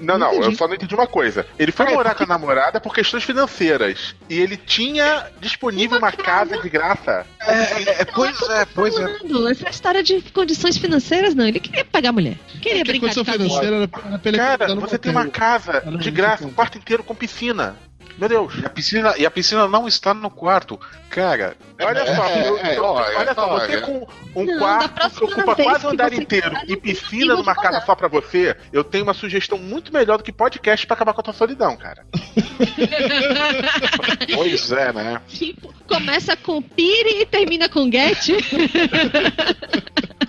Não, 0.00 0.18
não, 0.18 0.32
eu 0.32 0.40
entendi. 0.40 0.56
só 0.56 0.66
não 0.66 0.74
entendi 0.74 0.94
uma 0.94 1.06
coisa. 1.06 1.46
Ele 1.58 1.70
foi 1.70 1.86
morar 1.92 2.14
com 2.14 2.24
a 2.24 2.26
namorada 2.26 2.80
por 2.80 2.94
questões 2.94 3.22
financeiras. 3.22 4.14
E 4.28 4.38
ele 4.38 4.56
tinha 4.56 5.26
disponível 5.40 5.98
uma 5.98 6.10
casa 6.10 6.60
de 6.60 6.68
graça. 6.68 7.26
É, 7.40 8.00
é, 8.00 8.04
pois 8.04 8.40
é, 8.42 8.64
pois 8.74 8.94
é. 8.96 9.18
Falando, 9.18 9.48
Essa 9.48 9.68
história 9.68 10.02
de 10.02 10.20
condições 10.32 10.76
financeiras, 10.78 11.34
não. 11.34 11.43
Ele 11.46 11.60
queria 11.60 11.84
pegar 11.84 12.08
a 12.10 12.12
mulher. 12.12 12.36
Queria 12.60 12.82
Que 12.84 12.90
brincar 12.90 13.08
de 13.14 13.24
financeira 13.24 13.66
era, 13.66 13.76
era 13.76 13.88
pra 13.88 14.20
ele 14.24 14.36
Cara, 14.38 14.74
você 14.74 14.98
tem 14.98 15.12
uma 15.12 15.28
casa 15.28 15.80
de 15.98 16.10
não 16.10 16.16
graça, 16.16 16.46
um 16.46 16.52
quarto 16.52 16.78
inteiro 16.78 17.04
com 17.04 17.14
piscina. 17.14 17.76
Meu 18.16 18.28
Deus. 18.28 18.54
E 18.62 18.64
a 18.64 18.70
piscina, 18.70 19.14
e 19.18 19.26
a 19.26 19.30
piscina 19.30 19.66
não 19.66 19.88
está 19.88 20.14
no 20.14 20.30
quarto. 20.30 20.78
Cara, 21.10 21.56
Olha 21.80 22.06
só, 22.14 22.24
É, 22.26 22.48
eu- 22.48 22.58
é, 22.58 22.78
olha, 22.80 23.18
olha 23.18 23.34
só, 23.34 23.48
você 23.58 23.72
olha. 23.76 23.80
com 23.82 24.06
um 24.36 24.44
Não, 24.44 24.58
quarto 24.58 25.10
que 25.10 25.24
ocupa 25.24 25.56
quase 25.56 25.84
o 25.86 25.90
andar 25.90 26.12
inteiro 26.12 26.56
e 26.68 26.72
não 26.74 26.80
piscina 26.80 27.34
numa 27.34 27.54
casa 27.56 27.80
só 27.84 27.96
pra 27.96 28.06
você, 28.06 28.56
eu 28.72 28.84
tenho 28.84 29.02
uma 29.02 29.14
sugestão 29.14 29.58
muito 29.58 29.92
melhor 29.92 30.16
do 30.18 30.22
que 30.22 30.30
podcast 30.30 30.86
pra 30.86 30.94
acabar 30.94 31.12
com 31.12 31.20
a 31.20 31.24
tua 31.24 31.34
solidão, 31.34 31.76
cara. 31.76 32.06
pois 34.34 34.70
é, 34.70 34.92
né? 34.92 35.20
Tipo, 35.26 35.74
começa 35.88 36.36
com 36.36 36.62
Pire 36.62 37.20
e 37.22 37.26
termina 37.26 37.68
com 37.68 37.90
Get. 37.90 38.28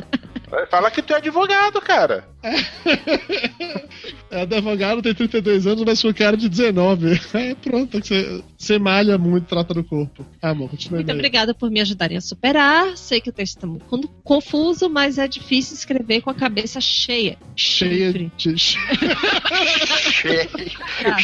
Fala 0.70 0.90
que 0.92 1.02
tu 1.02 1.14
é 1.14 1.18
advogado, 1.18 1.82
cara. 1.82 2.28
É 4.30 4.42
advogado, 4.42 5.02
tem 5.02 5.14
32 5.14 5.66
anos, 5.66 5.84
mas 5.86 6.02
foi 6.02 6.14
cara 6.14 6.36
de 6.36 6.50
19. 6.50 7.20
É 7.34 7.56
pronto, 7.56 7.98
você, 8.02 8.44
você 8.58 8.78
malha 8.78 9.18
muito, 9.18 9.48
trata 9.48 9.74
do 9.74 9.84
corpo. 9.84 10.26
Ah, 10.42 10.50
amor, 10.50 10.70
continua 10.70 10.98
Muito 11.00 11.12
obrigada 11.14 11.54
por 11.54 11.70
me 11.72 11.80
ajudarem 11.80 12.18
a 12.18 12.22
superar. 12.22 12.98
Sei 12.98 13.22
que 13.22 13.30
o 13.30 13.34
texto 13.34 13.56
está 13.58 13.68
muito 13.68 13.86
con- 13.86 14.02
confuso, 14.24 14.90
mas 14.90 15.18
é 15.18 15.28
difícil 15.28 15.76
escrever 15.76 16.22
com 16.22 16.30
a 16.30 16.34
cabeça 16.36 16.82
cheia. 16.82 17.38
Cheia 17.56 18.12
de. 18.12 18.30
Cheio, 20.12 20.50
Tá. 21.04 21.18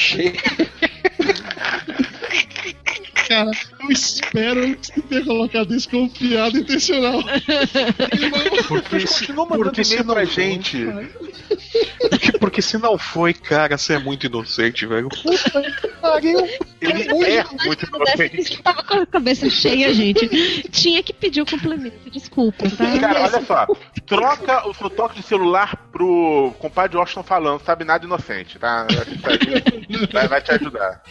Cara, 3.32 3.52
eu 3.80 3.90
espero 3.90 4.76
que 4.76 4.88
você 4.88 5.02
tenha 5.04 5.24
colocado 5.24 5.74
isso 5.74 5.90
como 5.90 6.10
piada 6.10 6.58
intencional. 6.60 7.24
Porque 8.68 9.00
porque 9.62 9.84
se 9.84 9.94
e-mail 9.94 10.04
não 10.06 10.14
pra 10.14 10.26
for, 10.26 10.34
gente. 10.34 10.86
Porque, 12.10 12.32
porque 12.38 12.38
se 12.60 12.80
não 12.80 12.98
foi, 12.98 13.36
cara, 13.36 13.78
você 13.78 13.94
é 13.94 14.00
muito 14.00 14.26
inocente, 14.26 14.88
velho. 14.88 15.10
Puta 15.10 15.62
que 15.62 15.88
pariu. 16.02 16.40
Ele 16.82 17.04
é 17.04 17.44
muito 17.64 17.86
inocente. 17.86 18.38
Desse 18.38 18.58
tava 18.64 18.82
com 18.82 18.96
a 18.96 19.06
cabeça 19.06 19.48
cheia, 19.48 19.94
gente. 19.94 20.28
Tinha 20.72 21.04
que 21.04 21.14
pedir 21.14 21.44
o 21.44 21.46
complemento, 21.46 22.10
desculpa, 22.10 22.68
tá? 22.68 23.00
Cara, 23.00 23.22
olha 23.22 23.46
só. 23.46 23.68
Troca 24.08 24.68
o 24.68 24.74
seu 24.74 24.90
toque 24.90 25.18
de 25.18 25.24
celular 25.24 25.76
pro 25.92 26.52
compadre 26.58 26.98
Washington 26.98 27.24
falando, 27.24 27.62
sabe 27.62 27.86
nada 27.86 28.04
inocente, 28.06 28.58
tá? 28.58 28.88
Vai, 30.12 30.28
vai 30.28 30.42
te 30.42 30.52
ajudar. 30.52 31.04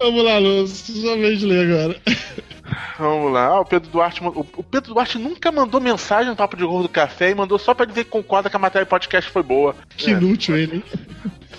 Vamos 0.00 0.24
lá, 0.24 0.38
Luz, 0.38 0.70
sua 0.70 1.16
vez 1.16 1.40
de 1.40 1.46
ler 1.46 1.70
agora. 1.70 2.00
Vamos 2.98 3.32
lá. 3.32 3.46
Ah, 3.46 3.60
o 3.60 3.64
Pedro 3.64 3.88
Duarte. 3.90 4.22
mandou- 4.22 4.46
O 4.56 4.62
Pedro 4.62 4.94
Duarte 4.94 5.18
nunca 5.18 5.50
mandou 5.52 5.80
mensagem 5.80 6.30
no 6.30 6.36
Papo 6.36 6.56
de 6.56 6.64
Gordo 6.64 6.82
do 6.84 6.88
Café 6.88 7.30
e 7.30 7.34
mandou 7.34 7.58
só 7.58 7.74
pra 7.74 7.86
dizer 7.86 8.04
que 8.04 8.10
concorda 8.10 8.48
que 8.50 8.56
a 8.56 8.58
matéria 8.58 8.84
do 8.84 8.88
podcast 8.88 9.30
foi 9.30 9.42
boa. 9.42 9.74
Que 9.96 10.10
É. 10.10 10.14
inútil 10.14 10.56
ele, 10.56 10.76
hein? 10.76 10.84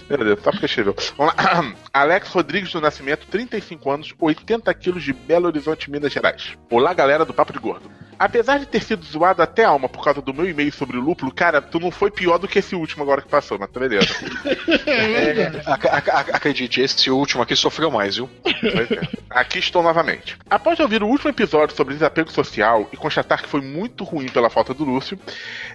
Meu 0.09 0.17
Deus, 0.17 0.39
só 0.43 0.49
porque 0.51 0.65
escreveu. 0.65 0.95
Vamos 1.17 1.33
lá. 1.35 1.63
Alex 1.93 2.29
Rodrigues 2.29 2.71
do 2.71 2.81
Nascimento, 2.81 3.27
35 3.27 3.91
anos, 3.91 4.13
80 4.19 4.73
quilos 4.73 5.03
de 5.03 5.13
Belo 5.13 5.45
Horizonte, 5.47 5.89
Minas 5.91 6.11
Gerais. 6.11 6.57
Olá, 6.71 6.93
galera 6.93 7.23
do 7.25 7.33
Papo 7.33 7.53
de 7.53 7.59
Gordo. 7.59 7.89
Apesar 8.17 8.59
de 8.59 8.65
ter 8.65 8.81
sido 8.83 9.05
zoado 9.05 9.41
até 9.41 9.63
a 9.63 9.69
alma 9.69 9.87
por 9.87 10.03
causa 10.03 10.21
do 10.21 10.33
meu 10.33 10.49
e-mail 10.49 10.73
sobre 10.73 10.97
o 10.97 11.01
lúpulo, 11.01 11.31
cara, 11.33 11.61
tu 11.61 11.79
não 11.79 11.89
foi 11.89 12.11
pior 12.11 12.37
do 12.37 12.49
que 12.49 12.59
esse 12.59 12.75
último 12.75 13.03
agora 13.03 13.21
que 13.21 13.29
passou, 13.29 13.57
mas 13.57 13.69
tá 13.71 13.79
beleza. 13.79 14.07
Ac- 15.65 15.87
ac- 15.87 16.09
ac- 16.09 16.31
acredite, 16.33 16.81
esse 16.81 17.09
último 17.09 17.43
aqui 17.43 17.55
sofreu 17.55 17.89
mais, 17.91 18.15
viu? 18.17 18.29
Pois 18.43 18.91
é. 18.91 19.01
Aqui 19.29 19.59
estou 19.59 19.81
novamente. 19.81 20.37
Após 20.49 20.79
ouvir 20.79 21.01
o 21.03 21.07
último 21.09 21.29
episódio 21.29 21.75
sobre 21.75 21.93
desapego 21.93 22.31
social 22.31 22.87
e 22.91 22.97
constatar 22.97 23.41
que 23.41 23.49
foi 23.49 23.61
muito 23.61 24.03
ruim 24.03 24.27
pela 24.27 24.49
falta 24.49 24.73
do 24.73 24.83
Lúcio, 24.83 25.19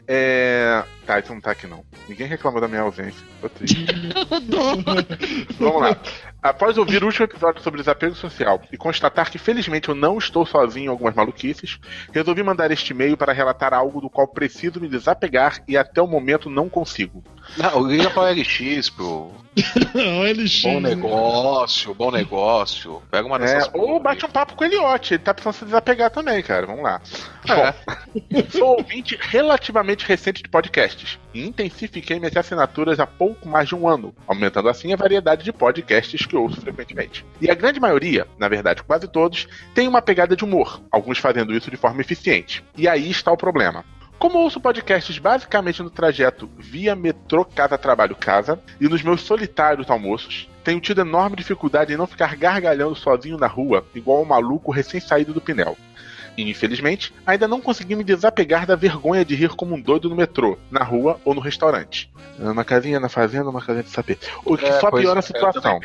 é. 0.06 0.82
Tá, 1.06 1.18
isso 1.18 1.32
não 1.34 1.40
tá 1.40 1.50
aqui 1.50 1.66
não. 1.66 1.84
Ninguém 2.08 2.26
reclamou 2.26 2.60
da 2.60 2.68
minha 2.68 2.80
ausência. 2.80 3.20
Tô 3.40 3.48
triste. 3.48 3.84
Vamos 5.58 5.82
lá. 5.82 5.96
Após 6.42 6.76
ouvir 6.78 7.02
o 7.02 7.06
último 7.06 7.24
episódio 7.24 7.62
sobre 7.62 7.80
desapego 7.80 8.14
social 8.14 8.60
e 8.72 8.76
constatar 8.76 9.30
que 9.30 9.38
felizmente 9.38 9.88
eu 9.88 9.94
não 9.94 10.18
estou 10.18 10.44
sozinho 10.46 10.86
em 10.86 10.88
algumas 10.88 11.14
maluquices, 11.14 11.78
resolvi 12.12 12.42
mandar 12.42 12.70
este 12.70 12.92
e-mail 12.92 13.16
para 13.16 13.32
relatar 13.32 13.72
algo 13.74 14.00
do 14.00 14.10
qual 14.10 14.28
preciso 14.28 14.80
me 14.80 14.88
desapegar 14.88 15.62
e 15.66 15.76
até 15.76 16.00
o 16.02 16.06
momento 16.06 16.50
não 16.50 16.68
consigo. 16.68 17.22
Não, 17.56 17.86
liga 17.86 18.10
pra 18.10 18.30
LX, 18.30 18.90
pô. 18.90 19.30
OLX. 19.94 20.62
Bom 20.62 20.80
negócio, 20.80 21.94
bom 21.94 22.10
negócio. 22.10 23.02
Pega 23.10 23.26
uma 23.26 23.36
É, 23.36 23.40
dessas. 23.40 23.70
ou 23.72 24.00
bate 24.00 24.26
um 24.26 24.28
papo 24.30 24.54
com 24.54 24.64
o 24.64 24.66
Eliote, 24.66 25.14
ele 25.14 25.22
tá 25.22 25.32
precisando 25.32 25.54
se 25.54 25.64
desapegar 25.66 26.10
também, 26.10 26.42
cara. 26.42 26.66
Vamos 26.66 26.82
lá. 26.82 27.00
É. 27.48 28.42
Sou 28.50 28.78
ouvinte 28.78 29.16
relativamente 29.20 30.06
recente 30.06 30.42
de 30.42 30.48
podcasts 30.94 31.18
e 31.34 31.44
intensifiquei 31.44 32.18
minhas 32.18 32.36
assinaturas 32.36 33.00
há 33.00 33.06
pouco 33.06 33.48
mais 33.48 33.68
de 33.68 33.74
um 33.74 33.88
ano, 33.88 34.14
aumentando 34.26 34.68
assim 34.68 34.92
a 34.92 34.96
variedade 34.96 35.44
de 35.44 35.52
podcasts 35.52 36.24
que 36.24 36.36
ouço 36.36 36.60
frequentemente. 36.60 37.26
E 37.40 37.50
a 37.50 37.54
grande 37.54 37.80
maioria, 37.80 38.26
na 38.38 38.48
verdade 38.48 38.82
quase 38.82 39.08
todos, 39.08 39.46
tem 39.74 39.88
uma 39.88 40.00
pegada 40.00 40.36
de 40.36 40.44
humor, 40.44 40.80
alguns 40.90 41.18
fazendo 41.18 41.54
isso 41.54 41.70
de 41.70 41.76
forma 41.76 42.00
eficiente. 42.00 42.64
E 42.76 42.88
aí 42.88 43.10
está 43.10 43.32
o 43.32 43.36
problema. 43.36 43.84
Como 44.18 44.38
ouço 44.38 44.60
podcasts 44.60 45.18
basicamente 45.18 45.82
no 45.82 45.90
trajeto 45.90 46.48
via 46.56 46.94
metrô 46.94 47.44
casa-trabalho-casa 47.44 48.58
e 48.80 48.88
nos 48.88 49.02
meus 49.02 49.22
solitários 49.22 49.90
almoços, 49.90 50.48
tenho 50.62 50.80
tido 50.80 51.00
enorme 51.02 51.36
dificuldade 51.36 51.92
em 51.92 51.96
não 51.96 52.06
ficar 52.06 52.36
gargalhando 52.36 52.94
sozinho 52.94 53.36
na 53.36 53.46
rua, 53.46 53.84
igual 53.94 54.22
um 54.22 54.24
maluco 54.24 54.72
recém-saído 54.72 55.34
do 55.34 55.40
Pinel. 55.40 55.76
E, 56.36 56.48
infelizmente, 56.48 57.12
ainda 57.26 57.46
não 57.46 57.60
consegui 57.60 57.94
me 57.94 58.04
desapegar 58.04 58.66
da 58.66 58.74
vergonha 58.74 59.24
de 59.24 59.34
rir 59.34 59.50
como 59.50 59.74
um 59.74 59.80
doido 59.80 60.08
no 60.08 60.16
metrô, 60.16 60.58
na 60.70 60.82
rua 60.82 61.20
ou 61.24 61.34
no 61.34 61.40
restaurante. 61.40 62.10
Na 62.38 62.64
casinha, 62.64 62.98
na 62.98 63.08
fazenda, 63.08 63.52
na 63.52 63.60
casinha 63.60 63.84
de 63.84 63.90
saber. 63.90 64.18
O 64.44 64.56
que 64.56 64.64
É, 64.64 64.80
só 64.80 64.90
piora 64.90 65.18
a 65.18 65.20
é, 65.20 65.22
situação. 65.22 65.80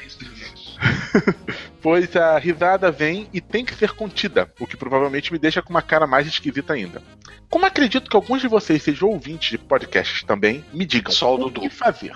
pois 1.81 2.15
a 2.15 2.37
risada 2.37 2.91
vem 2.91 3.27
e 3.33 3.41
tem 3.41 3.65
que 3.65 3.75
ser 3.75 3.91
contida, 3.91 4.51
o 4.59 4.65
que 4.65 4.77
provavelmente 4.77 5.31
me 5.31 5.37
deixa 5.39 5.61
com 5.61 5.69
uma 5.69 5.81
cara 5.81 6.07
mais 6.07 6.25
esquisita 6.27 6.73
ainda. 6.73 7.01
Como 7.49 7.65
acredito 7.65 8.09
que 8.09 8.15
alguns 8.15 8.41
de 8.41 8.47
vocês 8.47 8.81
sejam 8.83 9.09
ouvintes 9.09 9.49
de 9.49 9.57
podcasts 9.57 10.23
também, 10.23 10.63
me 10.71 10.85
digam 10.85 11.11
Só 11.11 11.31
o 11.31 11.35
o 11.35 11.37
Dudu. 11.45 11.61
que 11.61 11.69
fazer. 11.69 12.13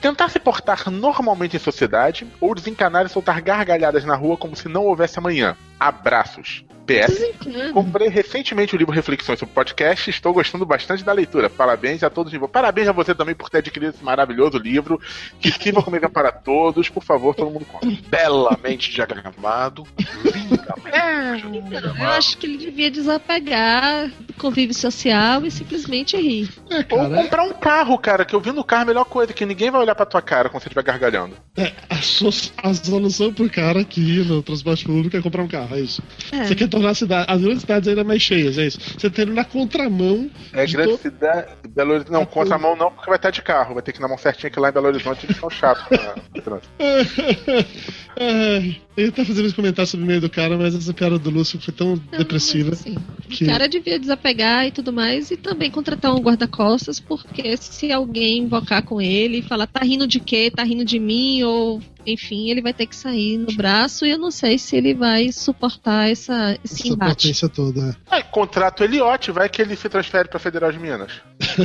Tentar 0.00 0.28
se 0.28 0.38
portar 0.38 0.90
normalmente 0.90 1.56
em 1.56 1.60
sociedade 1.60 2.26
ou 2.40 2.54
desencanar 2.54 3.06
e 3.06 3.08
soltar 3.08 3.40
gargalhadas 3.40 4.04
na 4.04 4.14
rua 4.14 4.36
como 4.36 4.54
se 4.54 4.68
não 4.68 4.84
houvesse 4.84 5.18
amanhã. 5.18 5.56
Abraços. 5.78 6.64
PS. 6.86 7.72
Comprei 7.72 8.08
recentemente 8.08 8.76
o 8.76 8.78
livro 8.78 8.94
Reflexões 8.94 9.40
sobre 9.40 9.52
Podcast 9.52 10.08
estou 10.08 10.32
gostando 10.32 10.64
bastante 10.64 11.02
da 11.02 11.12
leitura. 11.12 11.50
Parabéns 11.50 12.04
a 12.04 12.08
todos. 12.08 12.32
Parabéns 12.52 12.86
a 12.86 12.92
você 12.92 13.12
também 13.12 13.34
por 13.34 13.50
ter 13.50 13.58
adquirido 13.58 13.92
esse 13.92 14.04
maravilhoso 14.04 14.56
livro. 14.56 15.00
Que 15.40 15.50
sirva 15.50 15.82
como 15.82 15.96
exemplo 15.96 16.14
para 16.14 16.30
todos. 16.30 16.88
Por 16.88 17.02
favor, 17.02 17.34
todo 17.34 17.50
mundo 17.50 17.64
compre. 17.64 18.00
Belamente 18.08 18.92
diagramado. 18.92 19.82
Lindamente. 20.24 21.46
Então, 21.58 21.96
eu 21.98 22.06
acho 22.10 22.38
que 22.38 22.46
ele 22.46 22.56
devia 22.56 22.88
desapegar 22.88 24.08
do 24.20 24.32
convívio 24.34 24.74
social 24.74 25.44
e 25.44 25.50
simplesmente 25.50 26.16
rir. 26.16 26.48
É, 26.70 26.78
Ou 26.94 27.10
comprar 27.10 27.42
um 27.42 27.52
carro, 27.52 27.98
cara, 27.98 28.24
que 28.24 28.34
eu 28.34 28.40
vi 28.40 28.52
no 28.52 28.62
carro 28.62 28.82
é 28.82 28.84
a 28.84 28.86
melhor 28.86 29.04
coisa, 29.06 29.32
que 29.32 29.44
ninguém 29.44 29.72
vai 29.72 29.80
olhar 29.80 29.94
pra 29.96 30.06
tua 30.06 30.22
cara 30.22 30.48
quando 30.48 30.62
você 30.62 30.68
estiver 30.68 30.84
gargalhando. 30.84 31.34
é, 31.56 31.72
a, 31.90 31.96
so- 31.96 32.52
a 32.58 32.72
solução 32.74 33.32
pro 33.32 33.50
cara 33.50 33.80
ri 33.80 34.24
no 34.24 34.40
transporte 34.42 34.84
público 34.84 35.16
é 35.16 35.20
comprar 35.22 35.42
um 35.42 35.48
carro, 35.48 35.65
é 35.74 35.80
isso. 35.80 36.02
É. 36.32 36.44
Você 36.44 36.54
quer 36.54 36.68
tornar 36.68 36.90
a 36.90 36.94
cidade, 36.94 37.26
as 37.30 37.40
grandes 37.40 37.60
cidades 37.62 37.88
ainda 37.88 38.04
mais 38.04 38.22
cheias, 38.22 38.58
é 38.58 38.66
isso. 38.66 38.78
Você 38.98 39.08
tá 39.10 39.22
indo 39.22 39.32
na 39.34 39.44
contramão. 39.44 40.30
É 40.52 40.64
de 40.66 40.72
grande 40.74 40.92
to- 40.92 40.98
cidade. 40.98 41.48
Belo 41.68 41.90
Horizonte. 41.92 42.12
Não, 42.12 42.24
com 42.26 42.42
essa 42.42 42.58
mão 42.58 42.76
não, 42.76 42.90
porque 42.90 43.08
vai 43.08 43.16
estar 43.16 43.30
de 43.30 43.42
carro. 43.42 43.74
Vai 43.74 43.82
ter 43.82 43.92
que 43.92 43.98
ir 43.98 44.02
na 44.02 44.08
mão 44.08 44.18
certinha 44.18 44.50
que 44.50 44.58
lá 44.60 44.68
em 44.68 44.72
Belo 44.72 44.86
Horizonte 44.86 45.26
eles 45.26 45.36
são 45.36 45.50
chatos. 45.50 45.84
pra- 45.88 46.60
Ai, 48.18 48.80
eu 48.96 49.12
fazendo 49.12 49.44
esse 49.46 49.54
comentário 49.54 49.90
sobre 49.90 50.04
o 50.04 50.06
meio 50.06 50.20
do 50.22 50.30
cara, 50.30 50.56
mas 50.56 50.74
essa 50.74 50.92
piada 50.94 51.18
do 51.18 51.28
Lúcio 51.30 51.60
foi 51.60 51.74
tão 51.74 51.96
depressiva. 52.16 52.74
Sim. 52.74 52.96
que- 53.28 53.44
O 53.44 53.46
cara 53.46 53.68
devia 53.68 53.98
desapegar 53.98 54.66
e 54.66 54.70
tudo 54.70 54.90
mais 54.92 55.30
e 55.30 55.36
também 55.36 55.70
contratar 55.70 56.14
um 56.14 56.20
guarda-costas, 56.20 56.98
porque 56.98 57.56
se 57.58 57.92
alguém 57.92 58.38
invocar 58.38 58.82
com 58.82 58.98
ele 59.00 59.38
e 59.38 59.42
falar 59.42 59.66
tá 59.66 59.80
rindo 59.84 60.06
de 60.06 60.18
quê, 60.20 60.50
tá 60.54 60.62
rindo 60.62 60.84
de 60.84 60.98
mim, 60.98 61.42
ou 61.42 61.82
enfim, 62.06 62.48
ele 62.50 62.62
vai 62.62 62.72
ter 62.72 62.86
que 62.86 62.94
sair 62.96 63.36
no 63.36 63.52
braço 63.54 64.06
e 64.06 64.10
eu 64.10 64.18
não 64.18 64.30
sei 64.30 64.58
se 64.58 64.76
ele 64.76 64.94
vai 64.94 65.30
suportar 65.32 66.08
essa, 66.08 66.56
esse 66.64 66.82
Essa 66.84 66.88
embate. 66.94 67.10
potência 67.24 67.48
toda. 67.48 67.96
é. 68.12 68.22
Contrato 68.22 68.84
Eliote, 68.84 69.30
vai 69.32 69.48
que 69.48 69.60
ele 69.60 69.74
se 69.76 69.88
transfere 69.88 70.28
pra 70.28 70.38
Federal 70.38 70.70
de 70.72 70.78
Minas. 70.78 71.10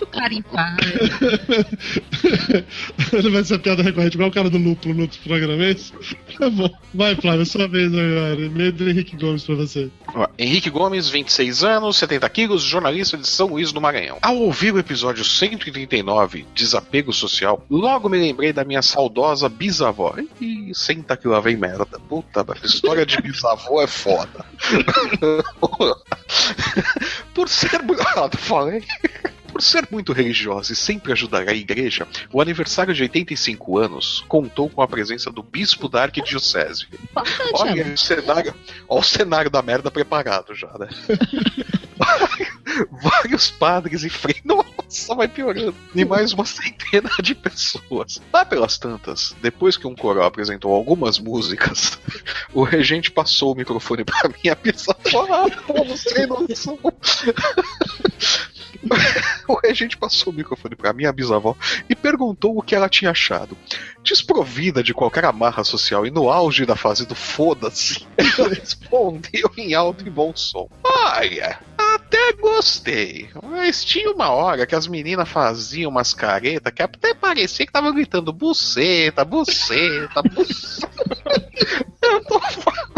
O 0.00 0.06
cara 0.06 0.32
em 0.34 0.42
paz. 0.42 0.76
Ele 3.12 3.30
vai 3.30 3.44
ser 3.44 3.58
piada 3.64 3.82
recorrente, 3.82 4.16
igual 4.16 4.28
o 4.28 4.32
cara 4.32 4.50
do 4.50 4.58
lúpulo 4.58 4.94
no 4.94 5.02
outro 5.02 5.18
programa, 5.24 5.64
é 5.64 5.72
isso? 5.72 5.92
Tá 6.34 6.50
bom. 6.50 6.68
Vai, 6.92 7.14
Flávio, 7.14 7.46
sua 7.46 7.68
vez 7.68 7.92
agora. 7.92 8.40
E-mail 8.40 8.72
do 8.72 8.90
Henrique 8.90 9.16
Gomes 9.16 9.44
pra 9.44 9.54
você. 9.54 9.88
Henrique 10.36 10.68
Gomes, 10.68 11.08
26 11.08 11.62
anos, 11.62 11.96
70 11.96 12.28
quilos, 12.28 12.62
jornalista 12.62 13.16
de 13.16 13.28
São 13.28 13.46
Luís 13.46 13.72
do 13.72 13.80
Maranhão. 13.80 14.18
Ao 14.20 14.36
ouvir 14.36 14.74
o 14.74 14.80
episódio 14.80 15.24
139, 15.24 16.44
Desapego 16.52 17.12
Social, 17.12 17.64
logo 17.70 18.08
me 18.08 18.18
lembrei 18.18 18.52
da 18.52 18.64
minha 18.64 18.82
saudosa 18.82 19.48
bisavó. 19.48 20.16
Ih, 20.40 20.72
senta 20.74 21.16
que 21.16 21.28
lá 21.28 21.38
vem 21.38 21.56
merda. 21.56 22.00
Puta, 22.08 22.40
a 22.40 22.66
história 22.66 23.06
de 23.06 23.22
bisavó 23.22 23.80
é 23.80 23.86
foda. 23.86 24.44
Por 27.32 27.48
ser. 27.48 27.70
Ah, 28.16 28.28
falei. 28.36 28.82
Por 29.54 29.62
ser 29.62 29.86
muito 29.88 30.12
religiosa 30.12 30.72
e 30.72 30.76
sempre 30.76 31.12
ajudar 31.12 31.48
a 31.48 31.54
igreja, 31.54 32.08
o 32.32 32.40
aniversário 32.40 32.92
de 32.92 33.02
85 33.02 33.78
anos 33.78 34.24
contou 34.26 34.68
com 34.68 34.82
a 34.82 34.88
presença 34.88 35.30
do 35.30 35.44
bispo 35.44 35.88
da 35.88 36.02
arquidiocese. 36.02 36.88
Olha 37.52 37.86
o 37.86 37.96
cenário, 37.96 38.52
olha 38.88 39.00
o 39.00 39.04
cenário 39.04 39.48
da 39.48 39.62
merda 39.62 39.92
preparado 39.92 40.56
já, 40.56 40.76
né? 40.76 40.88
Vários 43.00 43.52
padres 43.52 44.02
e 44.02 44.10
freios. 44.10 44.42
Nossa, 44.44 45.14
vai 45.14 45.28
piorando. 45.28 45.76
E 45.94 46.04
mais 46.04 46.32
uma 46.32 46.44
centena 46.44 47.10
de 47.22 47.36
pessoas. 47.36 48.20
Lá 48.32 48.44
pelas 48.44 48.76
tantas, 48.76 49.36
depois 49.40 49.76
que 49.76 49.86
um 49.86 49.94
coral 49.94 50.24
apresentou 50.24 50.74
algumas 50.74 51.20
músicas, 51.20 51.96
o 52.52 52.64
regente 52.64 53.08
passou 53.08 53.52
o 53.52 53.56
microfone 53.56 54.02
pra 54.02 54.28
minha 54.42 54.56
bisavó. 54.56 55.28
Ah, 55.30 55.62
pô, 55.64 55.84
não 55.84 55.96
sei 55.96 56.26
noção. 56.26 56.76
O 59.46 59.60
regente 59.62 59.96
passou 59.96 60.32
o 60.32 60.36
microfone 60.36 60.74
pra 60.74 60.92
minha 60.92 61.12
bisavó 61.12 61.54
e 61.88 61.94
perguntou 61.94 62.56
o 62.56 62.62
que 62.62 62.74
ela 62.74 62.88
tinha 62.88 63.10
achado. 63.10 63.56
Desprovida 64.02 64.82
de 64.82 64.94
qualquer 64.94 65.24
amarra 65.26 65.62
social 65.64 66.06
e 66.06 66.10
no 66.10 66.30
auge 66.30 66.64
da 66.64 66.74
fase 66.74 67.06
do 67.06 67.14
foda-se, 67.14 68.06
ela 68.16 68.48
respondeu 68.48 69.50
em 69.56 69.74
alto 69.74 70.06
e 70.06 70.10
bom 70.10 70.32
som: 70.34 70.68
Olha, 70.82 71.58
até 71.76 72.32
gostei, 72.32 73.28
mas 73.42 73.84
tinha 73.84 74.10
uma 74.10 74.30
hora 74.30 74.66
que 74.66 74.74
as 74.74 74.86
meninas 74.86 75.28
faziam 75.28 75.90
umas 75.90 76.14
caretas 76.14 76.72
que 76.72 76.82
até 76.82 77.12
parecia 77.12 77.66
que 77.66 77.72
tava 77.72 77.92
gritando 77.92 78.32
buceta, 78.32 79.24
buceta, 79.24 80.22
buceta. 80.22 80.90
Eu 82.02 82.24
tô 82.24 82.40
falando. 82.40 82.94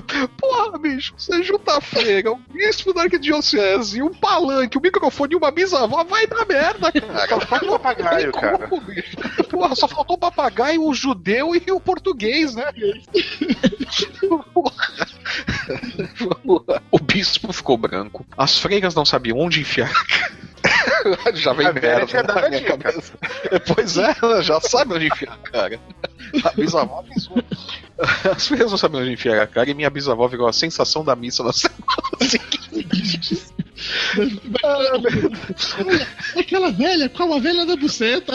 Porra, 0.38 0.78
bicho, 0.78 1.14
você 1.16 1.42
junta 1.42 1.78
a 1.78 1.80
freira, 1.80 2.32
um 2.32 2.42
bispo 2.52 2.92
da 2.92 3.02
arquidiocese, 3.02 4.02
um 4.02 4.12
palanque, 4.12 4.78
um 4.78 4.80
microfone 4.80 5.34
e 5.34 5.36
uma 5.36 5.50
bisavó, 5.50 6.04
vai 6.04 6.26
dar 6.26 6.46
merda, 6.46 6.92
cara. 6.92 7.46
Papagaio, 7.64 8.32
cara. 8.32 8.68
bicho? 8.80 9.16
Porra, 9.50 9.74
só 9.74 9.88
faltou 9.88 10.16
o 10.16 10.18
papagaio, 10.18 10.82
o 10.82 10.94
judeu 10.94 11.54
e 11.54 11.70
o 11.70 11.80
português, 11.80 12.54
né? 12.54 12.64
Porra. 14.52 14.88
Vamos 16.18 16.64
lá. 16.66 16.82
O 16.90 16.98
bispo 16.98 17.52
ficou 17.52 17.76
branco. 17.76 18.24
As 18.36 18.58
freiras 18.58 18.94
não 18.94 19.04
sabiam 19.04 19.38
onde 19.38 19.60
enfiar. 19.60 19.92
já 21.34 21.52
vem 21.52 21.66
A 21.66 21.72
merda 21.72 22.22
na 22.22 22.48
minha 22.48 22.60
dica. 22.60 22.78
cabeça. 22.78 23.12
Pois 23.74 23.96
é, 23.98 24.14
ela 24.22 24.42
já 24.42 24.60
sabe 24.60 24.94
onde 24.94 25.06
enfiar 25.06 25.34
a 25.34 25.50
cara. 25.50 25.80
A 26.44 26.50
bisavó 26.50 27.00
avisou. 27.00 27.42
As 28.30 28.48
freiras 28.48 28.70
não 28.70 28.78
sabiam 28.78 29.02
onde 29.02 29.12
enfiar 29.12 29.40
a 29.40 29.46
cara 29.46 29.70
e 29.70 29.74
minha 29.74 29.90
bisavó 29.90 30.26
virou 30.26 30.46
a 30.48 30.52
sensação 30.52 31.04
da 31.04 31.14
missa 31.14 31.42
na 31.44 31.52
semana 31.52 31.84
seguinte. 32.20 33.54
Aquela 36.38 36.70
velha, 36.70 37.08
qual 37.08 37.32
a 37.34 37.38
velha 37.38 37.66
da 37.66 37.76
buceta? 37.76 38.32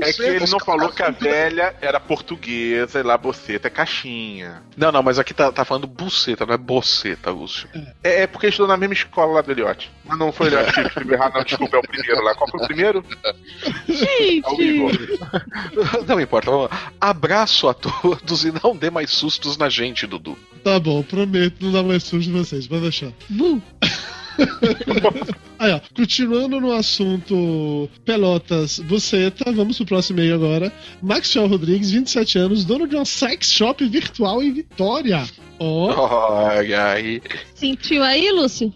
É 0.00 0.12
que 0.12 0.22
ele 0.22 0.46
não 0.46 0.60
falou 0.60 0.88
que 0.90 1.02
a 1.02 1.10
velha 1.10 1.74
era 1.80 2.00
portuguesa 2.00 3.00
e 3.00 3.02
lá 3.02 3.18
boceta 3.18 3.68
é 3.68 3.70
caixinha. 3.70 4.62
Não, 4.76 4.90
não, 4.90 5.02
mas 5.02 5.18
aqui 5.18 5.34
tá, 5.34 5.52
tá 5.52 5.64
falando 5.64 5.86
buceta, 5.86 6.46
não 6.46 6.54
é 6.54 6.58
boceta, 6.58 7.30
Lúcio. 7.30 7.68
É, 8.02 8.22
é 8.22 8.26
porque 8.26 8.48
estudou 8.48 8.68
na 8.68 8.76
mesma 8.76 8.94
escola 8.94 9.34
lá 9.34 9.40
do 9.42 9.50
Eliote. 9.50 9.90
Mas 10.04 10.18
não 10.18 10.32
foi 10.32 10.46
Eliote 10.48 10.80
escreveu 11.10 11.18
errado, 11.18 11.34
não. 11.34 11.44
Desculpa, 11.44 11.76
é 11.76 11.80
o 11.80 11.82
primeiro 11.82 12.22
lá. 12.22 12.34
Qual 12.34 12.50
foi 12.50 12.60
o 12.60 12.66
primeiro? 12.66 13.04
É 13.22 14.50
o 14.50 14.62
Igor. 14.62 14.92
Não 16.06 16.20
importa. 16.20 16.50
vamos 16.50 16.70
lá. 16.70 16.92
Abraço 17.00 17.68
a 17.68 17.74
todos 17.74 18.44
e 18.44 18.52
não 18.62 18.76
dê 18.76 18.90
mais 18.90 19.10
sustos 19.10 19.56
na 19.56 19.68
gente, 19.68 20.06
Dudu. 20.06 20.36
Tá 20.62 20.78
bom, 20.78 21.02
prometo 21.02 21.64
não 21.64 21.72
dar 21.72 21.82
mais 21.82 22.02
sujo 22.04 22.30
de 22.30 22.38
vocês, 22.38 22.66
pode 22.66 22.82
deixar. 22.82 23.12
Bu. 23.28 23.60
Aí, 25.58 25.72
ó, 25.72 25.80
continuando 25.94 26.60
no 26.60 26.72
assunto 26.72 27.90
Pelotas 28.04 28.78
Buceta, 28.78 29.52
vamos 29.52 29.76
pro 29.76 29.86
próximo 29.86 30.18
e-mail 30.18 30.36
agora. 30.36 30.72
Maxwell 31.02 31.46
Rodrigues, 31.46 31.90
27 31.90 32.38
anos, 32.38 32.64
dono 32.64 32.86
de 32.86 32.96
uma 32.96 33.04
sex 33.04 33.52
shop 33.52 33.86
virtual 33.86 34.42
em 34.42 34.52
Vitória. 34.52 35.24
Ó, 35.58 36.46
Olha 36.46 36.86
aí. 36.92 37.20
Sentiu 37.54 38.02
aí, 38.02 38.30
Lúcio? 38.30 38.72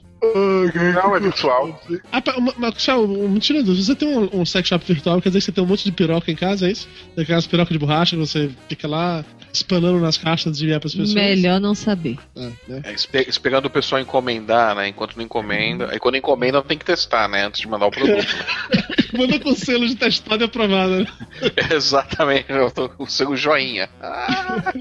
Não, 0.95 1.17
é 1.17 1.21
virtual. 1.21 1.83
Ah, 2.13 2.21
pa- 2.21 2.39
Ma- 2.41 2.55
Maxwell, 2.57 3.07
me 3.07 3.39
tira 3.41 3.63
dúvida, 3.63 3.85
você 3.85 3.95
tem 3.95 4.09
um, 4.09 4.41
um 4.41 4.45
sex 4.47 4.69
shop 4.69 4.85
virtual, 4.87 5.21
quer 5.21 5.29
dizer 5.31 5.41
que 5.41 5.45
você 5.47 5.53
tem 5.53 5.65
um 5.65 5.67
monte 5.67 5.85
de 5.85 5.93
piroca 5.93 6.31
em 6.31 6.35
casa, 6.37 6.67
é 6.69 6.73
isso? 6.73 6.89
Tem 7.15 7.23
aquelas 7.25 7.47
pirocas 7.47 7.73
de 7.73 7.79
borracha 7.79 8.17
que 8.17 8.21
você 8.21 8.51
fica 8.69 8.87
lá 8.89 9.25
espanando 9.53 10.01
nas 10.01 10.17
caixas 10.19 10.57
de 10.59 10.65
enviar 10.65 10.81
pras 10.81 10.93
pessoas? 10.95 11.15
Melhor 11.15 11.61
não 11.61 11.75
saber. 11.75 12.19
Ah, 12.37 12.51
né? 12.69 12.81
É, 12.85 12.93
espe- 12.93 13.27
esperando 13.29 13.67
o 13.67 13.71
pessoal 13.71 14.01
encomendar, 14.01 14.75
né? 14.75 14.89
Enquanto 14.89 15.17
não 15.17 15.25
encomenda. 15.25 15.89
Aí 15.93 15.99
quando 15.99 16.17
encomenda, 16.17 16.61
tem 16.63 16.77
que 16.79 16.85
testar, 16.85 17.29
né? 17.29 17.47
Antes 17.47 17.61
de 17.61 17.69
mandar 17.69 17.87
o 17.87 17.91
produto. 17.91 18.27
Manda 19.17 19.39
com 19.39 19.55
selo 19.55 19.87
de 19.87 19.95
testado 19.95 20.43
e 20.43 20.47
aprovado, 20.47 21.01
né? 21.01 21.07
Exatamente. 21.75 22.47
Eu 22.51 22.71
tô 22.71 22.89
com 22.89 23.05
o 23.05 23.11
seu 23.11 23.37
joinha. 23.37 23.89
Ah, 24.03 24.73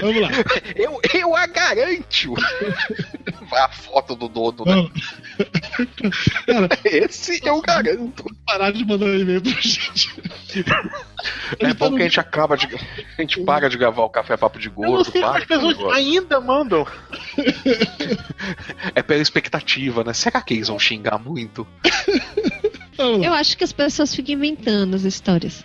Vamos 0.00 0.20
lá. 0.22 0.28
eu, 0.74 1.00
eu 1.14 1.36
a 1.36 1.46
garanto. 1.46 2.34
Vai 3.48 3.60
a 3.62 3.68
foto 3.68 4.14
do 4.16 4.28
dono, 4.28 4.64
né? 4.64 4.90
Cara, 6.46 6.68
Esse 6.84 7.40
eu 7.46 7.60
garanto. 7.62 8.24
parar 8.44 8.72
de 8.72 8.84
mandar 8.84 9.06
um 9.06 9.18
e-mail 9.18 9.40
pra 9.40 9.52
gente. 9.52 10.14
É 11.60 11.74
bom 11.74 11.94
que 11.94 12.02
a 12.02 12.04
gente 12.04 12.20
acaba 12.20 12.56
de. 12.56 12.66
A 13.16 13.20
gente 13.22 13.40
para 13.42 13.68
de 13.70 13.78
gravar 13.78 14.02
o 14.02 14.10
café 14.10 14.36
papo 14.36 14.58
de 14.58 14.68
gordo, 14.68 15.10
para 15.12 15.38
as 15.38 15.44
pessoas 15.44 15.76
ainda 15.94 16.40
mandam. 16.40 16.86
É 18.94 19.02
pela 19.02 19.22
expectativa, 19.22 20.02
né? 20.04 20.12
Será 20.12 20.40
que 20.42 20.54
eles 20.54 20.68
vão 20.68 20.78
xingar 20.78 21.18
muito? 21.18 21.66
Eu 22.98 23.32
acho 23.32 23.56
que 23.56 23.64
as 23.64 23.72
pessoas 23.72 24.14
ficam 24.14 24.34
inventando 24.34 24.94
as 24.94 25.04
histórias. 25.04 25.64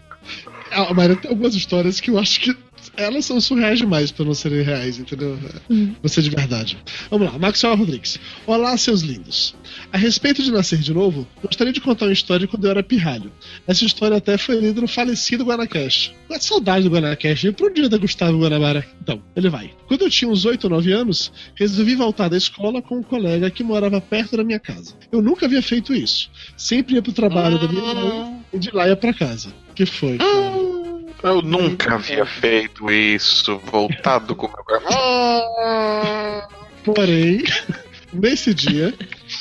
Ah, 0.71 0.93
mas 0.93 1.17
tem 1.17 1.31
algumas 1.31 1.55
histórias 1.55 1.99
que 1.99 2.09
eu 2.09 2.17
acho 2.17 2.39
que 2.39 2.55
elas 2.95 3.25
são 3.25 3.39
surreais 3.39 3.79
demais 3.79 4.11
pra 4.11 4.25
não 4.25 4.33
serem 4.33 4.61
reais, 4.61 4.97
entendeu? 4.97 5.37
Hum. 5.69 5.93
Não 6.01 6.09
ser 6.09 6.21
de 6.21 6.29
verdade. 6.29 6.77
Vamos 7.09 7.31
lá, 7.31 7.39
Maxwell 7.39 7.75
Rodrigues. 7.75 8.19
Olá, 8.45 8.75
seus 8.77 9.01
lindos. 9.01 9.55
A 9.91 9.97
respeito 9.97 10.43
de 10.43 10.51
nascer 10.51 10.79
de 10.79 10.93
novo, 10.93 11.27
gostaria 11.41 11.73
de 11.73 11.81
contar 11.81 12.05
uma 12.05 12.13
história 12.13 12.47
quando 12.47 12.65
eu 12.65 12.71
era 12.71 12.83
pirralho. 12.83 13.31
Essa 13.67 13.85
história 13.85 14.17
até 14.17 14.37
foi 14.37 14.59
lida 14.59 14.81
no 14.81 14.87
falecido 14.87 15.43
Guanacast. 15.43 16.15
Com 16.27 16.33
a 16.33 16.39
saudade 16.39 16.87
do 16.87 16.93
Guanacast, 16.93 17.47
e 17.47 17.51
pro 17.51 17.73
dia 17.73 17.89
da 17.89 17.97
Gustavo 17.97 18.39
Guanabara. 18.39 18.85
Então, 19.01 19.21
ele 19.35 19.49
vai. 19.49 19.71
Quando 19.87 20.03
eu 20.03 20.09
tinha 20.09 20.29
uns 20.29 20.45
8 20.45 20.63
ou 20.65 20.69
9 20.69 20.91
anos, 20.91 21.31
resolvi 21.55 21.95
voltar 21.95 22.29
da 22.29 22.37
escola 22.37 22.81
com 22.81 22.97
um 22.97 23.03
colega 23.03 23.49
que 23.49 23.63
morava 23.63 23.99
perto 24.01 24.37
da 24.37 24.43
minha 24.43 24.59
casa. 24.59 24.93
Eu 25.11 25.21
nunca 25.21 25.45
havia 25.45 25.61
feito 25.61 25.93
isso. 25.93 26.29
Sempre 26.57 26.95
ia 26.95 27.01
pro 27.01 27.11
trabalho 27.11 27.59
da 27.59 27.67
minha 27.67 27.93
mãe 27.93 28.39
e 28.53 28.59
de 28.59 28.71
lá 28.71 28.87
ia 28.87 28.95
pra 28.95 29.13
casa. 29.13 29.53
que 29.75 29.85
foi? 29.85 30.17
cara? 30.17 30.62
Eu 31.23 31.41
nunca 31.41 31.95
havia 31.95 32.25
feito 32.25 32.91
isso, 32.91 33.57
voltado 33.59 34.35
com 34.35 34.47
meu 34.47 34.81
Porém, 36.83 37.41
nesse 38.11 38.53
dia, 38.53 38.93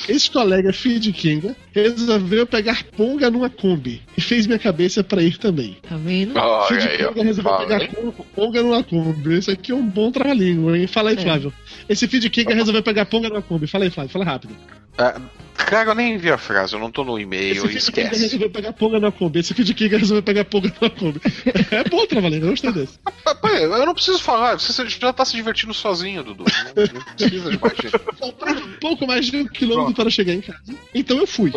esse 0.07 0.31
colega 0.31 0.71
filho 0.71 0.99
de 0.99 1.11
Kinga 1.11 1.53
resolveu 1.73 2.47
pegar 2.47 2.85
ponga 2.95 3.29
numa 3.29 3.49
Kombi 3.49 4.01
e 4.17 4.21
fez 4.21 4.45
minha 4.47 4.59
cabeça 4.59 5.03
pra 5.03 5.21
ir 5.21 5.37
também. 5.37 5.77
Tá 5.87 5.97
vendo? 5.97 6.37
Olha 6.37 6.67
Filho 6.67 6.81
de 6.81 6.87
aí, 6.87 6.97
resolveu 6.97 7.43
Fala, 7.43 7.59
pegar 7.67 7.81
hein? 7.83 7.89
pon- 7.93 8.25
ponga 8.35 8.61
numa 8.63 8.83
Kombi. 8.83 9.37
Isso 9.37 9.51
aqui 9.51 9.71
é 9.71 9.75
um 9.75 9.85
bom 9.85 10.11
trabalhinho, 10.11 10.75
hein? 10.75 10.87
Fala 10.87 11.09
aí, 11.09 11.15
É. 11.17 11.21
Flávio. 11.21 11.53
Esse 11.89 12.07
de 12.07 12.29
Kinga 12.29 12.53
resolveu 12.53 12.83
pegar 12.83 13.05
ponga 13.05 13.29
numa 13.29 13.41
Kombi. 13.41 13.67
Fala 13.67 13.85
aí, 13.85 13.89
Flávio, 13.89 14.11
fala 14.11 14.25
rápido. 14.25 14.55
Ah, 14.95 15.19
cara, 15.55 15.89
eu 15.89 15.95
nem 15.95 16.17
vi 16.19 16.29
a 16.29 16.37
frase, 16.37 16.73
eu 16.75 16.79
não 16.79 16.91
tô 16.91 17.03
no 17.03 17.17
e-mail, 17.19 17.65
Esse 17.65 17.77
esquece. 17.77 18.21
resolveu 18.21 18.49
pegar 18.51 18.73
ponga 18.73 18.99
numa 18.99 19.11
Kombi. 19.11 19.39
Esse 19.39 19.51
filho 19.55 19.65
de 19.65 19.73
Kinga 19.73 19.97
resolveu 19.97 20.21
pegar 20.21 20.45
ponga 20.45 20.71
numa 20.79 20.89
Kombi. 20.91 21.19
É 21.71 21.83
bom 21.89 22.05
trabalhinho, 22.05 22.43
eu 22.45 22.49
gostei 22.51 22.71
desse. 22.71 22.99
Ah, 23.25 23.33
pá, 23.33 23.49
Eu 23.53 23.85
não 23.85 23.95
preciso 23.95 24.19
falar, 24.21 24.59
você 24.59 24.87
já 24.87 25.11
tá 25.11 25.25
se 25.25 25.35
divertindo 25.35 25.73
sozinho, 25.73 26.23
Dudu. 26.23 26.45
Não, 26.75 26.83
não 26.93 27.01
precisa 27.15 27.49
de 27.49 27.59
mais 27.59 27.73
gente. 27.75 27.89
Faltava 28.19 28.59
um 28.59 28.71
pouco 28.79 29.07
mais 29.07 29.25
de 29.25 29.37
um 29.37 29.47
quilômetro 29.47 29.95
para 29.95 30.09
chegar 30.11 30.33
em 30.33 30.41
casa. 30.41 30.61
Então 30.93 31.17
eu 31.17 31.25
fui. 31.25 31.51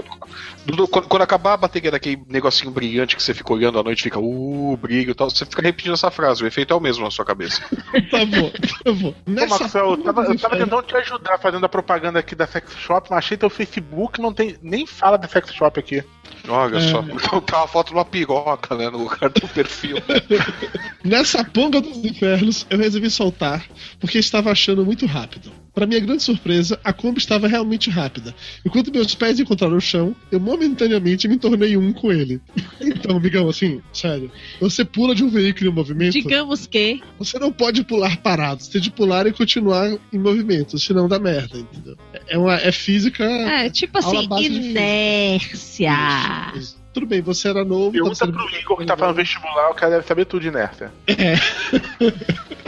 Dudu, 0.64 0.88
quando, 0.88 1.06
quando 1.06 1.22
acabar 1.22 1.52
a 1.52 1.56
bateria 1.58 1.90
daquele 1.90 2.16
negocinho 2.46 2.70
brilhante 2.70 3.16
que 3.16 3.22
você 3.22 3.34
fica 3.34 3.52
olhando 3.52 3.78
à 3.78 3.82
noite, 3.82 4.02
fica, 4.02 4.18
uh, 4.18 4.76
brilho 4.76 5.10
e 5.10 5.14
tal, 5.14 5.28
você 5.28 5.44
fica 5.44 5.62
repetindo 5.62 5.94
essa 5.94 6.10
frase, 6.10 6.42
o 6.42 6.46
efeito 6.46 6.72
é 6.72 6.76
o 6.76 6.80
mesmo 6.80 7.04
na 7.04 7.10
sua 7.10 7.24
cabeça. 7.24 7.60
Tá 8.10 8.24
bom, 8.24 8.50
tá 8.84 8.92
bom. 8.92 9.12
Pô, 9.12 9.46
Marcel, 9.48 9.90
eu 9.90 9.96
tava, 9.98 10.22
eu 10.24 10.38
tava 10.38 10.56
tentando 10.56 10.82
te 10.82 10.96
ajudar 10.96 11.38
fazendo 11.38 11.64
a 11.66 11.68
propaganda 11.68 12.18
aqui 12.18 12.34
da 12.34 12.46
Sex 12.46 12.72
Shop, 12.76 13.08
mas 13.10 13.18
achei 13.18 13.36
teu 13.36 13.50
Facebook, 13.50 14.20
não 14.20 14.32
tem 14.32 14.56
nem 14.62 14.86
fala 14.86 15.16
da 15.16 15.26
sex 15.28 15.52
shop 15.52 15.78
aqui. 15.78 16.04
Olha 16.48 16.76
É. 16.78 16.80
só. 16.80 17.00
Então 17.00 17.40
tá 17.40 17.58
uma 17.58 17.68
foto 17.68 17.88
de 17.88 17.94
uma 17.94 18.04
piroca, 18.04 18.76
né? 18.76 18.88
No 18.88 18.98
lugar 18.98 19.28
do 19.30 19.48
perfil. 19.48 19.96
Nessa 21.04 21.44
ponga 21.44 21.80
dos 21.80 22.04
infernos, 22.04 22.66
eu 22.70 22.78
resolvi 22.78 23.10
soltar 23.10 23.64
porque 23.98 24.18
estava 24.18 24.50
achando 24.50 24.84
muito 24.84 25.06
rápido. 25.06 25.50
Para 25.76 25.86
minha 25.86 26.00
grande 26.00 26.22
surpresa, 26.22 26.80
a 26.82 26.90
Kombi 26.90 27.18
estava 27.18 27.46
realmente 27.46 27.90
rápida. 27.90 28.34
Enquanto 28.64 28.90
meus 28.90 29.14
pés 29.14 29.38
encontraram 29.38 29.76
o 29.76 29.80
chão, 29.80 30.16
eu 30.32 30.40
momentaneamente 30.40 31.28
me 31.28 31.36
tornei 31.36 31.76
um 31.76 31.92
com 31.92 32.10
ele. 32.10 32.40
Então, 32.80 33.14
amigão, 33.14 33.46
assim, 33.46 33.82
sério, 33.92 34.30
você 34.58 34.86
pula 34.86 35.14
de 35.14 35.22
um 35.22 35.28
veículo 35.28 35.70
em 35.70 35.74
movimento, 35.74 36.12
Digamos 36.14 36.66
que. 36.66 37.02
você 37.18 37.38
não 37.38 37.52
pode 37.52 37.84
pular 37.84 38.16
parado. 38.22 38.62
Você 38.62 38.72
tem 38.72 38.80
de 38.80 38.90
pular 38.90 39.26
e 39.26 39.34
continuar 39.34 39.90
em 40.10 40.18
movimento, 40.18 40.78
senão 40.78 41.06
dá 41.08 41.18
merda, 41.18 41.58
entendeu? 41.58 41.98
É, 42.26 42.38
uma, 42.38 42.54
é 42.54 42.72
física. 42.72 43.22
É, 43.22 43.68
tipo 43.68 43.98
assim, 43.98 44.26
inércia. 44.46 45.92
Isso. 46.56 46.78
Tudo 46.94 47.04
bem, 47.04 47.20
você 47.20 47.48
era 47.48 47.62
novo. 47.66 47.92
Pergunta 47.92 48.16
tava 48.16 48.32
pro 48.32 48.58
Igor 48.58 48.78
que 48.78 48.86
tá 48.86 48.96
falando 48.96 49.16
vestibular, 49.16 49.68
o 49.68 49.74
cara 49.74 49.96
deve 49.96 50.06
saber 50.06 50.24
tudo 50.24 50.40
de 50.40 50.48
inércia. 50.48 50.90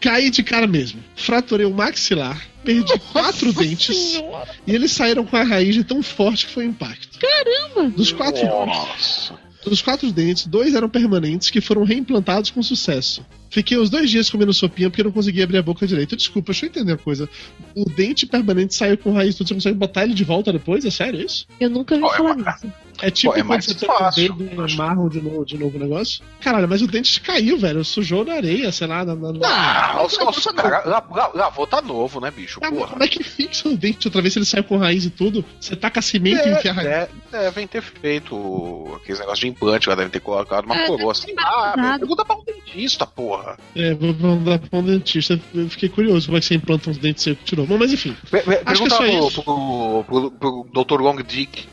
Caí 0.00 0.30
de 0.30 0.42
cara 0.42 0.66
mesmo. 0.66 1.02
Fraturei 1.16 1.66
o 1.66 1.74
maxilar, 1.74 2.40
perdi 2.64 2.98
quatro 3.12 3.52
dentes 3.52 4.22
e 4.66 4.74
eles 4.74 4.92
saíram 4.92 5.24
com 5.24 5.36
a 5.36 5.42
raiz 5.42 5.74
de 5.74 5.84
tão 5.84 6.02
forte 6.02 6.46
que 6.46 6.52
foi 6.52 6.66
o 6.66 6.68
impacto. 6.68 7.18
Caramba! 7.18 7.90
Dos 7.90 8.12
quatro, 8.12 8.44
Nossa. 8.44 9.34
dos 9.64 9.82
quatro 9.82 10.10
dentes, 10.12 10.46
dois 10.46 10.74
eram 10.74 10.88
permanentes 10.88 11.50
que 11.50 11.60
foram 11.60 11.84
reimplantados 11.84 12.50
com 12.50 12.62
sucesso. 12.62 13.24
Fiquei 13.50 13.76
uns 13.76 13.90
dois 13.90 14.08
dias 14.08 14.30
comendo 14.30 14.52
sopinha 14.52 14.88
porque 14.88 15.02
não 15.02 15.10
conseguia 15.10 15.42
abrir 15.42 15.58
a 15.58 15.62
boca 15.62 15.84
direito. 15.84 16.16
Desculpa, 16.16 16.52
deixa 16.52 16.66
eu 16.66 16.70
entender 16.70 16.92
uma 16.92 16.98
coisa. 16.98 17.28
O 17.74 17.84
dente 17.84 18.24
permanente 18.24 18.76
saiu 18.76 18.96
com 18.96 19.12
raiz, 19.12 19.34
tudo, 19.34 19.48
você 19.48 19.54
consegue 19.54 19.76
botar 19.76 20.04
ele 20.04 20.14
de 20.14 20.22
volta 20.22 20.52
depois? 20.52 20.84
É 20.84 20.90
sério 20.90 21.20
isso? 21.20 21.46
Eu 21.58 21.68
nunca 21.68 21.96
é 21.96 21.98
falar 21.98 22.36
nisso. 22.36 22.72
É 23.02 23.10
tipo 23.10 23.32
Pô, 23.32 23.38
é 23.38 23.42
quando 23.42 23.62
você 23.62 23.74
toca 23.74 23.92
o 23.94 23.98
fácil, 23.98 24.34
dedo 24.34 24.44
e 24.64 24.66
de 25.10 25.20
novo, 25.20 25.44
de 25.44 25.58
novo 25.58 25.76
o 25.76 25.80
negócio. 25.80 26.22
Caralho, 26.40 26.68
mas 26.68 26.82
o 26.82 26.86
dente 26.86 27.20
caiu, 27.20 27.58
velho. 27.58 27.84
Sujou 27.84 28.24
na 28.24 28.34
areia, 28.34 28.70
sei 28.72 28.86
lá. 28.86 29.04
Na, 29.04 29.14
na- 29.14 29.32
na- 29.32 29.48
Ah, 29.48 30.02
os, 30.04 30.16
os 30.18 30.44
cara, 30.52 30.82
la- 30.84 31.04
la- 31.10 31.30
lavou 31.34 31.66
tá 31.66 31.80
novo, 31.80 32.20
né, 32.20 32.30
bicho? 32.30 32.60
Ah, 32.62 32.70
Porra. 32.70 32.88
como 32.88 33.02
é 33.02 33.08
que 33.08 33.22
fixa 33.22 33.68
o 33.68 33.76
dente 33.76 34.06
outra 34.08 34.20
vez 34.20 34.32
se 34.34 34.38
ele 34.38 34.46
saiu 34.46 34.64
com 34.64 34.76
raiz 34.76 35.04
e 35.04 35.10
tudo? 35.10 35.44
Você 35.60 35.74
taca 35.76 36.00
cimento 36.02 36.46
e 36.48 36.52
enfia 36.52 36.70
a 36.70 36.74
raiz. 36.74 36.88
É, 36.90 37.08
devem 37.32 37.66
ter 37.66 37.82
feito 37.82 38.92
aqueles 38.96 39.18
negócios 39.20 39.40
de 39.40 39.48
implante 39.48 39.88
lá, 39.88 39.94
devem 39.94 40.10
ter 40.10 40.20
colocado 40.20 40.64
uma 40.64 40.76
É, 40.76 40.86
coroa 40.86 41.12
assim. 41.12 41.32
Ah, 41.38 41.74
meu, 41.76 41.98
pergunta 41.98 42.24
pra 42.24 42.36
um 42.36 42.44
dentista, 42.44 43.06
porra. 43.06 43.56
É, 43.74 43.94
vou 43.94 44.14
mandar 44.14 44.58
pra 44.58 44.78
um 44.78 44.82
dentista. 44.82 45.40
Eu 45.54 45.68
fiquei 45.68 45.88
curioso 45.88 46.26
como 46.26 46.38
é 46.38 46.40
que 46.40 46.46
você 46.46 46.54
implanta 46.54 46.90
uns 46.90 46.98
dentes 46.98 47.26
e 47.26 47.34
tirou. 47.34 47.66
Bom, 47.66 47.78
mas 47.78 47.92
enfim. 47.92 48.16
Pergunta 48.30 48.62
é 48.66 48.74
só 48.88 48.96
pro, 48.98 49.06
isso. 49.28 49.42
pro, 49.42 50.04
pro, 50.04 50.30
pro 50.32 50.84
Dr. 50.84 51.00
Long 51.00 51.16
Dick. 51.22 51.68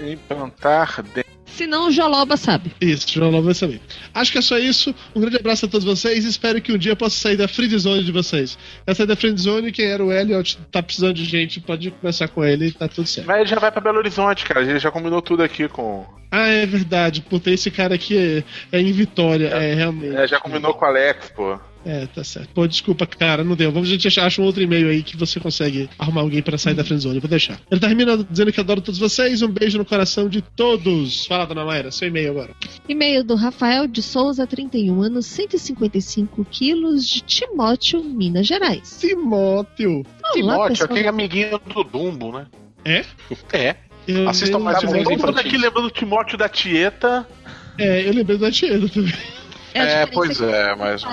Implantar 0.00 1.02
dentro. 1.02 1.34
Se 1.54 1.68
não, 1.68 1.86
o 1.86 1.92
Joloba 1.92 2.36
sabe. 2.36 2.72
Isso, 2.80 3.08
João 3.08 3.30
Lobo 3.30 3.44
vai 3.44 3.54
saber. 3.54 3.80
Acho 4.12 4.32
que 4.32 4.38
é 4.38 4.42
só 4.42 4.58
isso. 4.58 4.92
Um 5.14 5.20
grande 5.20 5.36
abraço 5.36 5.66
a 5.66 5.68
todos 5.68 5.84
vocês. 5.84 6.24
Espero 6.24 6.60
que 6.60 6.72
um 6.72 6.78
dia 6.78 6.90
eu 6.92 6.96
possa 6.96 7.16
sair 7.16 7.36
da 7.36 7.46
friend 7.46 7.78
zone 7.78 8.02
de 8.02 8.10
vocês. 8.10 8.58
Essa 8.84 9.04
é 9.04 9.06
da 9.06 9.14
friend 9.14 9.40
zone. 9.40 9.70
Quem 9.70 9.86
era 9.86 10.04
o 10.04 10.12
Elliot 10.12 10.58
tá 10.72 10.82
precisando 10.82 11.14
de 11.14 11.24
gente. 11.24 11.60
Pode 11.60 11.92
conversar 11.92 12.26
com 12.26 12.44
ele. 12.44 12.72
Tá 12.72 12.88
tudo 12.88 13.06
certo. 13.06 13.28
Mas 13.28 13.36
ele 13.38 13.50
já 13.50 13.60
vai 13.60 13.70
pra 13.70 13.80
Belo 13.80 13.98
Horizonte, 13.98 14.44
cara. 14.44 14.62
Ele 14.62 14.80
já 14.80 14.90
combinou 14.90 15.22
tudo 15.22 15.44
aqui 15.44 15.68
com. 15.68 16.04
Ah, 16.28 16.48
é 16.48 16.66
verdade. 16.66 17.20
Puta, 17.20 17.52
esse 17.52 17.70
cara 17.70 17.94
aqui 17.94 18.44
é, 18.72 18.76
é 18.76 18.80
em 18.80 18.90
Vitória. 18.90 19.46
É, 19.46 19.74
realmente. 19.74 20.16
É, 20.16 20.26
já 20.26 20.40
combinou 20.40 20.74
com 20.74 20.84
o 20.84 20.88
Alex, 20.88 21.30
pô. 21.30 21.56
É, 21.84 22.06
tá 22.06 22.24
certo. 22.24 22.48
Pô, 22.54 22.66
desculpa, 22.66 23.06
cara, 23.06 23.44
não 23.44 23.54
deu. 23.54 23.70
Vamos 23.70 23.88
a 23.88 23.92
gente 23.92 24.08
achar 24.08 24.24
acha 24.24 24.40
um 24.40 24.44
outro 24.44 24.62
e-mail 24.62 24.88
aí 24.88 25.02
que 25.02 25.16
você 25.16 25.38
consegue 25.38 25.88
arrumar 25.98 26.22
alguém 26.22 26.42
pra 26.42 26.56
sair 26.56 26.74
da 26.74 26.84
friendzone. 26.84 27.16
Eu 27.16 27.20
Vou 27.20 27.28
deixar. 27.28 27.60
Ele 27.70 27.80
termina 27.80 28.16
dizendo 28.16 28.52
que 28.52 28.60
adora 28.60 28.80
todos 28.80 28.98
vocês. 28.98 29.42
Um 29.42 29.48
beijo 29.48 29.78
no 29.78 29.84
coração 29.84 30.28
de 30.28 30.40
todos. 30.40 31.26
Fala, 31.26 31.46
dona 31.46 31.64
Mayra, 31.64 31.90
seu 31.90 32.08
e-mail 32.08 32.30
agora. 32.30 32.54
E-mail 32.88 33.22
do 33.22 33.34
Rafael 33.34 33.86
de 33.86 34.02
Souza, 34.02 34.46
31 34.46 35.02
anos, 35.02 35.26
155 35.26 36.44
quilos, 36.50 37.06
de 37.06 37.20
Timóteo, 37.20 38.02
Minas 38.02 38.46
Gerais. 38.46 38.98
Timóteo. 39.00 40.02
Olá, 40.22 40.32
Timóteo, 40.32 40.84
aquele 40.84 41.08
amiguinho 41.08 41.60
do 41.72 41.84
Dumbo, 41.84 42.32
né? 42.32 42.46
É? 42.84 43.04
É. 43.52 43.76
Eu 44.06 44.28
Assistam 44.28 44.58
mais 44.58 44.80
Tá 44.80 44.86
um 44.86 45.02
todo 45.02 45.26
mundo 45.26 45.38
aqui 45.38 45.56
lembrando 45.56 45.86
o 45.86 45.90
Timóteo 45.90 46.36
da 46.36 46.48
Tieta. 46.48 47.26
É, 47.78 48.06
eu 48.06 48.12
lembrei 48.12 48.36
do 48.36 48.46
Atieda 48.46 48.88
também. 48.88 49.14
É, 49.74 50.06
diferença 50.06 50.10
pois 50.12 50.40
é, 50.40 50.74
mas. 50.76 51.02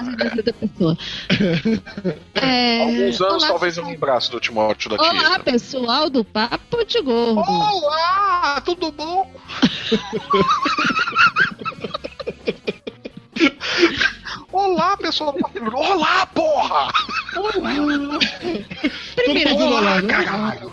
É, 2.36 2.82
Alguns 2.82 3.22
anos 3.22 3.44
olá, 3.44 3.48
talvez 3.48 3.78
eu 3.78 3.86
lembrasse 3.86 4.30
do 4.32 4.40
Timóteo 4.40 4.90
da 4.90 4.96
Olá, 4.98 5.10
Tieta. 5.12 5.40
pessoal 5.44 6.10
do 6.10 6.24
Papo 6.24 6.84
de 6.86 7.02
Gordo. 7.02 7.40
Olá, 7.42 8.62
tudo 8.62 8.92
bom? 8.92 9.32
Olá, 14.52 14.98
pessoal. 14.98 15.36
Olá, 15.74 16.26
porra! 16.28 16.92
Primeiro, 19.16 19.50
Todo 19.52 19.60
mundo 19.60 19.76
Olá, 19.76 19.92
olá, 19.96 20.02
caralho! 20.04 20.72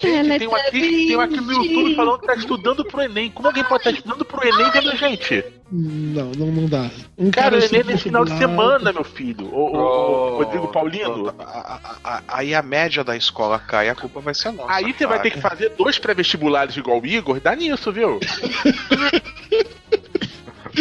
Gente, 0.00 0.38
tem 0.38 0.48
um 0.48 0.54
aqui, 0.56 1.06
tem 1.08 1.16
um 1.16 1.20
aqui 1.20 1.40
no 1.40 1.52
YouTube 1.52 1.94
falando 1.94 2.18
que 2.20 2.26
tá 2.26 2.34
estudando 2.34 2.84
pro 2.84 3.02
Enem. 3.02 3.30
Como 3.30 3.48
alguém 3.48 3.62
pode 3.64 3.80
estar 3.82 3.90
estudando 3.90 4.24
pro 4.24 4.46
Enem 4.46 4.70
vendo 4.70 4.90
a 4.90 4.94
gente? 4.94 5.44
Não, 5.70 6.32
não, 6.36 6.46
não 6.46 6.66
dá. 6.66 6.90
Um 7.18 7.30
Cara, 7.30 7.56
o 7.56 7.62
Enem 7.62 7.80
é 7.80 7.84
nesse 7.84 8.04
final 8.04 8.24
de 8.24 8.36
semana, 8.38 8.92
meu 8.92 9.04
filho. 9.04 9.46
O, 9.52 9.76
o- 9.76 9.76
o 9.76 10.38
Rodrigo 10.38 10.68
Paulino. 10.68 11.34
A- 11.38 11.42
a- 11.42 11.80
a- 12.16 12.22
Aí 12.28 12.54
a 12.54 12.62
média 12.62 13.04
da 13.04 13.14
escola 13.16 13.58
cai, 13.58 13.88
a 13.90 13.94
culpa 13.94 14.20
vai 14.20 14.34
ser 14.34 14.52
nossa. 14.52 14.72
Aí 14.72 14.92
você 14.92 15.06
vai 15.06 15.20
ter 15.20 15.30
que 15.32 15.40
fazer 15.40 15.70
dois 15.76 15.98
pré-vestibulares 15.98 16.76
igual 16.76 17.00
o 17.00 17.06
Igor, 17.06 17.38
dá 17.40 17.54
nisso, 17.54 17.92
viu? 17.92 18.18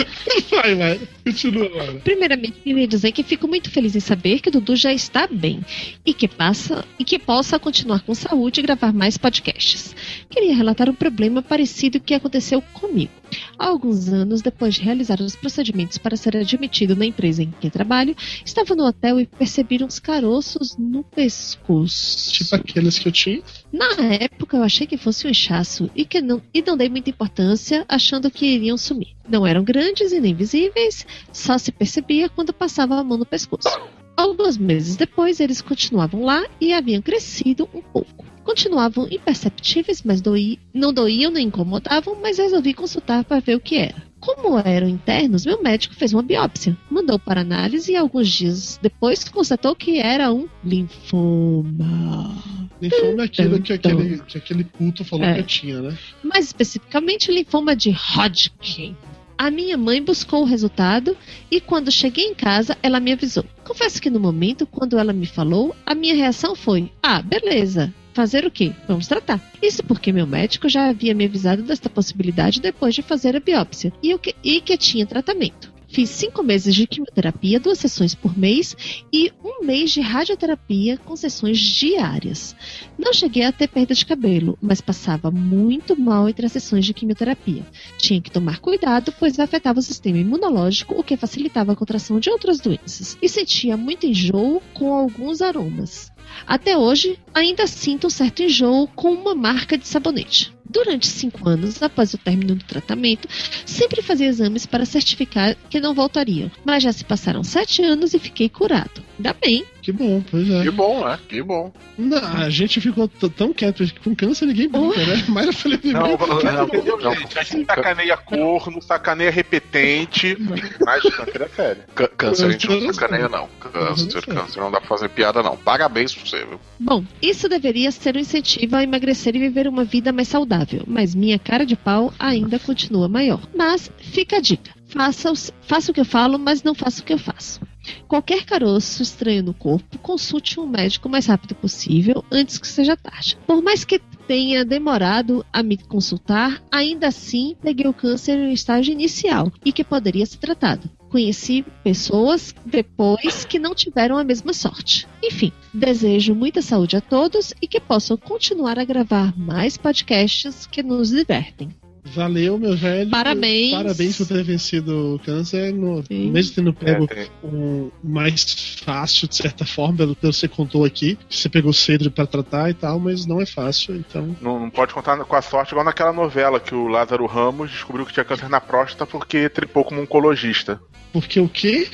Vai, 0.50 0.76
vai. 0.76 1.00
Continua 1.24 1.66
agora. 1.66 1.94
Primeiramente, 2.00 2.60
queria 2.64 2.88
dizer 2.88 3.12
que 3.12 3.24
fico 3.24 3.48
muito 3.48 3.70
feliz 3.70 3.96
em 3.96 4.00
saber 4.00 4.40
que 4.40 4.50
Dudu 4.50 4.76
já 4.76 4.94
está 4.94 5.28
bem 5.28 5.64
e 6.06 6.14
que 6.14 6.28
passa 6.28 6.86
e 6.98 7.04
que 7.04 7.20
possa 7.20 7.60
continuar 7.60 8.02
com 8.02 8.14
saúde 8.14 8.60
e 8.60 8.64
gravar 8.64 8.94
mais 8.94 9.18
podcasts. 9.18 9.96
Queria 10.30 10.56
relatar 10.56 10.90
um 10.90 10.96
problema 10.96 11.42
parecido 11.42 12.00
que 12.00 12.14
aconteceu 12.14 12.62
comigo. 12.74 13.19
Alguns 13.58 14.08
anos, 14.10 14.42
depois 14.42 14.76
de 14.76 14.82
realizar 14.82 15.22
os 15.22 15.36
procedimentos 15.36 15.98
para 15.98 16.16
ser 16.16 16.38
admitido 16.38 16.96
na 16.96 17.06
empresa 17.06 17.44
em 17.44 17.52
que 17.52 17.70
trabalho, 17.70 18.16
estava 18.46 18.76
no 18.76 18.86
hotel 18.86 19.20
e 19.20 19.26
percebi 19.26 19.84
uns 19.84 20.00
caroços 20.00 20.78
no 20.78 21.04
pescoço. 21.04 22.34
Tipo 22.34 22.56
aqueles 22.56 22.98
que 22.98 23.08
eu 23.08 23.12
tinha. 23.12 23.42
Na 23.72 23.92
época 24.14 24.58
eu 24.58 24.64
achei 24.64 24.88
que 24.88 24.98
fosse 24.98 25.28
um 25.28 25.30
inchaço 25.30 25.90
e 25.96 26.06
que 26.06 26.22
não, 26.22 26.42
e 26.54 26.62
não 26.62 26.78
dei 26.78 26.90
muita 26.90 27.10
importância, 27.10 27.86
achando 27.88 28.32
que 28.32 28.46
iriam 28.46 28.78
sumir. 28.78 29.16
Não 29.28 29.46
eram 29.46 29.64
grandes 29.64 30.12
e 30.12 30.20
nem 30.20 30.34
visíveis, 30.34 31.06
só 31.32 31.58
se 31.58 31.72
percebia 31.72 32.30
quando 32.30 32.54
passava 32.54 32.96
a 32.96 33.04
mão 33.04 33.18
no 33.18 33.26
pescoço. 33.26 33.70
Alguns 34.16 34.58
meses 34.58 34.98
depois, 34.98 35.40
eles 35.40 35.62
continuavam 35.62 36.24
lá 36.24 36.46
e 36.60 36.74
haviam 36.74 37.02
crescido 37.02 37.70
um 37.74 37.82
pouco. 37.82 38.26
Continuavam 38.44 39.08
imperceptíveis, 39.12 40.02
mas 40.04 40.22
doi, 40.22 40.58
não 40.74 40.92
doíam 40.92 41.32
nem 41.32 41.48
incomodavam, 41.48 42.18
mas 42.22 42.38
resolvi 42.38 42.74
consultar 42.74 43.24
para 43.24 43.40
ver 43.40 43.56
o 43.56 43.60
que 43.60 43.78
era. 43.78 44.10
Como 44.20 44.58
eram 44.60 44.88
internos, 44.90 45.46
meu 45.46 45.62
médico 45.64 45.96
fez 45.96 46.14
uma 46.14 46.22
biópsia, 46.24 46.76
mandou 46.92 47.18
para 47.18 47.42
análise 47.42 47.92
e 47.92 47.96
alguns 47.96 48.28
dias 48.28 48.78
depois 48.82 49.24
constatou 49.30 49.76
que 49.76 50.00
era 50.00 50.32
um 50.34 50.48
linfoma. 50.64 52.36
Linfoma 52.82 53.22
é 53.24 53.26
aquilo 53.26 53.62
que 53.62 53.74
Então. 53.74 53.92
aquele, 53.92 54.18
que 54.20 54.38
aquele 54.38 54.64
puto 54.64 55.04
falou 55.06 55.26
É. 55.26 55.36
que 55.36 55.44
tinha, 55.44 55.82
né? 55.82 55.98
mais 56.24 56.46
especificamente 56.48 57.32
linfoma 57.32 57.76
de 57.76 57.90
Hodgkin. 57.92 58.96
A 59.38 59.50
minha 59.50 59.78
mãe 59.78 60.02
buscou 60.04 60.42
o 60.42 60.46
resultado 60.46 61.16
e 61.50 61.62
quando 61.62 61.90
cheguei 61.92 62.26
em 62.26 62.34
casa, 62.36 62.78
ela 62.84 63.00
me 63.00 63.14
avisou. 63.14 63.46
Confesso 63.64 64.02
que 64.02 64.10
no 64.10 64.20
momento, 64.20 64.66
quando 64.66 64.98
ela 64.98 65.14
me 65.14 65.26
falou, 65.26 65.74
a 65.86 65.96
minha 65.96 66.14
reação 66.14 66.56
foi: 66.58 66.92
Ah, 67.02 67.22
beleza. 67.22 67.94
Fazer 68.14 68.46
o 68.46 68.52
quê? 68.52 68.74
Vamos 68.88 69.08
tratar. 69.08 69.42
Isso 69.62 69.84
porque 69.84 70.12
meu 70.12 70.26
médico 70.26 70.68
já 70.68 70.90
havia 70.90 71.14
me 71.14 71.26
avisado 71.26 71.64
desta 71.64 71.90
possibilidade 71.90 72.62
depois 72.62 72.96
de 72.96 73.02
fazer 73.02 73.36
a 73.36 73.40
biópsia 73.40 73.94
e, 74.02 74.18
que, 74.18 74.36
e 74.44 74.62
que 74.62 74.78
tinha 74.78 75.06
tratamento. 75.06 75.79
Fiz 75.92 76.12
cinco 76.12 76.44
meses 76.44 76.76
de 76.76 76.86
quimioterapia, 76.86 77.60
duas 77.60 77.80
sessões 77.80 78.14
por 78.14 78.38
mês 78.38 78.78
e 79.12 79.34
um 79.44 79.66
mês 79.66 79.92
de 79.92 80.02
radioterapia 80.02 80.98
com 80.98 81.16
sessões 81.16 81.58
diárias. 81.58 82.56
Não 82.98 83.12
cheguei 83.12 83.44
a 83.44 83.52
ter 83.52 83.68
perda 83.68 83.96
de 83.96 84.06
cabelo, 84.06 84.56
mas 84.62 84.82
passava 84.82 85.32
muito 85.32 86.00
mal 86.00 86.30
entre 86.30 86.46
as 86.46 86.52
sessões 86.52 86.86
de 86.86 86.94
quimioterapia. 86.94 87.66
Tinha 87.98 88.22
que 88.22 88.30
tomar 88.30 88.60
cuidado, 88.60 89.12
pois 89.18 89.40
afetava 89.40 89.80
o 89.80 89.84
sistema 89.84 90.20
imunológico, 90.20 90.94
o 90.94 91.04
que 91.04 91.18
facilitava 91.18 91.72
a 91.72 91.76
contração 91.76 92.20
de 92.20 92.30
outras 92.30 92.60
doenças. 92.60 93.18
E 93.20 93.28
sentia 93.28 93.76
muito 93.76 94.06
enjoo 94.06 94.62
com 94.76 94.94
alguns 94.94 95.42
aromas. 95.42 96.12
Até 96.46 96.78
hoje, 96.78 97.18
ainda 97.34 97.66
sinto 97.66 98.06
um 98.08 98.12
certo 98.12 98.44
enjoo 98.44 98.88
com 98.96 99.12
uma 99.12 99.34
marca 99.34 99.76
de 99.76 99.88
sabonete. 99.88 100.59
Durante 100.70 101.08
cinco 101.08 101.50
anos, 101.50 101.82
após 101.82 102.14
o 102.14 102.18
término 102.18 102.54
do 102.54 102.64
tratamento, 102.64 103.28
sempre 103.66 104.04
fazia 104.04 104.28
exames 104.28 104.68
para 104.68 104.86
certificar 104.86 105.56
que 105.68 105.80
não 105.80 105.96
voltaria, 105.96 106.52
mas 106.64 106.84
já 106.84 106.94
se 106.94 107.04
passaram 107.04 107.44
sete 107.44 107.82
anos 107.82 108.14
e 108.14 108.20
fiquei 108.20 108.48
curado. 108.48 109.09
Ainda 109.20 109.36
bem. 109.42 109.66
Que 109.82 109.92
bom, 109.92 110.24
pois 110.32 110.50
é. 110.50 110.64
Que 110.64 110.72
bom, 110.72 111.04
né? 111.06 111.20
Que 111.28 111.42
bom. 111.44 111.74
Não, 111.98 112.18
a 112.18 112.50
gente 112.50 112.80
ficou 112.80 113.06
tão 113.08 113.52
quieto 113.54 113.84
com 114.02 114.16
câncer, 114.16 114.46
ninguém 114.46 114.70
brinca, 114.70 115.06
né? 115.06 115.26
Mayra 115.28 115.52
Felipe 115.52 115.92
Não, 115.92 116.16
brinca. 116.16 116.26
não, 116.44 116.54
não, 116.54 116.64
Entendeu, 116.66 116.98
não, 117.00 117.14
gente? 117.16 117.38
a 117.38 117.44
gente 117.44 117.66
sacaneia 117.66 118.16
corno, 118.16 118.82
sacaneia 118.82 119.30
repetente, 119.30 120.38
mas 120.86 121.04
câncer 121.04 121.42
é 121.42 121.48
sério. 121.50 121.84
Câncer 122.18 122.46
a 122.48 122.52
gente 122.52 122.68
não 122.68 122.80
Câncer, 122.80 122.94
sacaneia, 122.94 123.28
não. 123.30 123.50
Câncer, 123.60 124.26
Câncer. 124.26 124.60
não 124.62 124.72
dá 124.72 124.80
pra 124.80 124.88
fazer 124.88 125.10
piada, 125.10 125.44
não. 125.44 125.58
Parabéns 125.58 126.14
pra 126.16 126.26
você, 126.26 126.46
viu? 126.46 126.60
Bom, 126.80 127.04
isso 127.22 127.50
deveria 127.50 127.92
ser 127.92 128.16
um 128.16 128.20
incentivo 128.20 128.78
a 128.78 128.84
emagrecer 128.84 129.36
e 129.36 129.40
viver 129.40 129.68
uma 129.68 129.84
vida 129.84 130.14
mais 130.14 130.30
saudável, 130.30 130.84
mas 130.88 131.14
minha 131.14 131.38
cara 131.38 131.66
de 131.66 131.76
pau 131.76 132.14
ainda 132.18 132.58
continua 132.58 133.10
maior. 133.10 133.42
Mas 133.54 133.92
fica 133.98 134.38
a 134.38 134.42
dica: 134.42 134.72
faça, 134.88 135.34
faça 135.62 135.92
o 135.92 135.94
que 135.94 136.00
eu 136.00 136.06
falo, 136.06 136.40
mas 136.40 136.64
não 136.64 136.74
faça 136.74 137.02
o 137.02 137.04
que 137.06 137.14
eu 137.14 137.18
faço. 137.20 137.60
Qualquer 138.08 138.46
caroço 138.46 139.02
estranho 139.02 139.44
no 139.44 139.54
corpo, 139.54 139.98
consulte 140.00 140.60
um 140.60 140.68
médico 140.68 141.08
o 141.08 141.12
mais 141.12 141.26
rápido 141.26 141.56
possível, 141.56 142.24
antes 142.32 142.58
que 142.58 142.68
seja 142.68 142.98
tarde. 142.98 143.38
Por 143.46 143.62
mais 143.62 143.84
que 143.84 144.00
tenha 144.28 144.64
demorado 144.64 145.46
a 145.52 145.64
me 145.64 145.78
consultar, 145.78 146.62
ainda 146.72 147.08
assim 147.08 147.56
peguei 147.62 147.88
o 147.88 147.94
câncer 147.94 148.38
no 148.38 148.52
estágio 148.52 148.92
inicial 148.92 149.52
e 149.66 149.72
que 149.72 149.84
poderia 149.84 150.26
ser 150.26 150.38
tratado. 150.38 150.90
Conheci 151.10 151.66
pessoas 151.84 152.54
depois 152.64 153.44
que 153.44 153.58
não 153.58 153.74
tiveram 153.74 154.18
a 154.18 154.24
mesma 154.24 154.54
sorte. 154.54 155.08
Enfim, 155.24 155.52
desejo 155.74 156.36
muita 156.36 156.62
saúde 156.62 156.96
a 156.96 157.02
todos 157.02 157.54
e 157.60 157.68
que 157.68 157.80
possam 157.80 158.16
continuar 158.16 158.78
a 158.78 158.86
gravar 158.86 159.36
mais 159.36 159.76
podcasts 159.76 160.68
que 160.68 160.84
nos 160.84 161.10
divertem. 161.10 161.70
Valeu, 162.04 162.58
meu 162.58 162.76
velho. 162.76 163.10
Parabéns. 163.10 163.72
Parabéns 163.74 164.18
por 164.18 164.28
ter 164.28 164.44
vencido 164.44 165.16
o 165.16 165.20
câncer. 165.20 165.74
No, 165.74 166.04
Sim. 166.06 166.32
mesmo 166.32 166.56
tendo 166.56 166.74
pego 166.74 167.06
É, 167.06 167.08
tem- 167.08 167.28
o 167.44 167.92
mais 168.04 168.80
fácil, 168.84 169.28
de 169.28 169.36
certa 169.36 169.66
forma, 169.66 169.98
pelo 169.98 170.16
que 170.16 170.26
você 170.26 170.48
contou 170.48 170.86
aqui. 170.86 171.18
que 171.28 171.36
Você 171.36 171.50
pegou 171.50 171.72
cedo 171.74 172.10
pra 172.12 172.26
tratar 172.26 172.70
e 172.70 172.74
tal, 172.74 173.00
mas 173.00 173.26
não 173.26 173.40
é 173.42 173.46
fácil, 173.46 173.96
então. 173.96 174.36
Não, 174.42 174.60
não 174.60 174.70
pode 174.70 174.94
contar 174.94 175.18
com 175.18 175.36
a 175.36 175.42
sorte, 175.42 175.72
igual 175.72 175.86
naquela 175.86 176.14
novela 176.14 176.60
que 176.60 176.74
o 176.74 176.88
Lázaro 176.88 177.26
Ramos 177.26 177.72
descobriu 177.72 178.06
que 178.06 178.14
tinha 178.14 178.24
câncer 178.26 178.50
na 178.50 178.62
próstata 178.62 179.06
porque 179.06 179.50
tripou 179.50 179.84
como 179.84 180.02
oncologista. 180.02 180.80
Porque 181.12 181.40
o 181.40 181.50
quê? 181.50 181.88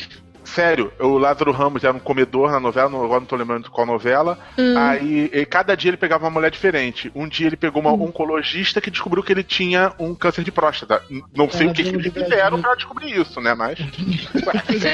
Sério, 0.46 0.92
o 1.00 1.18
Lázaro 1.18 1.52
Ramos 1.52 1.84
era 1.84 1.94
um 1.94 2.00
comedor 2.00 2.52
na 2.52 2.60
novela, 2.60 2.90
não- 2.90 3.04
agora 3.04 3.20
não 3.20 3.28
tô 3.28 3.36
lembrando 3.36 3.64
de 3.66 3.70
qual 3.70 3.86
novela. 3.86 4.38
Hum. 4.58 4.78
Aí, 4.78 5.30
e 5.34 5.46
cada 5.46 5.76
dia 5.76 5.90
ele 5.90 5.98
pegava 5.98 6.24
uma 6.26 6.32
mulher 6.32 6.52
diferente. 6.52 7.12
Um 7.14 7.28
dia 7.28 7.48
ele 7.48 7.58
pegou 7.58 7.82
uma 7.82 7.92
oncologista 7.92 8.80
que 8.80 8.90
descobriu 8.92 9.24
que 9.24 9.34
ele 9.34 9.44
tinha 9.44 9.92
um 10.00 10.14
câncer 10.16 10.44
de 10.44 10.52
próstata. 10.52 11.02
Não 11.36 11.50
sei 11.50 11.68
o 11.68 11.74
que, 11.74 11.84
que 11.84 11.90
eles 11.90 12.14
fizeram 12.14 12.62
pra 12.62 12.76
descobrir 12.76 13.20
isso, 13.20 13.42
né? 13.42 13.54
Mas. 13.54 13.80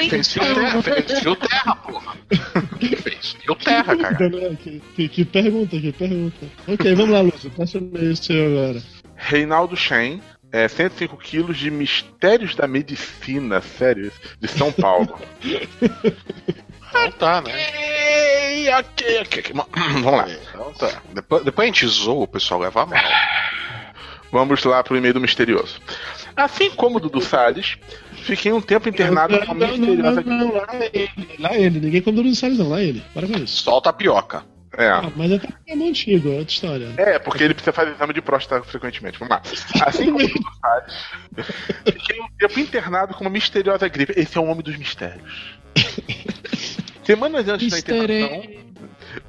Fez 0.08 0.32
fio 0.32 0.42
terra, 0.54 0.82
fez 0.82 1.18
fio 1.20 1.36
terra, 1.36 1.76
porra. 1.76 2.16
Fez 3.02 3.32
fio 3.40 3.54
terra, 3.54 3.96
cara. 3.96 4.56
Que, 4.56 4.80
que, 4.94 5.08
que 5.08 5.24
pergunta, 5.24 5.78
que 5.78 5.92
pergunta. 5.92 6.46
Ok, 6.66 6.94
vamos 6.94 7.10
lá, 7.10 7.20
Lúcio. 7.20 7.50
Passa 7.50 7.78
o 7.78 8.16
seu 8.16 8.46
agora. 8.46 8.82
Reinaldo 9.16 9.76
Shen, 9.76 10.20
é, 10.52 10.68
105 10.68 11.16
quilos 11.16 11.56
de 11.56 11.70
mistérios 11.70 12.54
da 12.54 12.68
medicina, 12.68 13.60
sério, 13.62 14.12
de 14.38 14.48
São 14.48 14.70
Paulo. 14.70 15.18
Então 16.92 17.10
tá, 17.12 17.40
né? 17.40 17.52
Ok, 18.78 19.20
ok, 19.22 19.42
ok. 19.42 19.54
Vamos 20.02 20.12
lá. 20.12 20.26
Então 20.28 20.72
tá. 20.74 21.02
Depois, 21.14 21.42
depois 21.42 21.64
a 21.64 21.72
gente 21.72 21.86
zoa, 21.86 22.24
o 22.24 22.28
pessoal 22.28 22.60
leva 22.60 22.82
a 22.82 22.86
mal. 22.86 23.00
Vamos 24.30 24.62
lá 24.64 24.84
pro 24.84 24.94
e-mail 24.96 25.14
do 25.14 25.20
misterioso. 25.20 25.80
Assim 26.36 26.70
como 26.70 26.98
o 26.98 27.00
Dudu 27.00 27.22
Salles, 27.22 27.78
fiquei 28.12 28.52
um 28.52 28.60
tempo 28.60 28.90
internado 28.90 29.38
com 29.38 29.52
uma 29.52 29.54
não, 29.54 29.68
não, 29.68 29.78
misteriosa. 29.78 30.20
não, 30.22 30.38
não, 30.38 30.54
lá 30.54 30.68
ele. 30.92 31.10
Lá 31.38 31.54
ele. 31.56 31.80
Ninguém 31.80 32.02
come 32.02 32.18
Bruno 32.18 32.34
Salles, 32.34 32.58
não. 32.58 32.68
Lá 32.68 32.82
ele. 32.82 33.02
Para 33.14 33.26
com 33.26 33.38
isso. 33.38 33.62
Solta 33.62 33.88
a 33.88 33.92
pioca. 33.92 34.44
É. 34.76 34.88
Ah, 34.88 35.12
mas 35.14 35.32
até 35.32 35.48
é 35.66 35.74
muito 35.74 35.90
antigo, 35.90 36.28
é 36.28 36.38
outra 36.38 36.52
história. 36.52 36.94
É, 36.96 37.18
porque 37.18 37.44
ele 37.44 37.54
precisa 37.54 37.72
fazer 37.72 37.92
exame 37.92 38.14
de 38.14 38.22
próstata 38.22 38.64
frequentemente. 38.64 39.18
Vamos 39.18 39.36
lá. 39.36 39.42
Assim 39.86 40.06
como 40.06 40.18
Dudu 40.18 40.50
Salles, 40.60 40.94
fiquei 41.84 42.20
um 42.20 42.28
tempo 42.38 42.60
internado 42.60 43.14
com 43.14 43.20
uma 43.22 43.30
misteriosa 43.30 43.86
gripe. 43.88 44.14
Esse 44.16 44.38
é 44.38 44.40
o 44.40 44.46
nome 44.46 44.62
dos 44.62 44.76
mistérios. 44.76 45.58
Semanas 47.04 47.48
antes 47.48 47.70
da 47.70 47.78
internação, 47.78 48.42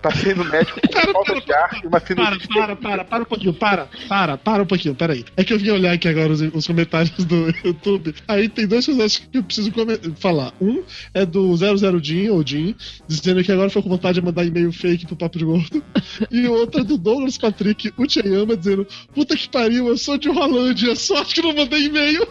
passei 0.01 0.33
no 0.33 0.43
médico 0.45 0.79
com 0.81 0.91
falta 1.13 1.41
de 1.41 1.53
ar 1.53 1.81
e 1.83 1.87
uma 1.87 1.99
Para, 1.99 2.05
sinusite. 2.05 2.47
para, 2.47 2.75
para, 2.75 3.03
para 3.03 3.23
um 3.23 3.25
pouquinho, 3.25 3.53
para, 3.53 3.89
para, 4.07 4.37
para 4.37 4.63
um 4.63 4.65
pouquinho, 4.65 4.95
peraí. 4.95 5.25
É 5.35 5.43
que 5.43 5.53
eu 5.53 5.59
vim 5.59 5.71
olhar 5.71 5.93
aqui 5.93 6.07
agora 6.07 6.31
os, 6.31 6.41
os 6.41 6.67
comentários 6.67 7.11
do 7.25 7.53
YouTube. 7.63 8.13
Aí 8.27 8.49
tem 8.49 8.67
dois 8.67 8.85
personagens 8.85 9.27
que 9.31 9.37
eu 9.37 9.43
preciso 9.43 9.71
falar. 10.17 10.53
Um 10.61 10.83
é 11.13 11.25
do 11.25 11.55
00 11.55 12.03
Jim, 12.03 12.29
ou 12.29 12.45
Jim, 12.45 12.75
dizendo 13.07 13.43
que 13.43 13.51
agora 13.51 13.69
foi 13.69 13.81
com 13.81 13.89
vontade 13.89 14.19
de 14.19 14.25
mandar 14.25 14.45
e-mail 14.45 14.71
fake 14.71 15.05
pro 15.05 15.15
Papo 15.15 15.37
de 15.37 15.45
Gordo. 15.45 15.83
E 16.31 16.47
o 16.47 16.53
outro 16.53 16.81
é 16.81 16.83
do 16.83 16.97
Douglas 16.97 17.37
Patrick 17.37 17.93
Uchiyama, 17.97 18.55
dizendo: 18.55 18.87
Puta 19.13 19.35
que 19.35 19.47
pariu, 19.49 19.87
eu 19.87 19.97
sou 19.97 20.17
de 20.17 20.29
Rolândia, 20.29 20.95
sorte 20.95 21.35
que 21.35 21.41
não 21.41 21.53
mandei 21.53 21.85
e-mail. 21.85 22.27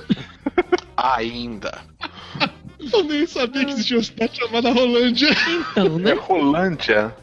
Ainda. 0.96 1.80
Eu 2.92 3.04
nem 3.04 3.26
sabia 3.26 3.64
que 3.64 3.72
existia 3.72 3.96
uma 3.96 4.02
cidade 4.04 4.36
chamada 4.38 4.70
Rolândia. 4.70 5.28
Então, 5.48 5.86
É 5.86 5.98
né? 5.98 6.12
Rolândia. 6.14 7.14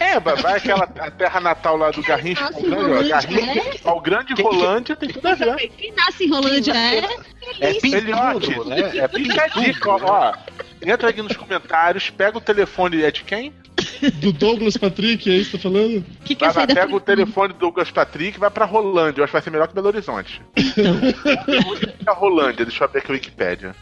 É, 0.00 0.18
vai 0.18 0.36
vai 0.36 0.56
aquela 0.56 0.84
a 0.84 1.10
terra 1.10 1.40
natal 1.40 1.76
lá 1.76 1.90
do 1.90 2.02
Garrincha 2.02 2.44
ao 2.44 2.52
grande, 2.60 2.74
Rolândia, 2.74 3.20
Garrincha 3.20 3.80
ao 3.84 4.00
grande 4.00 4.42
Rolândia 4.42 4.96
tem 4.96 5.08
tudo 5.10 5.28
a 5.28 5.34
ver. 5.34 5.68
Quem 5.76 5.92
nasce 5.92 6.24
em 6.24 6.30
Rolândia 6.30 6.72
é. 6.72 7.04
É 7.60 7.74
Filhote, 7.74 8.68
né? 8.68 8.98
é 8.98 9.08
fica 9.08 9.44
a 9.44 9.48
dica, 9.48 9.90
ó, 9.90 10.00
ó. 10.02 10.34
Entra 10.82 11.10
aqui 11.10 11.22
nos 11.22 11.36
comentários, 11.36 12.10
pega 12.10 12.36
o 12.36 12.40
telefone, 12.40 13.02
é 13.02 13.10
de 13.10 13.22
quem? 13.22 13.52
Do 14.20 14.32
Douglas 14.32 14.76
Patrick, 14.76 15.30
é 15.30 15.36
isso 15.36 15.52
que 15.52 15.56
tá 15.56 15.62
falando? 15.62 16.04
Que 16.24 16.34
Vai 16.34 16.48
lá, 16.48 16.54
sair 16.54 16.66
da 16.66 16.74
pega 16.74 16.94
o 16.94 17.00
telefone 17.00 17.52
do 17.54 17.58
Douglas 17.58 17.90
Patrick 17.90 18.36
e 18.36 18.40
vai 18.40 18.50
pra 18.50 18.64
Rolândia. 18.64 19.20
Eu 19.20 19.24
acho 19.24 19.30
que 19.30 19.36
vai 19.36 19.42
ser 19.42 19.50
melhor 19.50 19.68
que 19.68 19.74
Belo 19.74 19.88
Horizonte. 19.88 20.40
Fica 20.54 22.10
a 22.10 22.14
Rolândia? 22.14 22.64
Deixa 22.64 22.84
eu 22.84 22.88
abrir 22.88 22.98
aqui 23.00 23.10
a 23.10 23.14
Wikipédia. 23.14 23.76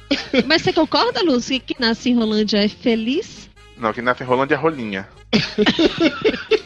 Mas 0.46 0.62
você 0.62 0.72
concorda, 0.72 1.22
Lúcio, 1.22 1.58
que 1.60 1.74
quem 1.74 1.86
nasce 1.86 2.10
em 2.10 2.14
Rolândia 2.14 2.64
é 2.64 2.68
feliz? 2.68 3.50
Não, 3.76 3.92
quem 3.92 4.02
nasce 4.02 4.22
em 4.22 4.26
Rolândia 4.26 4.54
é 4.54 4.58
Rolinha. 4.58 5.08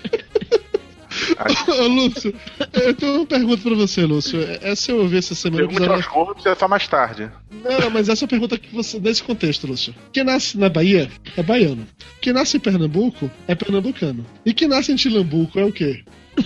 Ô, 1.69 1.87
Lúcio, 1.87 2.35
eu 2.73 2.95
tenho 2.95 3.17
uma 3.17 3.27
pergunta 3.27 3.63
pra 3.63 3.75
você, 3.75 4.05
Lúcio. 4.05 4.41
Essa 4.63 4.93
eu 4.93 5.01
ouvi 5.01 5.19
essa 5.19 5.35
semana. 5.35 5.63
eu 5.65 5.69
Pergunte 5.69 5.89
precisava- 5.89 6.09
aos 6.17 6.27
gordos, 6.27 6.47
é 6.47 6.55
só 6.55 6.67
mais 6.69 6.87
tarde. 6.89 7.31
Não, 7.65 7.79
não, 7.81 7.91
mas 7.91 8.09
essa 8.09 8.25
é 8.25 8.27
a 8.27 8.29
pergunta 8.29 8.57
que 8.59 8.75
você. 8.75 8.99
Nesse 8.99 9.23
contexto, 9.23 9.67
Lúcio. 9.67 9.95
Quem 10.13 10.25
nasce 10.25 10.57
na 10.59 10.69
Bahia 10.69 11.11
é 11.37 11.43
baiano. 11.43 11.87
Quem 12.21 12.33
nasce 12.33 12.57
em 12.57 12.61
Pernambuco 12.61 13.31
é 13.47 13.55
pernambucano. 13.55 14.25
E 14.45 14.53
quem 14.55 14.69
nasce 14.69 14.93
em 14.93 14.97
Tilambuco 14.97 15.59
é 15.59 15.65
o 15.65 15.73
quê? 15.73 16.03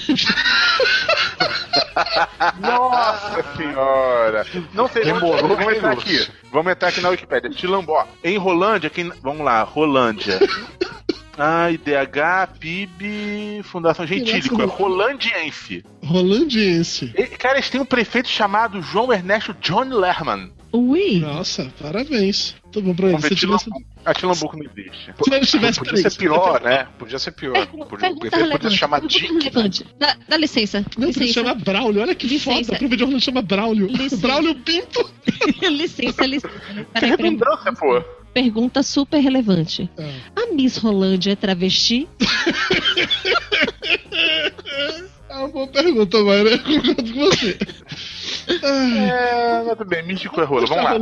Nossa 2.61 3.45
senhora! 3.57 4.47
Não 4.74 4.88
sei, 4.88 5.05
Demorou, 5.05 5.49
vamos 5.49 5.61
hein, 5.72 5.76
entrar 5.76 5.93
aqui. 5.93 6.28
Vamos 6.53 6.72
entrar 6.72 6.88
aqui 6.88 7.01
na 7.01 7.09
Wikipédia. 7.11 7.51
Tilambó. 7.51 8.07
Em 8.22 8.36
Rolândia, 8.38 8.91
quem. 8.91 9.11
Vamos 9.22 9.45
lá, 9.45 9.62
Rolândia. 9.62 10.38
Ah, 11.39 11.70
IDH, 11.70 12.59
PIB, 12.59 13.62
Fundação 13.64 14.07
Gentílico. 14.07 14.61
É 14.61 14.64
rolandiense. 14.64 15.85
Rolandiense. 16.05 17.12
E, 17.16 17.24
cara, 17.26 17.57
eles 17.57 17.70
têm 17.70 17.81
um 17.81 17.85
prefeito 17.85 18.28
chamado 18.28 18.83
João 18.83 19.12
Ernesto 19.12 19.55
John 19.61 19.85
Lerman. 19.89 20.53
Ui! 20.72 21.18
Nossa, 21.18 21.72
parabéns. 21.83 22.55
Tô 22.70 22.81
bom 22.81 22.95
pra 22.95 23.09
ele. 23.09 23.20
Se 23.22 23.35
tivesse. 23.35 23.68
A 24.05 24.14
Tilambuco 24.14 24.57
não 24.57 24.64
existe. 24.64 25.12
se 25.24 25.35
ele 25.35 25.45
tivesse 25.47 25.78
Podia 25.78 25.91
peraí, 25.93 26.03
ser 26.05 26.11
se- 26.11 26.18
pior, 26.18 26.61
né? 26.62 26.87
Podia 26.97 27.18
ser 27.18 27.33
pior. 27.33 27.53
Pergunta, 27.55 27.87
Podia, 27.87 28.09
pergunta 28.09 28.31
podia, 28.31 28.51
podia 28.53 28.70
se 28.70 28.76
chamar 28.76 29.01
Dick. 29.01 29.85
Dá, 29.99 30.16
dá 30.28 30.37
licença. 30.37 30.78
Não, 30.78 30.85
porque 30.87 31.03
ele 31.05 31.26
licença. 31.26 31.33
chama 31.33 31.55
Braulio. 31.55 32.01
Olha 32.03 32.14
que 32.14 32.26
Licença. 32.28 32.64
foda. 32.66 32.76
A 32.76 32.78
prova 32.78 32.97
de 32.97 33.03
Orlando 33.03 33.20
chama 33.20 33.43
Braulio. 33.43 33.87
Licença. 33.89 34.16
Braulio 34.18 34.55
Pinto. 34.55 35.11
licença, 35.70 36.24
licença. 36.24 36.49
Que 36.49 36.85
Peraí, 36.85 36.85
peraí. 36.95 37.11
redundância, 37.11 37.72
pô. 37.72 38.05
Pergunta 38.33 38.83
super 38.83 39.18
relevante. 39.20 39.91
Ah. 39.99 40.43
A 40.43 40.55
Miss 40.55 40.76
Rolândia 40.76 41.33
é 41.33 41.37
travesti? 41.37 42.09
É 45.28 45.37
uma 45.37 45.49
boa 45.49 45.66
pergunta, 45.68 46.18
Mayra. 46.24 46.51
Eu 46.51 46.59
concordo 46.59 47.12
com 47.14 47.20
você. 47.26 47.57
É, 48.64 49.74
tudo 49.76 49.85
bem, 49.89 50.03
místico 50.03 50.41
é 50.41 50.45
rola. 50.45 50.66
Vamos 50.66 50.85
lá. 50.85 50.99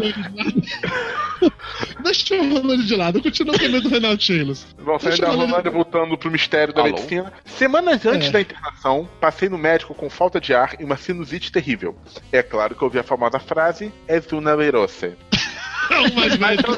Deixa 2.02 2.34
o 2.34 2.48
Rolando 2.52 2.84
de 2.84 2.94
lado. 2.94 3.18
Eu 3.18 3.22
continuo 3.22 3.58
com 3.58 3.64
medo 3.64 3.80
do 3.82 3.88
Reinaldo 3.88 4.22
Cheilos. 4.22 4.66
Vamos 4.78 5.02
sair 5.02 5.12
Deixa 5.12 5.26
da 5.26 5.32
Rolândia 5.32 5.70
voltando 5.70 6.16
pro 6.18 6.30
mistério 6.30 6.74
da 6.74 6.82
Alô? 6.82 6.90
medicina. 6.90 7.32
Semanas 7.46 8.04
antes 8.04 8.28
É. 8.28 8.32
da 8.32 8.40
internação, 8.42 9.08
passei 9.18 9.48
no 9.48 9.56
médico 9.56 9.94
com 9.94 10.10
falta 10.10 10.38
de 10.38 10.52
ar 10.54 10.76
e 10.78 10.84
uma 10.84 10.98
sinusite 10.98 11.50
terrível. 11.50 11.96
É 12.30 12.42
claro 12.42 12.74
que 12.74 12.82
eu 12.82 12.86
ouvi 12.86 12.98
a 12.98 13.02
famosa 13.02 13.38
frase: 13.38 13.90
És 14.06 14.30
una 14.32 14.54
virose. 14.56 15.16
O 15.90 16.14
mais 16.14 16.36
médico. 16.38 16.72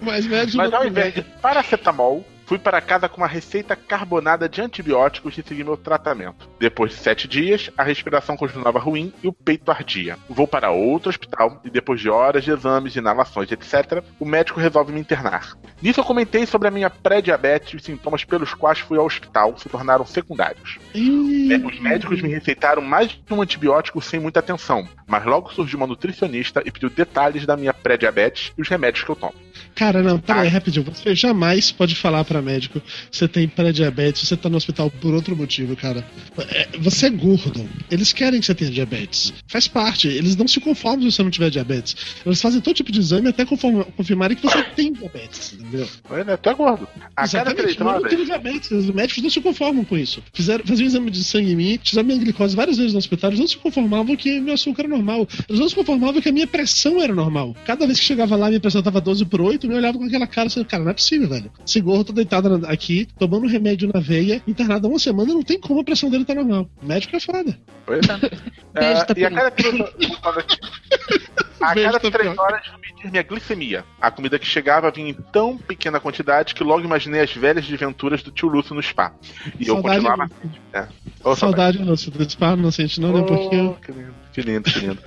O 0.00 0.04
mais 0.04 0.26
médico. 0.26 0.56
Mas 0.56 0.72
ao 0.72 0.86
invés 0.86 1.14
de 1.14 1.22
paracetamol, 1.22 2.24
Fui 2.46 2.60
para 2.60 2.80
casa 2.80 3.08
com 3.08 3.16
uma 3.16 3.26
receita 3.26 3.74
carbonada 3.74 4.48
de 4.48 4.62
antibióticos 4.62 5.36
e 5.36 5.42
segui 5.42 5.64
meu 5.64 5.76
tratamento. 5.76 6.48
Depois 6.60 6.92
de 6.92 6.98
sete 6.98 7.26
dias, 7.26 7.72
a 7.76 7.82
respiração 7.82 8.36
continuava 8.36 8.78
ruim 8.78 9.12
e 9.20 9.26
o 9.26 9.32
peito 9.32 9.68
ardia. 9.68 10.16
Vou 10.28 10.46
para 10.46 10.70
outro 10.70 11.10
hospital 11.10 11.60
e 11.64 11.70
depois 11.70 12.00
de 12.00 12.08
horas 12.08 12.44
de 12.44 12.52
exames, 12.52 12.94
inalações, 12.94 13.50
etc., 13.50 14.00
o 14.20 14.24
médico 14.24 14.60
resolve 14.60 14.92
me 14.92 15.00
internar. 15.00 15.58
Nisso 15.82 15.98
eu 15.98 16.04
comentei 16.04 16.46
sobre 16.46 16.68
a 16.68 16.70
minha 16.70 16.88
pré-diabetes 16.88 17.72
e 17.72 17.76
os 17.76 17.82
sintomas 17.82 18.24
pelos 18.24 18.54
quais 18.54 18.78
fui 18.78 18.96
ao 18.96 19.06
hospital 19.06 19.58
se 19.58 19.68
tornaram 19.68 20.06
secundários. 20.06 20.78
Os 20.94 21.80
médicos 21.80 22.22
me 22.22 22.28
receitaram 22.28 22.80
mais 22.80 23.10
de 23.10 23.34
um 23.34 23.42
antibiótico 23.42 24.00
sem 24.00 24.20
muita 24.20 24.38
atenção, 24.38 24.88
mas 25.04 25.24
logo 25.24 25.52
surgiu 25.52 25.78
uma 25.78 25.86
nutricionista 25.86 26.62
e 26.64 26.70
pediu 26.70 26.90
detalhes 26.90 27.44
da 27.44 27.56
minha 27.56 27.74
pré-diabetes 27.74 28.52
e 28.56 28.62
os 28.62 28.68
remédios 28.68 29.04
que 29.04 29.10
eu 29.10 29.16
tomo. 29.16 29.34
Cara, 29.76 30.02
não, 30.02 30.18
peraí, 30.18 30.48
Ah. 30.48 30.50
rapidinho. 30.50 30.84
Você 30.86 31.14
jamais 31.14 31.70
pode 31.70 31.94
falar 31.94 32.24
pra 32.24 32.40
médico 32.42 32.80
que 32.80 33.16
você 33.16 33.28
tem 33.28 33.46
pré-diabetes, 33.46 34.26
você 34.26 34.36
tá 34.36 34.48
no 34.48 34.56
hospital 34.56 34.90
por 34.90 35.14
outro 35.14 35.36
motivo, 35.36 35.76
cara. 35.76 36.04
É, 36.50 36.66
você 36.78 37.06
é 37.06 37.10
gordo. 37.10 37.68
Eles 37.90 38.12
querem 38.12 38.40
que 38.40 38.46
você 38.46 38.54
tenha 38.54 38.70
diabetes. 38.70 39.34
Faz 39.46 39.68
parte. 39.68 40.08
Eles 40.08 40.34
não 40.34 40.48
se 40.48 40.58
conformam 40.60 41.02
se 41.02 41.12
você 41.16 41.22
não 41.22 41.30
tiver 41.30 41.50
diabetes. 41.50 41.94
Eles 42.24 42.40
fazem 42.40 42.60
todo 42.60 42.74
tipo 42.74 42.90
de 42.90 42.98
exame 43.00 43.28
até 43.28 43.44
confirmarem 43.44 44.36
que 44.36 44.42
você 44.42 44.62
tem 44.74 44.92
diabetes, 44.92 45.52
entendeu? 45.60 45.86
É, 46.10 46.36
tu 46.38 46.48
é 46.48 46.54
gordo. 46.54 46.88
A 47.14 47.28
cada 47.28 47.54
três 47.54 47.76
Exatamente, 47.76 47.82
mas 47.84 47.94
eu 47.96 48.00
não 48.00 48.08
tenho 48.08 48.24
diabetes. 48.24 48.70
Os 48.70 48.86
médicos 48.90 49.22
não 49.22 49.30
se 49.30 49.40
conformam 49.42 49.84
com 49.84 49.96
isso. 49.98 50.22
Fizeram, 50.32 50.64
faziam 50.64 50.84
um 50.86 50.88
exame 50.88 51.10
de 51.10 51.22
sangue 51.22 51.52
em 51.52 51.56
mim, 51.56 51.78
fizeram 51.84 52.06
minha 52.06 52.18
glicose 52.18 52.56
várias 52.56 52.78
vezes 52.78 52.92
no 52.94 52.98
hospital, 52.98 53.28
eles 53.30 53.40
não 53.40 53.46
se 53.46 53.58
conformavam 53.58 54.16
que 54.16 54.40
meu 54.40 54.54
açúcar 54.54 54.82
era 54.84 54.88
normal. 54.88 55.28
Eles 55.48 55.60
não 55.60 55.68
se 55.68 55.74
conformavam 55.74 56.22
que 56.22 56.28
a 56.30 56.32
minha 56.32 56.46
pressão 56.46 57.02
era 57.02 57.14
normal. 57.14 57.54
Cada 57.66 57.84
vez 57.86 57.98
que 58.00 58.06
chegava 58.06 58.36
lá, 58.36 58.48
minha 58.48 58.60
pressão 58.60 58.82
tava 58.82 59.00
12 59.02 59.24
por 59.26 59.42
8, 59.42 59.65
me 59.68 59.74
olhava 59.74 59.98
com 59.98 60.04
aquela 60.04 60.26
cara 60.26 60.46
assim, 60.46 60.62
cara, 60.64 60.82
não 60.84 60.90
é 60.90 60.94
possível, 60.94 61.28
velho. 61.28 61.50
Esse 61.66 61.80
gorro 61.80 62.04
tô 62.04 62.12
deitado 62.12 62.66
aqui, 62.66 63.06
tomando 63.18 63.46
remédio 63.46 63.90
na 63.92 64.00
veia, 64.00 64.42
internado 64.46 64.86
há 64.86 64.90
uma 64.90 64.98
semana, 64.98 65.32
não 65.32 65.42
tem 65.42 65.58
como 65.60 65.80
a 65.80 65.84
pressão 65.84 66.10
dele 66.10 66.24
tá 66.24 66.34
normal. 66.34 66.68
O 66.82 66.86
médico 66.86 67.16
é 67.16 67.20
foda. 67.20 67.58
Pois 67.84 68.00
é. 68.08 68.18
Beijo, 68.72 69.04
Ah, 69.08 69.14
e 69.16 69.24
a 69.24 69.30
cada 69.30 69.50
três 69.50 72.12
Tapioca. 72.12 72.42
horas 72.42 72.62
eu 72.72 72.78
medir 72.78 73.10
minha 73.10 73.22
glicemia. 73.22 73.84
A 74.00 74.10
comida 74.10 74.38
que 74.38 74.46
chegava 74.46 74.90
vinha 74.90 75.10
em 75.10 75.14
tão 75.14 75.56
pequena 75.56 75.98
quantidade 75.98 76.54
que 76.54 76.62
logo 76.62 76.84
imaginei 76.84 77.20
as 77.22 77.32
velhas 77.32 77.66
desventuras 77.66 78.22
do 78.22 78.30
tio 78.30 78.48
Lúcio 78.48 78.74
no 78.74 78.82
spa. 78.82 79.12
E 79.58 79.66
eu 79.66 79.74
saudade, 79.74 80.04
continuava. 80.04 80.30
Ô, 81.24 81.34
saudade, 81.34 81.78
não, 81.78 81.96
você 81.96 82.10
dispara, 82.10 82.56
não 82.56 82.70
sente 82.70 83.00
não, 83.00 83.12
né? 83.12 83.22
Porque 83.22 83.56
Oh, 83.56 83.74
que 83.74 83.92
lindo, 83.92 84.14
que 84.32 84.40
lindo, 84.42 84.70
que 84.70 84.78
lindo. 84.80 84.98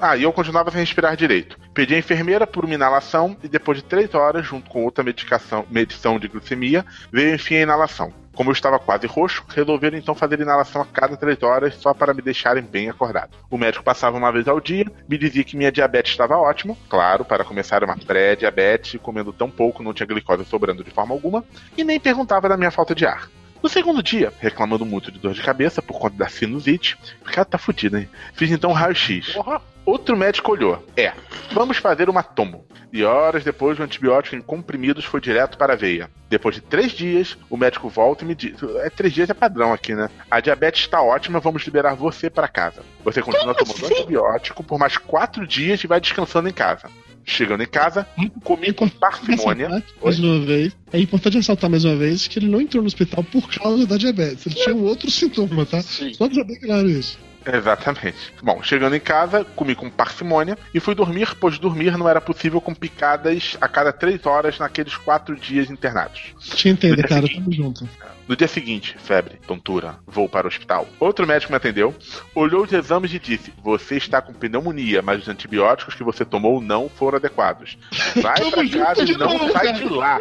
Ah, 0.00 0.16
e 0.16 0.22
eu 0.22 0.32
continuava 0.32 0.70
sem 0.70 0.80
respirar 0.80 1.16
direito. 1.16 1.58
Pedi 1.74 1.94
a 1.94 1.98
enfermeira 1.98 2.46
por 2.46 2.64
uma 2.64 2.74
inalação 2.74 3.36
e 3.42 3.48
depois 3.48 3.78
de 3.78 3.84
três 3.84 4.14
horas, 4.14 4.44
junto 4.46 4.70
com 4.70 4.84
outra 4.84 5.04
medicação, 5.04 5.64
medição 5.70 6.18
de 6.18 6.28
glicemia, 6.28 6.84
veio 7.10 7.34
enfim 7.34 7.56
a 7.56 7.60
inalação. 7.60 8.12
Como 8.34 8.48
eu 8.48 8.54
estava 8.54 8.78
quase 8.78 9.06
roxo, 9.06 9.44
resolveram 9.48 9.98
então 9.98 10.14
fazer 10.14 10.40
inalação 10.40 10.80
a 10.80 10.86
cada 10.86 11.16
três 11.16 11.42
horas 11.42 11.74
só 11.74 11.92
para 11.92 12.14
me 12.14 12.22
deixarem 12.22 12.62
bem 12.62 12.88
acordado. 12.88 13.36
O 13.50 13.58
médico 13.58 13.84
passava 13.84 14.16
uma 14.16 14.32
vez 14.32 14.48
ao 14.48 14.58
dia, 14.58 14.86
me 15.06 15.18
dizia 15.18 15.44
que 15.44 15.56
minha 15.56 15.70
diabetes 15.70 16.12
estava 16.12 16.38
ótima, 16.38 16.74
claro, 16.88 17.24
para 17.26 17.44
começar 17.44 17.84
uma 17.84 17.96
pré-diabetes, 17.96 18.98
comendo 19.02 19.32
tão 19.32 19.50
pouco 19.50 19.82
não 19.82 19.92
tinha 19.92 20.06
glicose 20.06 20.44
sobrando 20.46 20.82
de 20.82 20.90
forma 20.90 21.14
alguma, 21.14 21.44
e 21.76 21.84
nem 21.84 22.00
perguntava 22.00 22.48
da 22.48 22.56
minha 22.56 22.70
falta 22.70 22.94
de 22.94 23.04
ar. 23.04 23.28
No 23.62 23.68
segundo 23.68 24.02
dia, 24.02 24.32
reclamando 24.40 24.84
muito 24.84 25.12
de 25.12 25.20
dor 25.20 25.34
de 25.34 25.42
cabeça 25.42 25.80
por 25.80 25.98
conta 26.00 26.16
da 26.16 26.28
sinusite, 26.28 26.98
cara 27.24 27.44
tá 27.44 27.58
fudido, 27.58 27.98
hein? 27.98 28.08
Fiz 28.32 28.50
então 28.50 28.70
um 28.70 28.74
raio-x. 28.74 29.36
Outro 29.84 30.16
médico 30.16 30.52
olhou. 30.52 30.84
É, 30.96 31.12
vamos 31.52 31.76
fazer 31.78 32.08
uma 32.08 32.22
tomo. 32.22 32.64
E 32.92 33.02
horas 33.04 33.42
depois, 33.42 33.78
o 33.78 33.82
antibiótico 33.82 34.36
em 34.36 34.42
comprimidos 34.42 35.04
foi 35.04 35.20
direto 35.20 35.56
para 35.56 35.72
a 35.72 35.76
veia. 35.76 36.10
Depois 36.28 36.54
de 36.54 36.60
três 36.60 36.92
dias, 36.92 37.38
o 37.48 37.56
médico 37.56 37.88
volta 37.88 38.22
e 38.22 38.26
me 38.26 38.34
diz: 38.34 38.54
É, 38.80 38.90
três 38.90 39.12
dias 39.12 39.30
é 39.30 39.34
padrão 39.34 39.72
aqui, 39.72 39.94
né? 39.94 40.10
A 40.30 40.40
diabetes 40.40 40.82
está 40.82 41.00
ótima, 41.00 41.40
vamos 41.40 41.62
liberar 41.64 41.94
você 41.94 42.28
para 42.28 42.46
casa. 42.48 42.82
Você 43.02 43.22
continua 43.22 43.54
tomando 43.54 43.86
antibiótico 43.86 44.62
por 44.62 44.78
mais 44.78 44.98
quatro 44.98 45.46
dias 45.46 45.82
e 45.82 45.86
vai 45.86 46.00
descansando 46.00 46.48
em 46.48 46.52
casa. 46.52 46.88
Chegando 47.24 47.62
em 47.62 47.68
casa, 47.68 48.06
comi 48.42 48.72
com 48.72 48.88
parcimônia. 48.88 49.82
mais 50.02 50.18
uma 50.18 50.40
vez, 50.44 50.76
é 50.92 50.98
importante 50.98 51.36
ressaltar 51.36 51.70
mais 51.70 51.84
uma 51.84 51.94
vez 51.96 52.26
que 52.26 52.38
ele 52.38 52.48
não 52.48 52.60
entrou 52.60 52.82
no 52.82 52.88
hospital 52.88 53.22
por 53.24 53.48
causa 53.48 53.86
da 53.86 53.96
diabetes. 53.96 54.44
Ele 54.44 54.54
tinha 54.56 54.74
um 54.74 54.84
outro 54.84 55.10
sintoma, 55.10 55.64
tá? 55.64 55.80
Só 55.82 56.16
pra 56.18 56.26
deixar 56.26 56.44
bem 56.44 56.60
claro 56.60 56.90
isso. 56.90 57.18
Exatamente. 57.46 58.32
Bom, 58.42 58.62
chegando 58.62 58.94
em 58.94 59.00
casa, 59.00 59.44
comi 59.56 59.74
com 59.74 59.90
parcimônia 59.90 60.56
e 60.72 60.80
fui 60.80 60.94
dormir, 60.94 61.34
pois 61.36 61.58
dormir 61.58 61.96
não 61.96 62.08
era 62.08 62.20
possível 62.20 62.60
com 62.60 62.74
picadas 62.74 63.56
a 63.60 63.68
cada 63.68 63.92
três 63.92 64.24
horas 64.26 64.58
naqueles 64.58 64.96
quatro 64.96 65.36
dias 65.36 65.70
internados. 65.70 66.34
Te 66.40 66.68
entendo, 66.68 67.02
cara, 67.02 67.26
tamo 67.28 67.52
junto. 67.52 67.88
No 68.28 68.36
dia 68.36 68.46
seguinte, 68.46 68.96
febre, 68.98 69.38
tontura, 69.46 69.96
vou 70.06 70.28
para 70.28 70.46
o 70.46 70.48
hospital. 70.48 70.86
Outro 71.00 71.26
médico 71.26 71.52
me 71.52 71.56
atendeu, 71.56 71.94
olhou 72.34 72.62
os 72.62 72.72
exames 72.72 73.12
e 73.12 73.18
disse: 73.18 73.52
Você 73.62 73.96
está 73.96 74.22
com 74.22 74.32
pneumonia, 74.32 75.02
mas 75.02 75.22
os 75.22 75.28
antibióticos 75.28 75.94
que 75.94 76.04
você 76.04 76.24
tomou 76.24 76.60
não 76.60 76.88
foram 76.88 77.18
adequados. 77.18 77.76
Vai 78.22 78.50
pra 78.50 78.68
casa 78.68 79.02
e 79.02 79.16
não 79.16 79.50
sai 79.50 79.72
de 79.72 79.84
lá. 79.84 80.20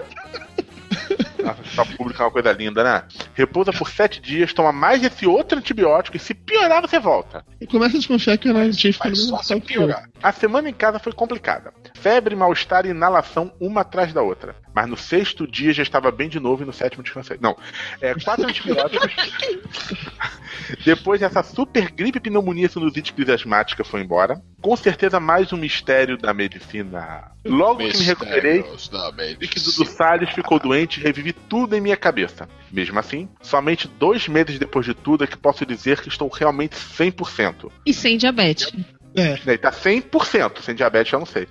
O 1.43 1.49
hospital 1.49 1.85
público 1.97 2.21
é 2.21 2.25
uma 2.25 2.31
coisa 2.31 2.51
linda, 2.51 2.83
né? 2.83 3.03
Repousa 3.33 3.71
por 3.71 3.89
sete 3.89 4.21
dias, 4.21 4.53
toma 4.53 4.71
mais 4.71 5.03
esse 5.03 5.25
outro 5.25 5.57
antibiótico 5.57 6.17
e 6.17 6.19
se 6.19 6.33
piorar, 6.33 6.81
você 6.81 6.99
volta. 6.99 7.45
E 7.59 7.67
começa 7.67 7.95
a 7.95 7.99
desconfiar 7.99 8.37
que 8.37 8.47
o 8.47 8.51
análise 8.51 8.95
Mas 8.99 9.19
no 9.29 9.37
só 9.37 9.43
se 9.43 9.61
piorar. 9.61 10.09
A 10.21 10.31
semana 10.31 10.69
em 10.69 10.73
casa 10.73 10.99
foi 10.99 11.13
complicada. 11.13 11.73
Febre, 11.95 12.35
mal-estar 12.35 12.85
e 12.85 12.89
inalação 12.89 13.51
uma 13.59 13.81
atrás 13.81 14.13
da 14.13 14.21
outra. 14.21 14.55
Mas 14.73 14.89
no 14.89 14.97
sexto 14.97 15.47
dia 15.47 15.73
já 15.73 15.83
estava 15.83 16.11
bem 16.11 16.29
de 16.29 16.39
novo 16.39 16.63
e 16.63 16.65
no 16.65 16.73
sétimo 16.73 17.03
descansei. 17.03 17.37
Não. 17.41 17.55
É, 17.99 18.13
quatro 18.15 18.47
antibióticos. 18.47 19.11
Depois 20.85 21.21
essa 21.21 21.43
super 21.43 21.91
gripe, 21.91 22.19
pneumonia, 22.19 22.69
sinusite, 22.69 23.13
crise 23.13 23.31
asmática 23.31 23.83
foi 23.83 24.01
embora. 24.01 24.41
Com 24.61 24.75
certeza 24.75 25.19
mais 25.19 25.51
um 25.51 25.57
mistério 25.57 26.17
da 26.17 26.33
medicina. 26.33 27.31
Logo 27.43 27.79
que 27.79 27.97
me 27.97 28.03
recuperei, 28.03 28.57
Mistérios 28.57 28.89
da 28.89 29.11
Vi 29.11 29.47
que 29.47 29.59
medicina. 29.59 29.75
Dudu 29.77 29.85
Salles 29.89 30.29
ficou 30.29 30.59
doente 30.59 30.99
e 30.99 31.03
revivi 31.03 31.33
tudo 31.33 31.75
em 31.75 31.81
minha 31.81 31.97
cabeça. 31.97 32.47
Mesmo 32.71 32.99
assim, 32.99 33.27
somente 33.41 33.87
dois 33.87 34.27
meses 34.27 34.57
depois 34.57 34.85
de 34.85 34.93
tudo 34.93 35.23
é 35.23 35.27
que 35.27 35.37
posso 35.37 35.65
dizer 35.65 35.99
que 36.01 36.07
estou 36.07 36.29
realmente 36.29 36.75
100%. 36.75 37.71
E 37.85 37.93
sem 37.93 38.17
diabetes. 38.17 38.71
É, 39.15 39.37
Ele 39.45 39.57
tá 39.57 39.71
100%, 39.71 40.61
sem 40.61 40.75
diabetes 40.75 41.11
eu 41.11 41.19
não 41.19 41.25
sei. 41.25 41.47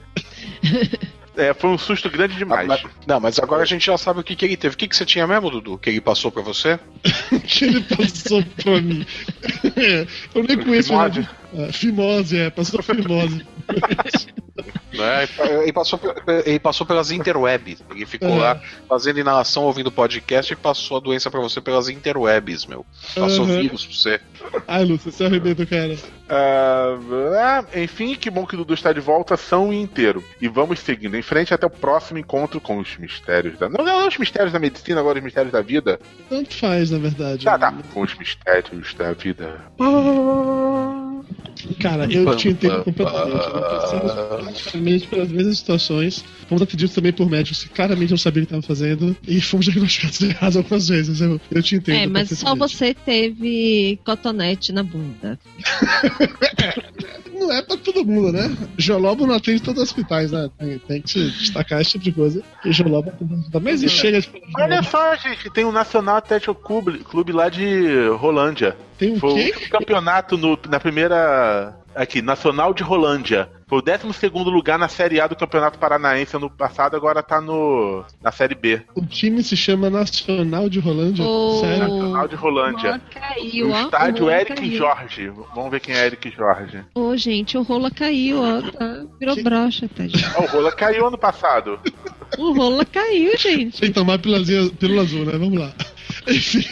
É, 1.41 1.55
foi 1.55 1.71
um 1.71 1.79
susto 1.79 2.11
grande 2.11 2.35
Ah, 2.35 2.39
demais. 2.39 2.69
mas- 2.69 2.83
não, 3.07 3.19
mas 3.19 3.39
agora 3.39 3.63
a 3.63 3.67
gente 3.67 3.87
já 3.87 3.97
sabe 3.97 4.21
o 4.21 4.23
que, 4.23 4.37
que 4.37 4.45
ele 4.45 4.57
teve. 4.57 4.75
O 4.75 4.77
que, 4.79 4.87
que 4.87 4.95
você 4.95 5.07
tinha 5.07 5.27
mesmo, 5.27 5.51
Dudu? 5.51 5.79
Que 5.79 5.89
ele 5.89 6.01
passou 6.01 6.31
pra 6.31 6.43
você? 6.43 6.79
que 7.47 7.65
ele 7.65 7.81
passou 7.83 8.43
pra 8.63 8.81
mim. 8.81 9.07
É, 9.77 10.07
eu 10.39 10.43
nem 10.45 10.59
conheço 10.59 10.89
Fimose? 10.91 11.27
É, 11.55 11.73
Fimose, 11.73 12.39
é, 12.39 12.51
passou 12.51 12.83
fimose. 12.83 13.45
Né? 14.93 15.27
Ele, 15.63 15.73
passou, 15.73 15.99
pe- 15.99 16.13
ele 16.45 16.59
passou 16.59 16.85
pelas 16.87 17.11
interwebs. 17.11 17.83
Ele 17.91 18.05
ficou 18.05 18.29
É. 18.29 18.39
lá 18.39 18.61
fazendo 18.89 19.19
inalação, 19.21 19.63
ouvindo 19.63 19.91
podcast 19.91 20.53
e 20.53 20.57
passou 20.57 20.97
a 20.99 21.01
doença 21.01 21.31
pra 21.31 21.41
você 21.41 21.61
pelas 21.61 21.89
interwebs, 21.89 22.67
meu. 22.67 22.85
Passou 23.15 23.47
Uhum. 23.47 23.61
vírus 23.63 23.87
pra 23.87 23.95
você. 23.95 24.21
Ai, 24.69 24.85
Lúcio, 24.85 25.11
você 25.13 25.25
arrebenta 25.25 25.63
o 25.63 25.67
cara. 25.67 25.97
Ah, 26.29 26.99
ah, 27.73 27.79
enfim, 27.81 28.15
que 28.17 28.29
bom 28.29 28.45
que 28.45 28.55
o 28.55 28.59
Dudu 28.59 28.75
está 28.75 28.93
de 28.93 29.01
volta 29.01 29.37
são 29.37 29.73
e 29.73 29.81
inteiro. 29.81 30.23
E 30.43 30.49
vamos 30.49 30.81
seguindo 30.81 31.17
em 31.17 31.23
frente 31.23 31.55
até 31.55 31.65
o 31.67 31.71
próximo 31.71 32.19
encontro 32.19 32.61
com 32.61 32.79
os 32.79 32.97
mistérios 32.99 33.57
da. 33.59 33.69
Não, 33.69 33.83
não 33.85 34.09
os 34.09 34.19
mistérios 34.19 34.53
da 34.53 34.59
medicina, 34.59 35.01
agora 35.01 35.19
os 35.19 35.25
mistérios 35.25 35.53
da 35.53 35.63
vida. 35.63 35.99
Tanto 36.29 36.55
faz, 36.55 36.91
na 36.91 36.99
verdade. 36.99 37.45
Tá, 37.45 37.57
tá. 37.59 37.73
Com 37.95 38.03
os 38.03 38.15
mistérios 38.19 38.93
da 38.95 39.13
vida. 39.13 39.61
Cara, 41.79 42.07
eu 42.11 42.35
te 42.37 42.49
entendo 42.49 42.83
completamente. 42.85 43.35
Nós 43.35 43.83
passamos 43.83 44.13
praticamente 44.13 45.07
pelas 45.07 45.29
mesmas 45.31 45.59
situações. 45.59 46.25
Fomos 46.49 46.63
atendidos 46.63 46.95
também 46.95 47.13
por 47.13 47.29
médicos 47.29 47.63
que 47.65 47.69
claramente 47.69 48.11
não 48.11 48.17
sabiam 48.19 48.45
o 48.45 48.47
que 48.47 48.55
estavam 48.55 48.77
fazendo. 48.77 49.17
E 49.27 49.41
fomos 49.41 49.67
diagnosticados 49.67 50.21
errados 50.23 50.57
algumas 50.57 50.89
vezes. 50.89 51.21
Eu, 51.21 51.41
eu 51.51 51.63
te 51.63 51.77
entendo. 51.77 51.97
É, 51.97 52.07
mas 52.07 52.31
só 52.39 52.55
você 52.55 52.95
teve 52.95 53.99
cotonete 54.05 54.73
na 54.73 54.83
bunda. 54.83 55.39
Não 57.33 57.51
é 57.53 57.63
pra 57.63 57.77
todo 57.77 58.05
mundo, 58.05 58.33
né? 58.33 58.55
Jolobo 58.77 59.27
não 59.27 59.35
atende 59.35 59.63
todos 59.63 59.83
os 59.83 59.89
hospitais, 59.89 60.31
né? 60.31 60.51
Tem, 60.59 60.79
tem 60.79 61.01
que 61.03 61.11
se 61.11 61.31
destacar 61.31 61.81
esse 61.81 61.93
tipo 61.93 62.05
de 62.05 62.13
coisa. 62.13 62.43
E 62.65 62.71
Jolobo 62.71 63.09
hospitais. 63.11 63.63
Mas 63.63 63.81
chega 63.91 64.21
de 64.21 64.29
Olha 64.59 64.83
só, 64.83 65.17
gente, 65.17 65.49
tem 65.51 65.65
um 65.65 65.73
Nacional 65.73 66.17
Atlético 66.17 66.55
Clube, 66.55 66.99
Clube 66.99 67.33
lá 67.33 67.49
de 67.49 68.09
Rolândia. 68.19 68.77
Tem 68.99 69.13
um 69.15 69.19
Foi 69.19 69.31
o 69.31 69.35
quê? 69.35 69.45
último 69.55 69.71
campeonato 69.71 70.37
no- 70.37 70.59
na 70.69 70.79
primeira. 70.79 71.17
Aqui, 71.95 72.23
Nacional 72.23 72.73
de 72.73 72.83
Rolândia. 72.85 73.49
Foi 73.67 73.79
o 73.79 73.83
12 73.83 74.29
lugar 74.51 74.79
na 74.79 74.89
Série 74.89 75.21
A 75.21 75.27
do 75.27 75.35
Campeonato 75.35 75.79
Paranaense 75.79 76.37
ano 76.37 76.49
passado, 76.49 76.97
agora 76.97 77.21
tá 77.23 77.41
no, 77.41 78.05
na 78.23 78.31
Série 78.31 78.55
B. 78.55 78.81
O 78.95 79.05
time 79.05 79.43
se 79.43 79.57
chama 79.57 79.91
Nacional 79.91 80.69
de 80.69 80.79
Rolândia. 80.79 81.25
Ô, 81.25 81.59
Sério? 81.61 81.79
Nacional 81.89 82.29
de 82.29 82.37
Rolândia. 82.37 83.01
Ó, 83.05 83.21
caiu, 83.21 83.69
O 83.69 83.73
ó. 83.73 83.81
estádio 83.83 84.23
o 84.25 84.27
rola 84.29 84.41
Eric 84.41 84.55
caiu. 84.57 84.77
Jorge. 84.79 85.33
Vamos 85.55 85.71
ver 85.71 85.81
quem 85.81 85.95
é 85.97 86.07
Eric 86.07 86.31
Jorge. 86.31 86.85
Ô, 86.95 87.17
gente, 87.17 87.59
o 87.59 87.63
rola 87.63 87.91
caiu, 87.91 88.41
ó. 88.41 88.63
Tá, 88.71 89.05
virou 89.19 89.35
Que- 89.35 89.43
brocha, 89.43 89.89
tá, 89.89 90.05
gente. 90.07 90.25
O 90.39 90.47
Rola 90.47 90.71
caiu 90.73 91.07
ano 91.09 91.19
passado. 91.19 91.79
O 92.39 92.53
rola 92.53 92.85
caiu, 92.85 93.37
gente. 93.37 93.81
Tem 93.81 93.89
que 93.89 93.95
tomar 93.95 94.19
pílula, 94.19 94.45
pílula 94.79 95.03
azul, 95.03 95.25
né? 95.25 95.33
Vamos 95.33 95.59
lá. 95.59 95.75
Enfim, 96.29 96.65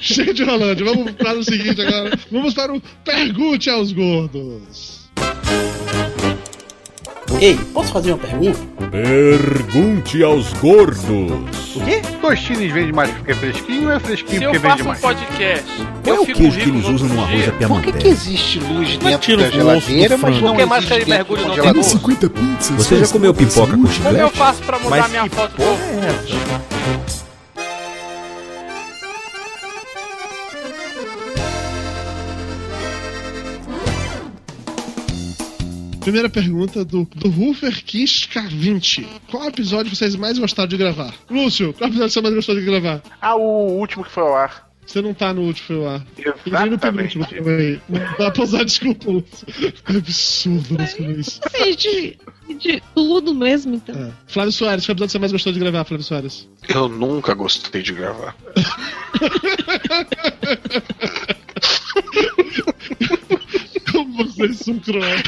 chega 0.00 0.34
de 0.34 0.44
Rolândia. 0.44 0.84
Vamos 0.84 1.12
para 1.12 1.38
o 1.38 1.44
seguinte 1.44 1.80
agora. 1.80 2.18
Vamos 2.30 2.54
para 2.54 2.74
o 2.74 2.80
Pergunte 3.04 3.70
aos 3.70 3.92
Gordos. 3.92 5.08
Ei, 7.40 7.54
posso 7.72 7.92
fazer 7.92 8.12
uma 8.12 8.18
pergunta? 8.18 8.58
Pergunte 8.90 10.22
aos 10.24 10.52
gordos. 10.54 11.76
O 11.76 11.84
quê? 11.84 12.02
Tostines 12.20 12.72
vende 12.72 12.92
mais 12.92 13.10
porque 13.12 13.30
é 13.30 13.34
fresquinho 13.34 13.84
ou 13.88 13.92
é 13.92 14.00
fresquinho 14.00 14.38
Se 14.38 14.44
eu 14.44 14.50
porque 14.50 14.66
vende 14.66 14.82
faço 14.82 14.82
um 14.84 14.88
mais? 14.88 15.00
podcast, 15.00 15.64
Qual 16.02 16.16
é 16.16 16.18
eu 16.18 16.22
o 16.22 16.26
fico 16.26 16.38
queijo 16.38 16.58
que 16.58 16.68
eles 16.68 16.84
no 16.88 16.94
usam 16.94 17.08
num 17.08 17.22
arroz 17.22 17.44
dia. 17.44 17.54
à 17.66 17.68
Por 17.68 17.82
que, 17.82 18.08
existe 18.08 18.58
luz 18.58 18.96
dentro 18.96 19.36
da 19.36 19.48
o 19.48 19.50
geladeira, 19.52 20.18
mas 20.18 20.40
não 20.40 20.48
Porque 20.48 20.64
mais 20.66 20.84
existe 20.84 20.98
dentro 20.98 21.10
mergulho 21.14 21.42
do 21.42 21.48
no 21.48 21.56
congelador? 21.56 21.84
50 21.84 22.30
pizzas. 22.30 22.70
Você 22.86 22.96
já 22.98 23.06
comeu 23.08 23.32
pipoca 23.34 23.70
com 23.72 23.76
Como 23.76 23.86
eu 23.86 23.92
chiclete? 23.92 24.36
faço 24.36 24.62
pra 24.62 24.78
mudar 24.80 25.08
minha 25.08 25.26
foto 25.30 25.52
do 25.56 25.62
Primeira 36.08 36.30
pergunta 36.30 36.86
do, 36.86 37.06
do 37.16 37.28
Ruffer 37.28 37.84
Kiss 37.84 38.26
K20. 38.28 39.06
Qual 39.30 39.46
episódio 39.46 39.94
vocês 39.94 40.16
mais 40.16 40.38
gostaram 40.38 40.66
de 40.66 40.78
gravar? 40.78 41.12
Lúcio, 41.28 41.74
qual 41.74 41.90
episódio 41.90 42.14
você 42.14 42.22
mais 42.22 42.34
gostou 42.34 42.54
de 42.54 42.62
gravar? 42.62 43.02
Ah, 43.20 43.36
o 43.36 43.78
último 43.78 44.02
que 44.02 44.10
foi 44.10 44.22
ao 44.22 44.34
ar. 44.34 44.70
Você 44.86 45.02
não 45.02 45.12
tá 45.12 45.34
no 45.34 45.42
último, 45.42 45.66
foi 45.66 45.76
lá. 45.76 46.02
Exatamente. 46.46 47.18
também. 47.18 47.78
Não 47.90 48.00
dá 48.18 48.30
pra 48.30 48.42
usar 48.42 48.64
desculpa, 48.64 49.10
Lúcio. 49.10 49.46
É 49.86 49.96
absurdo 49.98 50.78
nós 50.78 50.94
comer 50.94 51.18
isso. 51.18 51.40
Assim, 51.44 51.76
de, 51.76 52.16
de 52.54 52.82
tudo 52.94 53.34
mesmo, 53.34 53.74
então. 53.74 53.94
É. 53.94 54.10
Flávio 54.28 54.52
Soares, 54.52 54.86
qual 54.86 54.94
episódio 54.94 55.12
você 55.12 55.18
mais 55.18 55.32
gostou 55.32 55.52
de 55.52 55.58
gravar, 55.58 55.84
Flávio 55.84 56.06
Soares? 56.06 56.48
Eu 56.70 56.88
nunca 56.88 57.34
gostei 57.34 57.82
de 57.82 57.92
gravar. 57.92 58.34
Vocês 64.18 64.58
são 64.58 64.78
cruéis. 64.78 65.22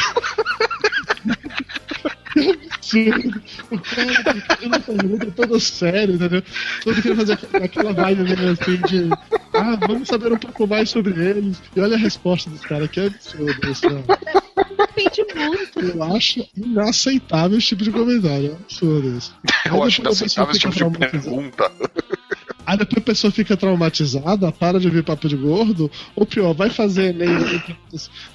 Que 2.80 3.10
absurdo. 3.10 3.42
O 3.70 3.78
cara 3.78 4.34
fica 4.34 4.66
uma 4.66 4.80
pergunta 4.80 5.30
toda 5.32 5.60
séria, 5.60 6.12
entendeu? 6.12 6.42
Todo 6.82 7.02
querendo 7.02 7.18
fazer 7.18 7.38
aquela 7.64 7.92
vibe 7.92 8.22
mesmo 8.22 8.48
assim 8.48 8.76
de. 8.88 9.10
Ah, 9.52 9.76
vamos 9.86 10.08
saber 10.08 10.32
um 10.32 10.38
pouco 10.38 10.66
mais 10.66 10.90
sobre 10.90 11.12
eles. 11.22 11.60
E 11.74 11.80
olha 11.80 11.96
a 11.96 11.98
resposta 11.98 12.50
dos 12.50 12.60
caras, 12.60 12.90
que 12.90 13.00
absurdo 13.00 13.70
isso, 13.70 13.88
né? 13.90 14.02
Depende 14.78 15.26
muito. 15.34 15.80
Eu 15.80 16.02
acho 16.02 16.46
inaceitável 16.56 17.58
esse 17.58 17.68
tipo 17.68 17.84
de 17.84 17.90
comentário. 17.90 18.52
É 18.52 18.54
absurdo 18.54 19.16
isso. 19.16 19.34
Eu 19.66 19.74
Aí 19.74 19.88
acho 19.88 20.00
a 20.00 20.04
inaceitável 20.04 20.50
esse 20.50 20.60
tipo 20.60 20.90
de 20.90 20.98
pergunta. 20.98 21.72
Aí 22.70 22.76
depois 22.78 22.98
a 22.98 23.04
pessoa 23.04 23.32
fica 23.32 23.56
traumatizada, 23.56 24.52
para 24.52 24.78
de 24.78 24.86
ouvir 24.86 25.02
papo 25.02 25.28
de 25.28 25.34
gordo, 25.34 25.90
ou 26.14 26.24
pior, 26.24 26.54
vai 26.54 26.70
fazer 26.70 27.16
Enem 27.16 27.28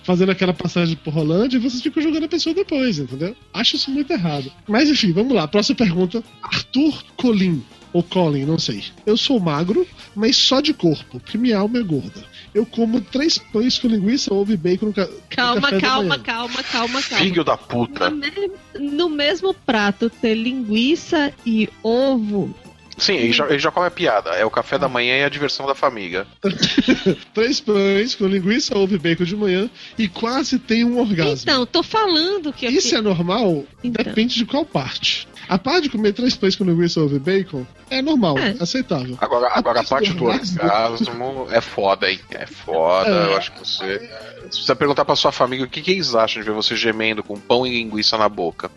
fazendo 0.03 0.31
aquela 0.33 0.53
passagem 0.53 0.97
por 0.97 1.13
Rolândia 1.13 1.55
e 1.55 1.59
vocês 1.61 1.81
ficam 1.81 2.03
jogando 2.03 2.25
a 2.25 2.27
pessoa 2.27 2.53
depois, 2.53 2.99
entendeu? 2.99 3.33
Acho 3.53 3.77
isso 3.77 3.89
muito 3.89 4.11
errado. 4.11 4.51
Mas 4.67 4.89
enfim, 4.89 5.13
vamos 5.13 5.33
lá. 5.33 5.47
Próxima 5.47 5.77
pergunta. 5.77 6.21
Arthur 6.43 7.01
Colin. 7.15 7.63
Ou 7.93 8.03
Colin, 8.03 8.43
não 8.43 8.59
sei. 8.59 8.83
Eu 9.05 9.15
sou 9.15 9.39
magro, 9.39 9.87
mas 10.13 10.35
só 10.35 10.59
de 10.59 10.73
corpo, 10.73 11.05
porque 11.21 11.37
minha 11.37 11.57
alma 11.57 11.79
é 11.79 11.83
gorda. 11.83 12.21
Eu 12.53 12.65
como 12.65 12.99
três 12.99 13.37
pães 13.37 13.79
com 13.79 13.87
linguiça, 13.87 14.33
ovo 14.33 14.51
e 14.51 14.57
bacon 14.57 14.87
no, 14.87 14.93
ca... 14.93 15.07
Calma, 15.29 15.61
café 15.61 15.75
da 15.75 15.81
calma, 15.81 16.09
manhã. 16.09 16.23
calma, 16.23 16.63
calma, 16.63 17.01
calma. 17.01 17.23
Filho 17.23 17.43
da 17.45 17.55
puta. 17.55 18.09
No, 18.09 18.17
me- 18.17 18.51
no 18.91 19.09
mesmo 19.09 19.53
prato 19.53 20.09
ter 20.09 20.35
linguiça 20.35 21.31
e 21.45 21.69
ovo. 21.81 22.53
Sim, 22.97 23.15
ele 23.15 23.33
já, 23.33 23.45
ele 23.47 23.59
já 23.59 23.71
come 23.71 23.87
a 23.87 23.91
piada. 23.91 24.31
É 24.31 24.45
o 24.45 24.49
café 24.49 24.77
da 24.77 24.87
manhã 24.87 25.17
e 25.17 25.23
a 25.23 25.29
diversão 25.29 25.67
da 25.67 25.75
família. 25.75 26.25
Três 27.33 27.59
pães 27.59 28.15
com 28.15 28.25
linguiça, 28.27 28.77
ovo 28.77 28.95
e 28.95 28.97
bacon 28.97 29.23
de 29.23 29.35
manhã 29.35 29.69
e 29.97 30.07
quase 30.07 30.57
tem 30.59 30.83
um 30.83 30.99
orgasmo. 30.99 31.41
Então, 31.43 31.65
tô 31.65 31.83
falando 31.83 32.53
que 32.53 32.65
aqui... 32.65 32.77
Isso 32.77 32.95
é 32.95 33.01
normal? 33.01 33.65
Então. 33.83 34.03
Depende 34.03 34.35
de 34.35 34.45
qual 34.45 34.65
parte. 34.65 35.27
A 35.47 35.57
parte 35.57 35.83
de 35.83 35.89
comer 35.89 36.13
três 36.13 36.35
pães 36.35 36.55
com 36.55 36.63
linguiça, 36.63 36.99
ovo 36.99 37.15
e 37.15 37.19
bacon 37.19 37.65
é 37.89 38.01
normal, 38.01 38.37
É. 38.37 38.55
aceitável. 38.59 39.17
Agora, 39.21 39.49
agora 39.53 39.81
a 39.81 39.83
parte 39.83 40.11
do 40.13 40.25
orgasmo- 40.25 41.47
é 41.51 41.61
foda, 41.61 42.09
hein? 42.11 42.19
É 42.31 42.45
foda. 42.45 43.09
É. 43.09 43.25
Eu 43.33 43.37
acho 43.37 43.51
que 43.51 43.59
você. 43.59 44.09
Se 44.51 44.61
você 44.63 44.75
perguntar 44.75 45.05
pra 45.05 45.15
sua 45.15 45.31
família 45.31 45.65
o 45.65 45.69
que, 45.69 45.81
que 45.81 45.91
eles 45.91 46.13
acham 46.15 46.41
de 46.41 46.47
ver 46.47 46.53
você 46.55 46.75
gemendo 46.75 47.23
com 47.23 47.39
pão 47.39 47.65
e 47.65 47.71
linguiça 47.71 48.15
na 48.17 48.29
boca 48.29 48.69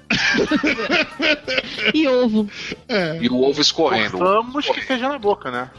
E 1.95 2.07
ovo. 2.09 2.49
É. 2.89 3.19
e 3.21 3.29
o 3.29 3.43
ovo 3.43 3.61
escorrendo. 3.61 4.19
Vamos 4.19 4.67
que 4.67 4.83
seja 4.85 5.09
na 5.09 5.19
boca, 5.19 5.51
né? 5.51 5.71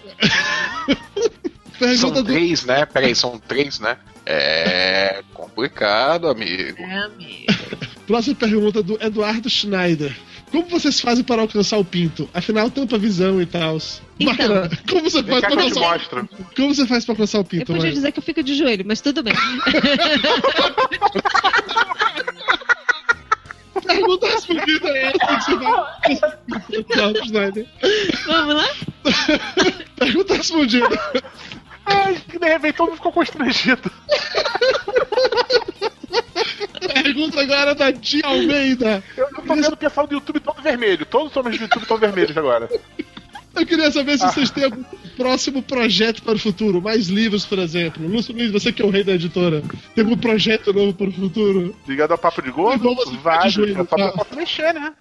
Pergunta 1.80 2.16
São 2.16 2.24
três, 2.24 2.66
né? 2.66 2.86
Peraí, 2.86 3.16
são 3.16 3.40
três, 3.40 3.80
né? 3.80 3.98
É 4.26 5.24
complicado, 5.34 6.28
amigo. 6.28 6.82
É, 6.82 7.00
amigo. 7.06 7.46
Próxima 8.06 8.36
pergunta 8.36 8.84
do 8.84 9.02
Eduardo 9.02 9.50
Schneider. 9.50 10.16
Como 10.52 10.68
vocês 10.68 11.00
fazem 11.00 11.24
para 11.24 11.42
alcançar 11.42 11.78
o 11.78 11.86
pinto? 11.86 12.28
Afinal, 12.34 12.70
tampa 12.72 12.96
a 12.96 13.00
visão 13.00 13.42
e 13.42 13.46
tal. 13.46 13.78
Então. 14.20 14.70
Como 14.90 15.10
você 15.10 15.24
faz 15.24 15.42
para 15.42 15.54
eu 15.54 15.72
te 15.72 15.80
alcançar? 15.80 16.28
Como 16.56 16.76
você 16.76 16.88
faz 16.88 17.06
para 17.06 17.14
alcançar 17.14 17.38
o 17.38 17.42
Eu 17.42 17.46
pinto, 17.46 17.66
podia 17.68 17.82
Mara? 17.82 17.94
dizer 17.94 18.12
que 18.12 18.20
eu 18.20 18.24
fico 18.24 18.42
de 18.44 18.56
joelho, 18.56 18.84
mas 18.88 19.00
tudo 19.02 19.22
bem. 19.24 19.34
Pergunta 23.86 24.28
respondida 24.28 24.88
é 24.90 25.08
essa 25.08 25.18
que 25.18 25.44
você 25.46 25.56
vai. 25.56 27.26
Schneider. 27.26 27.68
Vamos 28.26 28.56
lá? 28.56 28.68
Pergunta 29.98 30.36
respondida. 30.36 30.88
Ai, 31.86 32.22
que 32.30 32.38
de 32.38 32.48
repente 32.48 32.76
todo 32.76 32.88
mundo 32.88 32.98
ficou 32.98 33.12
constrangido. 33.12 33.92
Pergunta 37.10 37.42
agora 37.42 37.74
da 37.74 37.92
Tia 37.92 38.22
Almeida. 38.24 39.04
Eu, 39.18 39.26
eu 39.26 39.42
tô 39.44 39.56
vendo 39.56 39.74
o 39.74 39.78
pessoal 39.78 40.06
do 40.06 40.14
YouTube 40.14 40.40
todo 40.40 40.62
vermelho. 40.62 41.04
Todos 41.08 41.32
os 41.32 41.38
homens 41.38 41.58
do 41.58 41.64
YouTube 41.64 41.82
estão 41.82 41.98
vermelhos 41.98 42.38
agora. 42.38 42.70
Eu 43.56 43.66
queria 43.66 43.90
saber 43.90 44.16
se 44.20 44.26
vocês 44.28 44.52
têm 44.52 44.66
algum 44.66 44.84
próximo 45.18 45.64
projeto 45.64 46.22
para 46.22 46.36
o 46.36 46.40
futuro. 46.40 46.80
Mais 46.80 47.08
livros, 47.08 47.48
por 47.48 47.58
exemplo. 47.58 48.08
Lúcio 48.08 48.32
Luiz, 48.34 48.52
você 48.52 48.72
que 48.72 48.84
é 48.84 48.86
o 48.86 48.92
rei 48.92 49.04
da 49.04 49.14
editora. 49.14 49.64
Tem 49.96 50.04
algum 50.04 50.16
projeto 50.16 50.72
novo 50.72 50.94
para 50.94 51.08
o 51.10 51.12
futuro? 51.12 51.76
Ligado 51.88 52.12
ao 52.12 52.18
papo 52.18 52.44
de 52.44 52.52
gordo? 52.52 52.96
Fica 52.96 53.10
de 53.10 53.18
Vai, 53.18 53.50
joelho, 53.50 53.74
é 53.74 53.76
só 53.78 53.86
tá? 53.86 54.12
pra 54.12 54.26
se 54.26 54.36
mexer, 54.36 54.74
né? 54.74 54.94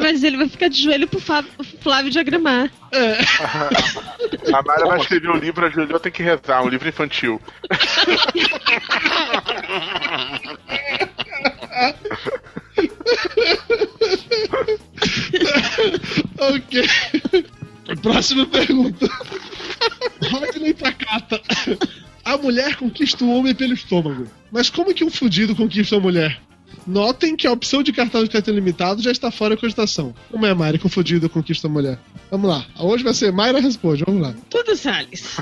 Mas 0.00 0.22
ele 0.22 0.36
vai 0.36 0.48
ficar 0.48 0.68
de 0.68 0.80
joelho 0.80 1.08
pro 1.08 1.20
Flávio 1.20 2.12
diagramar. 2.12 2.70
A 4.54 4.62
Mara 4.62 4.86
vai 4.86 5.00
escrever 5.00 5.30
um 5.30 5.36
livro, 5.36 5.66
a 5.66 5.70
Juliana 5.70 5.98
tem 5.98 6.12
que 6.12 6.22
rezar, 6.22 6.62
um 6.62 6.68
livro 6.68 6.88
infantil. 6.88 7.40
Próxima 18.02 18.46
pergunta. 18.46 19.08
Rodney 20.30 20.74
Takata. 20.74 21.40
A 22.24 22.36
mulher 22.38 22.76
conquista 22.76 23.24
o 23.24 23.36
homem 23.36 23.54
pelo 23.54 23.74
estômago. 23.74 24.26
Mas 24.50 24.70
como 24.70 24.94
que 24.94 25.04
um 25.04 25.10
fudido 25.10 25.54
conquista 25.54 25.96
a 25.96 26.00
mulher? 26.00 26.40
Notem 26.86 27.36
que 27.36 27.46
a 27.46 27.52
opção 27.52 27.82
de 27.82 27.92
cartão 27.92 28.22
de 28.22 28.30
crédito 28.30 28.50
limitado 28.50 29.00
já 29.02 29.10
está 29.10 29.30
fora 29.30 29.54
da 29.54 29.60
cogitação. 29.60 30.14
Como 30.30 30.44
é, 30.44 30.78
que 30.78 30.86
um 30.86 30.90
fudido 30.90 31.28
conquista 31.30 31.66
a 31.66 31.70
mulher? 31.70 31.98
Vamos 32.30 32.48
lá. 32.48 32.66
Hoje 32.78 33.04
vai 33.04 33.14
ser 33.14 33.32
Mayra 33.32 33.60
responde. 33.60 34.04
Vamos 34.04 34.22
lá. 34.22 34.34
Tudo, 34.50 34.76
Salles. 34.76 35.38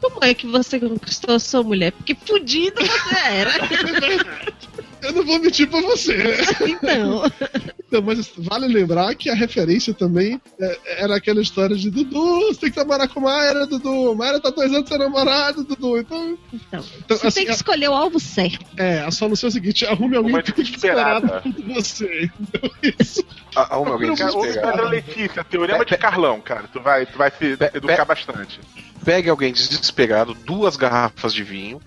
Como 0.00 0.18
é 0.22 0.34
que 0.34 0.46
você 0.46 0.80
conquistou 0.80 1.34
a 1.34 1.38
sua 1.38 1.62
mulher? 1.62 1.92
Porque 1.92 2.14
fudido 2.14 2.80
você 2.80 3.16
era. 3.28 3.52
Eu 5.02 5.12
não 5.12 5.24
vou 5.24 5.38
mentir 5.38 5.68
pra 5.68 5.80
você. 5.80 6.38
Então. 6.66 7.22
Não, 7.90 8.00
mas 8.02 8.30
vale 8.38 8.68
lembrar 8.68 9.14
que 9.16 9.28
a 9.28 9.34
referência 9.34 9.92
também 9.92 10.40
é, 10.60 10.78
era 11.02 11.16
aquela 11.16 11.40
história 11.42 11.74
de 11.74 11.90
Dudu, 11.90 12.46
você 12.46 12.60
tem 12.60 12.70
que 12.70 12.76
namorar 12.76 13.08
com 13.08 13.20
Mayra, 13.20 13.66
Dudu. 13.66 14.14
Mayra 14.14 14.38
tá 14.40 14.50
dois 14.50 14.72
anos 14.72 14.88
sem 14.88 14.96
namorado, 14.98 15.64
Dudu. 15.64 15.98
Então, 15.98 16.38
Então, 16.52 16.84
então, 17.04 17.16
você 17.18 17.26
assim, 17.26 17.40
tem 17.40 17.46
que 17.46 17.52
escolher 17.52 17.88
o 17.88 17.94
alvo 17.94 18.20
certo. 18.20 18.64
é, 18.76 19.00
a 19.00 19.10
solução 19.10 19.48
é 19.48 19.50
a 19.50 19.52
seguinte: 19.52 19.84
arrume 19.86 20.16
alguém 20.16 20.32
Uma 20.34 20.42
que 20.42 20.52
desesperado 20.62 21.28
quanto 21.42 21.62
você. 21.64 22.30
Então, 22.40 22.70
isso. 23.00 23.24
Ah, 23.56 23.74
Arruma 23.74 23.92
alguém 23.92 24.14
desesperado. 24.14 24.52
Pedra 24.72 24.88
Letícia, 24.88 25.44
teorema 25.44 25.84
de 25.84 25.96
Carlão, 25.96 26.40
cara. 26.40 26.64
Tu 26.72 26.80
vai, 26.80 27.06
tu 27.06 27.18
vai 27.18 27.30
se 27.32 27.56
Pe- 27.56 27.70
educar 27.74 28.04
bastante. 28.04 28.60
Pegue 29.04 29.28
alguém 29.30 29.52
desesperado, 29.52 30.34
duas 30.34 30.76
garrafas 30.76 31.32
de 31.34 31.42
vinho. 31.42 31.80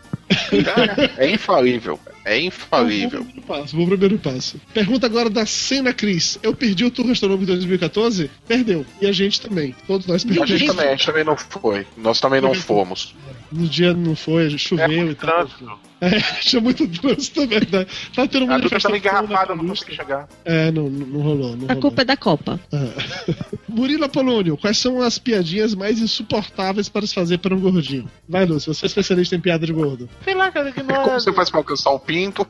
Cara, 0.66 1.12
é 1.18 1.30
infalível. 1.30 2.00
É 2.26 2.40
infalível. 2.40 3.24
Vou 3.24 3.32
pro 3.34 3.42
primeiro 3.42 3.42
passo, 3.48 3.76
vou 3.76 3.86
pro 3.88 3.98
primeiro 3.98 4.18
passo. 4.24 4.62
Pergunta 4.74 5.06
agora 5.06 5.30
da 5.30 5.46
Cena 5.46 5.94
Cris. 5.94 6.40
Eu 6.42 6.56
perdi 6.56 6.86
o 6.86 6.92
Tour 6.92 7.08
Gastronômico 7.08 7.46
de 7.46 7.52
2014? 7.54 8.32
Perdeu. 8.48 8.86
E 9.02 9.06
a 9.08 9.12
gente 9.12 9.42
também. 9.42 9.76
Todos 9.86 10.08
nós 10.08 10.24
A 10.24 10.28
perdemos. 10.28 10.50
gente 10.50 10.66
também, 10.68 10.88
a 10.88 10.92
gente 10.92 11.06
também 11.06 11.24
não 11.24 11.36
foi. 11.38 11.86
Nós 11.98 12.20
também 12.20 12.40
não 12.42 12.54
fomos. 12.54 13.14
No 13.52 13.68
dia 13.68 13.94
não 13.94 14.16
foi, 14.16 14.58
choveu 14.58 14.86
É 14.86 14.94
e 14.94 14.98
muito 15.04 15.16
tal. 15.26 15.46
trânsito. 15.48 15.94
É, 16.02 16.20
tinha 16.42 16.62
muito 16.62 16.86
trânsito, 16.86 17.42
é 17.42 17.46
verdade. 17.48 17.88
Tá 18.14 18.28
tendo 18.28 18.52
A 18.52 18.58
Duda 18.58 18.78
tava 18.78 18.98
engarrafada, 18.98 19.56
não 19.56 19.66
consegui 19.68 19.96
chegar. 19.96 20.28
É, 20.44 20.70
não, 20.70 20.90
não 20.90 21.08
não 21.08 21.22
rolou. 21.22 21.56
Não 21.56 21.66
A 21.66 21.68
rolou. 21.74 21.82
culpa 21.82 22.02
é 22.02 22.06
da 22.06 22.18
Copa. 22.18 22.60
É. 22.74 23.34
Murilo 23.70 24.04
Apolônio, 24.04 24.58
quais 24.58 24.78
são 24.78 25.02
as 25.02 25.18
piadinhas 25.18 25.74
mais 25.74 26.00
insuportáveis 26.00 26.90
para 26.90 27.08
se 27.08 27.14
fazer 27.14 27.38
para 27.38 27.56
um 27.56 27.60
gordinho? 27.60 28.10
Vai, 28.28 28.46
Lúcio, 28.46 28.74
você 28.74 28.86
é 28.86 28.88
especialista 28.88 29.36
em 29.36 29.40
piada 29.40 29.66
de 29.66 29.72
gordo. 29.72 30.10
Sei 30.26 30.34
lá, 30.34 30.52
cara, 30.52 30.72
que 30.72 30.84
não 30.84 30.94
Como 30.96 31.12
é. 31.16 31.20
você 31.20 31.32
faz 31.32 31.50
pra 31.50 31.60
alcançar 31.60 31.92
o 31.92 32.00
pinto? 32.14 32.48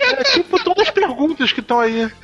É 0.00 0.22
tipo 0.32 0.62
todas 0.62 0.86
as 0.86 0.94
perguntas 0.94 1.52
que 1.52 1.58
estão 1.58 1.80
aí. 1.80 2.08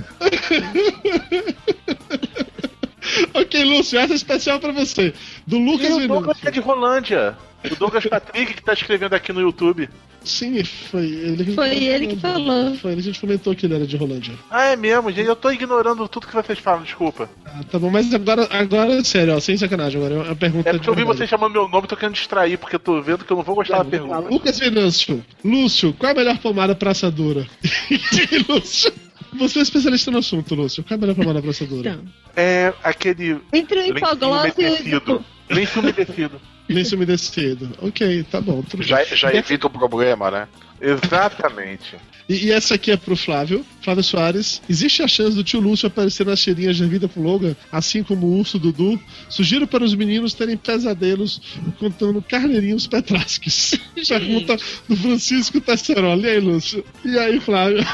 ok, 3.34 3.64
Lúcio, 3.64 3.98
essa 3.98 4.12
é 4.12 4.16
especial 4.16 4.60
para 4.60 4.72
você. 4.72 5.12
Do 5.46 5.58
Lucas 5.58 5.88
E 5.88 5.92
o 5.92 6.08
Douglas 6.08 6.38
Venâncio. 6.38 6.48
é 6.48 6.50
de 6.50 6.60
Rolândia. 6.60 7.36
O 7.70 7.76
Douglas 7.76 8.04
Patrick 8.08 8.54
que 8.54 8.62
tá 8.62 8.72
escrevendo 8.72 9.14
aqui 9.14 9.32
no 9.32 9.40
YouTube. 9.40 9.88
Sim, 10.22 10.62
foi 10.62 11.06
ele 11.06 11.44
que 11.46 11.54
Foi 11.54 11.82
ele 11.82 12.06
que 12.08 12.16
falou. 12.16 12.74
Foi 12.76 12.92
ele 12.92 13.02
que 13.02 13.08
a 13.08 13.12
gente 13.12 13.20
comentou 13.20 13.54
que 13.54 13.64
ele 13.64 13.74
era 13.74 13.86
de 13.86 13.96
Rolândia. 13.96 14.34
Ah, 14.50 14.66
é 14.66 14.76
mesmo, 14.76 15.10
gente. 15.10 15.26
Eu 15.26 15.34
tô 15.36 15.50
ignorando 15.50 16.06
tudo 16.08 16.26
que 16.26 16.34
vocês 16.34 16.58
falam, 16.58 16.82
desculpa. 16.82 17.28
Ah, 17.46 17.60
tá 17.70 17.78
bom, 17.78 17.88
mas 17.88 18.12
agora, 18.12 18.46
agora 18.50 19.02
sério, 19.02 19.34
ó, 19.34 19.40
sem 19.40 19.56
sacanagem, 19.56 19.98
agora 19.98 20.14
é 20.14 20.26
uma 20.28 20.36
pergunta 20.36 20.68
É 20.68 20.72
porque 20.74 20.90
eu 20.90 20.94
vi 20.94 21.04
vocês 21.04 21.28
chamando 21.28 21.52
meu 21.52 21.66
nome, 21.68 21.86
tô 21.88 21.96
querendo 21.96 22.14
distrair, 22.14 22.58
porque 22.58 22.76
eu 22.76 22.80
tô 22.80 23.00
vendo 23.00 23.24
que 23.24 23.32
eu 23.32 23.36
não 23.38 23.42
vou 23.42 23.54
gostar 23.54 23.78
da 23.78 23.84
pergunta. 23.84 24.18
Lucas 24.18 24.58
Venâncio, 24.58 25.24
Lúcio, 25.42 25.94
qual 25.94 26.10
é 26.10 26.12
a 26.12 26.16
melhor 26.16 26.38
pomada 26.38 26.74
pra 26.74 26.90
assadura? 26.90 27.46
Lúcio, 28.46 28.92
você 29.40 29.58
é 29.58 29.62
especialista 29.62 30.10
no 30.10 30.18
assunto, 30.18 30.54
Lúcio. 30.54 30.84
Qual 30.84 30.92
é 30.92 30.94
a 30.94 31.00
melhor 31.00 31.16
pomada 31.16 31.50
assadura? 31.50 31.90
Então, 31.90 32.04
É 32.36 32.72
aquele 32.84 33.40
entre 33.52 33.80
o 33.80 33.86
hipoglose 33.86 34.54
e 34.58 34.64
o 34.64 34.68
umedecido. 34.68 35.24
Lenço 35.50 35.80
umedecido. 35.80 36.40
Lenço 36.68 36.96
umedecido. 36.96 37.70
Ok, 37.82 38.24
tá 38.30 38.40
bom. 38.40 38.62
Tudo 38.62 38.82
Já, 38.82 39.02
já 39.04 39.34
evita 39.34 39.66
o 39.66 39.70
problema, 39.70 40.30
né? 40.30 40.48
Exatamente. 40.80 41.96
E, 42.28 42.46
e 42.46 42.52
essa 42.52 42.76
aqui 42.76 42.92
é 42.92 42.96
pro 42.96 43.16
Flávio. 43.16 43.66
Flávio 43.82 44.04
Soares. 44.04 44.62
Existe 44.68 45.02
a 45.02 45.08
chance 45.08 45.34
do 45.34 45.42
tio 45.42 45.58
Lúcio 45.58 45.88
aparecer 45.88 46.24
nas 46.24 46.40
tirinhas 46.40 46.76
de 46.76 46.86
Vida 46.86 47.08
com 47.08 47.20
Logan, 47.20 47.56
assim 47.72 48.04
como 48.04 48.26
o 48.26 48.38
urso 48.38 48.58
Dudu? 48.58 49.00
Sugiro 49.28 49.66
para 49.66 49.82
os 49.82 49.94
meninos 49.94 50.32
terem 50.32 50.56
pesadelos 50.56 51.40
contando 51.80 52.22
carneirinhos 52.22 52.86
petrasques. 52.86 53.78
Pergunta 54.08 54.56
do 54.88 54.96
Francisco 54.96 55.60
Tesseroli. 55.60 56.22
E 56.22 56.28
aí, 56.28 56.40
Lúcio? 56.40 56.84
E 57.04 57.18
aí, 57.18 57.40
Flávio? 57.40 57.84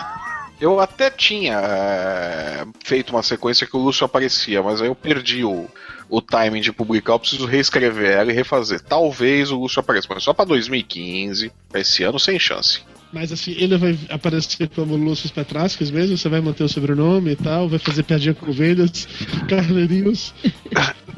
Eu 0.61 0.81
até 0.81 1.11
tinha 1.11 1.59
é, 1.61 2.67
feito 2.83 3.11
uma 3.11 3.23
sequência 3.23 3.67
que 3.67 3.77
o 3.77 3.81
Lúcio 3.81 4.05
aparecia, 4.05 4.63
mas 4.63 4.81
aí 4.81 4.89
eu 4.89 4.95
perdi 4.95 5.45
o, 5.45 5.69
o 6.09 6.21
timing 6.23 6.63
de 6.63 6.73
publicar. 6.73 7.13
Eu 7.13 7.19
preciso 7.19 7.47
reescrever 7.47 8.11
ela 8.11 8.33
e 8.33 8.35
refazer. 8.35 8.81
Talvez 8.81 9.51
o 9.51 9.59
Lúcio 9.59 9.81
apareça, 9.81 10.09
mas 10.11 10.23
só 10.23 10.33
pra 10.33 10.45
2015. 10.47 11.53
Pra 11.69 11.81
esse 11.81 12.03
ano, 12.03 12.19
sem 12.19 12.39
chance. 12.39 12.81
Mas 13.13 13.31
assim, 13.31 13.53
ele 13.53 13.77
vai 13.77 13.99
aparecer 14.11 14.69
como 14.69 14.97
Lúcio 14.97 15.31
Petrasques 15.31 15.91
mesmo? 15.91 16.17
Você 16.19 16.29
vai 16.29 16.41
manter 16.41 16.65
o 16.65 16.69
sobrenome 16.69 17.33
e 17.33 17.37
tal? 17.37 17.69
Vai 17.69 17.79
fazer 17.79 18.03
piadinha 18.03 18.35
com 18.35 18.51
ovelhas, 18.51 19.07
carneirinhos? 19.49 20.35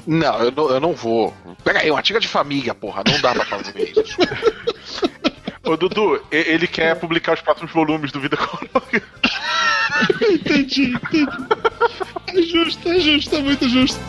Não, 0.07 0.39
eu 0.41 0.51
não, 0.51 0.71
eu 0.71 0.81
não 0.81 0.93
vou. 0.93 1.35
Pera 1.65 1.81
aí, 1.81 1.91
uma 1.91 2.03
tia 2.03 2.21
de 2.21 2.29
família, 2.29 2.75
porra. 2.75 3.03
Não 3.07 3.21
dá 3.21 3.33
pra 3.35 3.45
fazer 3.45 3.93
isso. 3.93 4.17
Ô, 5.69 5.77
Dudu, 5.77 6.19
ele 6.31 6.67
quer 6.67 6.99
publicar 6.99 7.35
os 7.35 7.43
próximos 7.43 7.71
volumes 7.71 8.11
do 8.11 8.19
Vida 8.19 8.39
Logan. 8.41 9.03
entendi, 10.33 10.95
entendi. 10.95 11.27
É 12.29 12.41
justo, 12.41 12.89
é 12.89 12.99
justo, 12.99 13.37
é 13.37 13.41
muito 13.43 13.69
justo. 13.69 14.01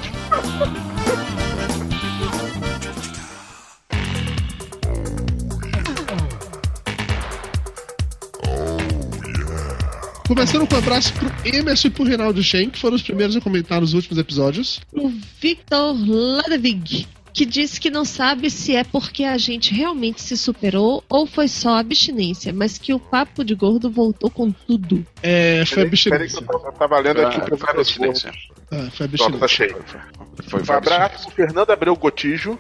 Começando 10.30 10.66
com 10.66 10.76
um 10.76 10.78
abraço 10.78 11.12
pro 11.14 11.30
Emerson 11.44 11.88
e 11.90 11.92
pro 11.92 12.04
Reinaldo 12.06 12.42
Shen, 12.42 12.70
que 12.70 12.80
foram 12.80 12.96
os 12.96 13.02
primeiros 13.02 13.36
a 13.36 13.42
comentar 13.42 13.82
nos 13.82 13.94
últimos 13.94 14.18
episódios. 14.18 14.80
o 14.94 15.12
Victor 15.42 15.94
Ladevig, 16.08 17.06
que 17.34 17.46
disse 17.46 17.80
que 17.80 17.90
não 17.90 18.04
sabe 18.04 18.50
se 18.50 18.76
é 18.76 18.84
porque 18.84 19.24
a 19.24 19.38
gente 19.38 19.74
realmente 19.74 20.22
se 20.22 20.36
superou 20.38 21.04
ou 21.10 21.26
foi 21.26 21.48
só 21.48 21.78
abstinência, 21.78 22.52
mas 22.54 22.78
que 22.78 22.94
o 22.94 23.00
papo 23.00 23.44
de 23.44 23.56
gordo 23.56 23.90
voltou 23.90 24.30
com 24.30 24.52
tudo. 24.52 25.06
É, 25.24 25.64
foi 25.66 25.76
Peraí 25.90 25.90
que 25.90 26.36
abstinência. 26.38 26.42
tô- 26.46 26.68
eu 26.68 26.72
tava 26.74 27.00
lendo 27.00 27.22
aqui 27.22 27.38
Ah, 27.42 27.46
pra 27.46 27.58
foi 27.58 27.70
abstinência. 27.72 28.32
Ah, 28.72 28.88
foi 28.92 29.08
Pronto, 29.08 29.38
tá 29.40 29.46
abstinência. 29.46 29.48
cheio. 29.48 29.86
Foi, 30.48 30.62
Um 30.62 30.66
foi 30.66 30.76
abraço 30.76 31.02
abstinência. 31.04 31.26
pro 31.28 31.36
Fernando 31.36 31.70
Abreu 31.72 31.96
Gotijo. 31.96 32.60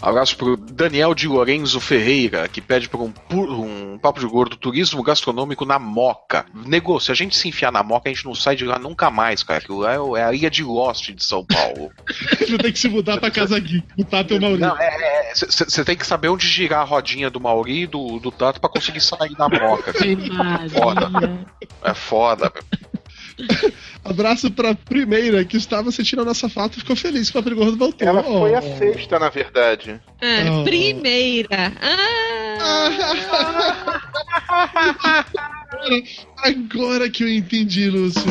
Abraço 0.00 0.36
pro 0.36 0.56
Daniel 0.56 1.14
de 1.14 1.28
Lorenzo 1.28 1.80
Ferreira, 1.80 2.48
que 2.48 2.60
pede 2.60 2.88
por 2.88 3.00
um, 3.00 3.12
um 3.32 3.98
papo 3.98 4.20
de 4.20 4.26
gordo 4.26 4.56
turismo 4.56 5.02
gastronômico 5.02 5.64
na 5.64 5.78
Moca. 5.78 6.46
Negou, 6.54 6.98
se 7.00 7.10
a 7.12 7.14
gente 7.14 7.36
se 7.36 7.48
enfiar 7.48 7.72
na 7.72 7.82
Moca, 7.82 8.08
a 8.08 8.12
gente 8.12 8.24
não 8.24 8.34
sai 8.34 8.56
de 8.56 8.64
lá 8.64 8.78
nunca 8.78 9.10
mais, 9.10 9.42
cara. 9.42 9.58
Aquilo 9.58 9.80
lá 9.80 9.94
é 9.94 9.98
é 10.18 10.24
a 10.24 10.32
ilha 10.32 10.50
de 10.50 10.62
Lost 10.62 11.10
de 11.10 11.24
São 11.24 11.44
Paulo. 11.44 11.90
Vai 12.48 12.58
ter 12.58 12.72
que 12.72 12.78
se 12.78 12.88
mudar 12.88 13.18
pra 13.18 13.30
casa 13.30 13.56
aqui. 13.56 13.82
O 13.96 14.04
Tato 14.04 14.34
e 14.34 14.38
o 14.38 14.40
Maurício. 14.40 14.66
Não, 14.66 14.76
é. 14.78 15.32
Você 15.34 15.84
tem 15.84 15.96
que 15.96 16.06
saber 16.06 16.28
onde 16.28 16.46
girar 16.46 16.80
a 16.80 16.84
rodinha 16.84 17.30
do 17.30 17.40
Mauri 17.40 17.82
e 17.82 17.86
do, 17.86 18.18
do 18.18 18.30
Tato 18.30 18.60
pra 18.60 18.70
conseguir 18.70 19.00
sair 19.00 19.34
da 19.36 19.48
Moca. 19.48 19.92
Foda. 20.72 21.10
É 21.82 21.94
foda, 21.94 22.52
meu. 22.52 22.64
Abraço 24.08 24.50
pra 24.50 24.74
primeira, 24.74 25.44
que 25.44 25.56
estava 25.56 25.90
sentindo 25.92 26.22
a 26.22 26.24
nossa 26.24 26.48
falta 26.48 26.76
e 26.76 26.80
ficou 26.80 26.96
feliz 26.96 27.30
que 27.30 27.38
o 27.38 27.42
Papo 27.42 27.54
Gordo 27.54 27.76
voltou. 27.76 28.06
Ela 28.08 28.22
foi 28.22 28.54
a 28.54 28.62
sexta, 28.62 29.18
na 29.18 29.28
verdade. 29.28 30.00
É, 30.20 30.50
Oh. 30.50 30.64
primeira. 30.64 31.72
Ah, 31.80 32.88
Agora 36.42 37.08
que 37.10 37.22
eu 37.24 37.28
entendi, 37.28 37.88
Lúcio. 37.90 38.22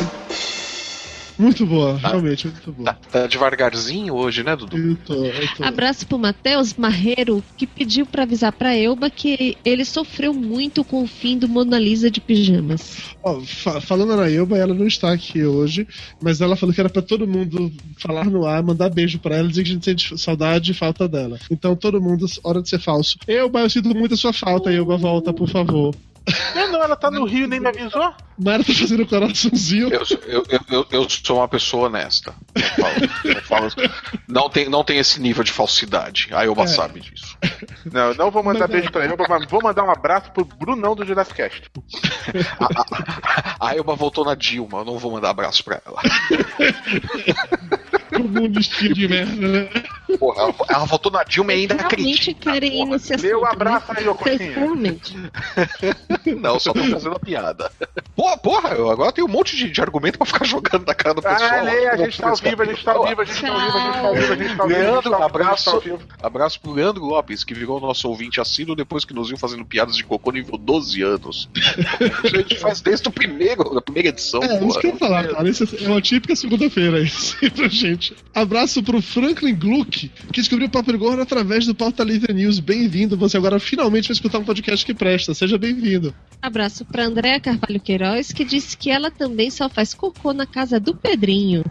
Muito 1.38 1.64
boa, 1.64 1.96
realmente, 1.96 2.48
muito 2.48 2.72
boa. 2.72 2.92
Tá, 2.92 2.98
tá 3.20 3.26
devagarzinho 3.28 4.12
hoje, 4.14 4.42
né, 4.42 4.56
Dudu? 4.56 4.76
Eu 4.76 4.96
tô, 5.06 5.14
eu 5.24 5.48
tô. 5.56 5.64
Abraço 5.64 6.06
pro 6.06 6.18
Matheus 6.18 6.74
Marreiro, 6.74 7.42
que 7.56 7.66
pediu 7.66 8.04
pra 8.04 8.24
avisar 8.24 8.52
pra 8.52 8.74
Elba 8.76 9.08
que 9.08 9.56
ele 9.64 9.84
sofreu 9.84 10.34
muito 10.34 10.82
com 10.82 11.02
o 11.02 11.06
fim 11.06 11.38
do 11.38 11.48
Mona 11.48 11.78
Lisa 11.78 12.10
de 12.10 12.20
pijamas. 12.20 12.98
Ó, 13.22 13.40
fa- 13.40 13.80
falando 13.80 14.16
na 14.16 14.28
Elba, 14.28 14.58
ela 14.58 14.74
não 14.74 14.86
está 14.86 15.12
aqui 15.12 15.44
hoje, 15.44 15.86
mas 16.20 16.40
ela 16.40 16.56
falou 16.56 16.74
que 16.74 16.80
era 16.80 16.90
pra 16.90 17.02
todo 17.02 17.26
mundo 17.26 17.72
falar 17.98 18.24
no 18.26 18.44
ar, 18.44 18.62
mandar 18.62 18.88
beijo 18.90 19.18
pra 19.20 19.36
ela, 19.36 19.48
dizer 19.48 19.62
que 19.62 19.70
a 19.70 19.72
gente 19.74 19.84
sente 19.84 20.18
saudade 20.18 20.72
e 20.72 20.74
falta 20.74 21.08
dela. 21.08 21.38
Então, 21.50 21.76
todo 21.76 22.00
mundo, 22.02 22.26
hora 22.42 22.60
de 22.60 22.68
ser 22.68 22.80
falso. 22.80 23.16
Elba, 23.28 23.60
eu 23.60 23.70
sinto 23.70 23.94
muito 23.94 24.14
a 24.14 24.16
sua 24.16 24.32
falta, 24.32 24.72
Elba, 24.72 24.96
volta, 24.96 25.32
por 25.32 25.48
favor. 25.48 25.94
É, 26.54 26.66
não, 26.68 26.82
ela 26.82 26.96
tá 26.96 27.10
no 27.10 27.24
Rio 27.24 27.44
e 27.44 27.46
nem 27.46 27.60
me 27.60 27.68
avisou. 27.68 28.12
Mara 28.38 28.62
tá 28.62 28.72
fazendo 28.72 29.06
coraçãozinho. 29.06 29.92
Eu, 29.92 30.06
sou- 30.06 30.18
eu, 30.26 30.44
eu, 30.70 30.86
eu, 30.92 31.08
sou 31.10 31.38
uma 31.38 31.48
pessoa 31.48 31.86
honesta. 31.88 32.34
Eu 32.54 32.62
falo- 32.62 32.94
eu 33.24 33.42
falo- 33.42 33.90
não, 34.28 34.48
tem, 34.48 34.68
não 34.68 34.84
tem 34.84 34.98
esse 34.98 35.20
nível 35.20 35.42
de 35.42 35.50
falsidade. 35.50 36.28
A 36.32 36.44
Elba 36.44 36.62
É. 36.62 36.66
sabe 36.68 37.00
disso. 37.00 37.36
Não, 37.92 38.14
não 38.14 38.30
vou 38.30 38.42
mandar 38.44 38.60
Mas 38.68 38.70
é. 38.70 38.72
beijo 38.74 38.92
pra 38.92 39.04
ele, 39.04 39.14
mas 39.28 39.46
vou 39.50 39.62
mandar 39.62 39.82
um 39.84 39.90
abraço 39.90 40.30
pro 40.32 40.44
Brunão 40.44 40.94
do 40.94 41.04
Jurassic 41.04 41.36
Cast. 41.36 41.62
A 43.58 43.74
Elba 43.74 43.94
voltou 43.96 44.24
na 44.24 44.34
Dilma, 44.34 44.78
eu 44.78 44.84
não 44.84 44.98
vou 44.98 45.10
mandar 45.12 45.30
abraço 45.30 45.64
pra 45.64 45.80
ela. 45.84 46.00
Como 48.14 48.44
um 48.44 48.48
destino 48.50 48.94
de 48.94 49.06
merda, 49.08 49.48
né? 49.48 49.68
Porra, 50.18 50.42
ela, 50.42 50.54
ela 50.68 50.84
voltou 50.86 51.12
na 51.12 51.22
Dilma 51.24 51.52
e 51.52 51.60
ainda 51.62 51.74
acredita. 51.74 52.32
querem 52.34 52.82
ir 52.82 52.86
nesse 52.86 53.14
assunto. 53.14 53.26
Meu 53.28 53.44
abraço 53.46 53.92
né? 53.92 54.00
aí, 54.00 54.08
ô. 54.08 54.16
Não, 56.40 56.58
só 56.58 56.72
tô 56.72 56.82
fazendo 56.84 57.16
a 57.16 57.18
piada. 57.18 57.70
Porra, 58.14 58.36
porra, 58.38 58.68
eu 58.70 58.90
agora 58.90 59.12
tenho 59.12 59.26
um 59.26 59.30
monte 59.30 59.56
de, 59.56 59.70
de 59.70 59.80
argumento 59.80 60.18
pra 60.18 60.26
ficar 60.26 60.44
jogando 60.44 60.86
na 60.86 60.94
cara 60.94 61.14
do 61.14 61.22
pessoal. 61.22 61.50
Ah, 61.50 61.62
Lê, 61.62 61.88
a 61.88 61.96
gente 61.96 62.18
tá 62.20 62.28
ao 62.30 62.36
vivo, 62.36 62.62
a 62.62 62.64
gente 62.64 62.84
tá 62.84 62.92
ao 62.92 63.06
vivo, 63.06 63.20
a 63.20 63.24
gente 63.24 63.40
tá 63.40 63.48
ao 63.48 63.58
vivo, 63.58 63.78
a 63.78 63.80
gente 63.80 63.96
tá 63.96 64.08
ao 64.08 64.14
vivo, 64.14 64.30
a 64.30 64.36
gente 64.36 64.56
tá 64.56 64.62
ao 64.62 64.64
vivo. 64.68 64.72
a 64.72 64.76
gente 64.76 64.82
Leandro, 64.82 65.10
tá 65.10 65.16
ao 65.16 65.28
vivo, 65.28 65.38
a 65.38 65.54
gente 65.54 65.64
tá 65.64 65.70
abraço. 65.70 65.82
Abraço 66.22 66.60
pro 66.60 66.72
Leandro 66.72 67.04
Lopes, 67.04 67.44
que 67.44 67.54
virou 67.54 67.80
nosso 67.80 68.08
ouvinte 68.08 68.40
assíduo 68.40 68.74
depois 68.74 69.04
que 69.04 69.14
nos 69.14 69.28
viu 69.28 69.38
fazendo 69.38 69.64
piadas 69.64 69.96
de 69.96 70.04
cocô 70.04 70.30
nível 70.32 70.56
12 70.58 71.02
anos. 71.02 71.48
A 72.24 72.28
gente 72.28 72.56
faz 72.58 72.80
desde 72.80 73.08
o 73.08 73.12
primeiro, 73.12 73.74
da 73.74 73.80
primeira 73.80 74.08
edição, 74.08 74.42
É, 74.42 74.46
isso 74.46 74.58
porra. 74.66 74.80
que 74.80 74.86
eu 74.86 74.90
ia 74.90 74.96
falar, 74.96 75.28
cara. 75.28 75.48
Isso 75.48 75.64
é 75.64 75.88
uma 75.88 76.00
típica 76.00 76.34
segunda-feira 76.34 77.00
isso 77.00 77.36
aí 77.42 77.50
pra 77.50 77.68
gente. 77.68 78.16
Abraço 78.34 78.82
pro 78.82 79.00
Franklin 79.00 79.54
Gluck, 79.54 79.97
que 80.06 80.40
descobriu 80.40 80.68
o 80.68 80.70
Papo 80.70 80.96
Gordo 80.96 81.22
através 81.22 81.66
do 81.66 81.74
Pauta 81.74 82.04
Livre 82.04 82.32
News. 82.32 82.60
Bem-vindo. 82.60 83.16
Você 83.16 83.36
agora 83.36 83.58
finalmente 83.58 84.08
vai 84.08 84.14
escutar 84.14 84.38
um 84.38 84.44
podcast 84.44 84.86
que 84.86 84.94
presta. 84.94 85.34
Seja 85.34 85.58
bem-vindo. 85.58 86.14
Abraço 86.40 86.84
pra 86.84 87.04
Andréa 87.04 87.40
Carvalho 87.40 87.80
Queiroz, 87.80 88.32
que 88.32 88.44
disse 88.44 88.76
que 88.76 88.90
ela 88.90 89.10
também 89.10 89.50
só 89.50 89.68
faz 89.68 89.92
cocô 89.92 90.32
na 90.32 90.46
casa 90.46 90.78
do 90.78 90.94
Pedrinho. 90.94 91.64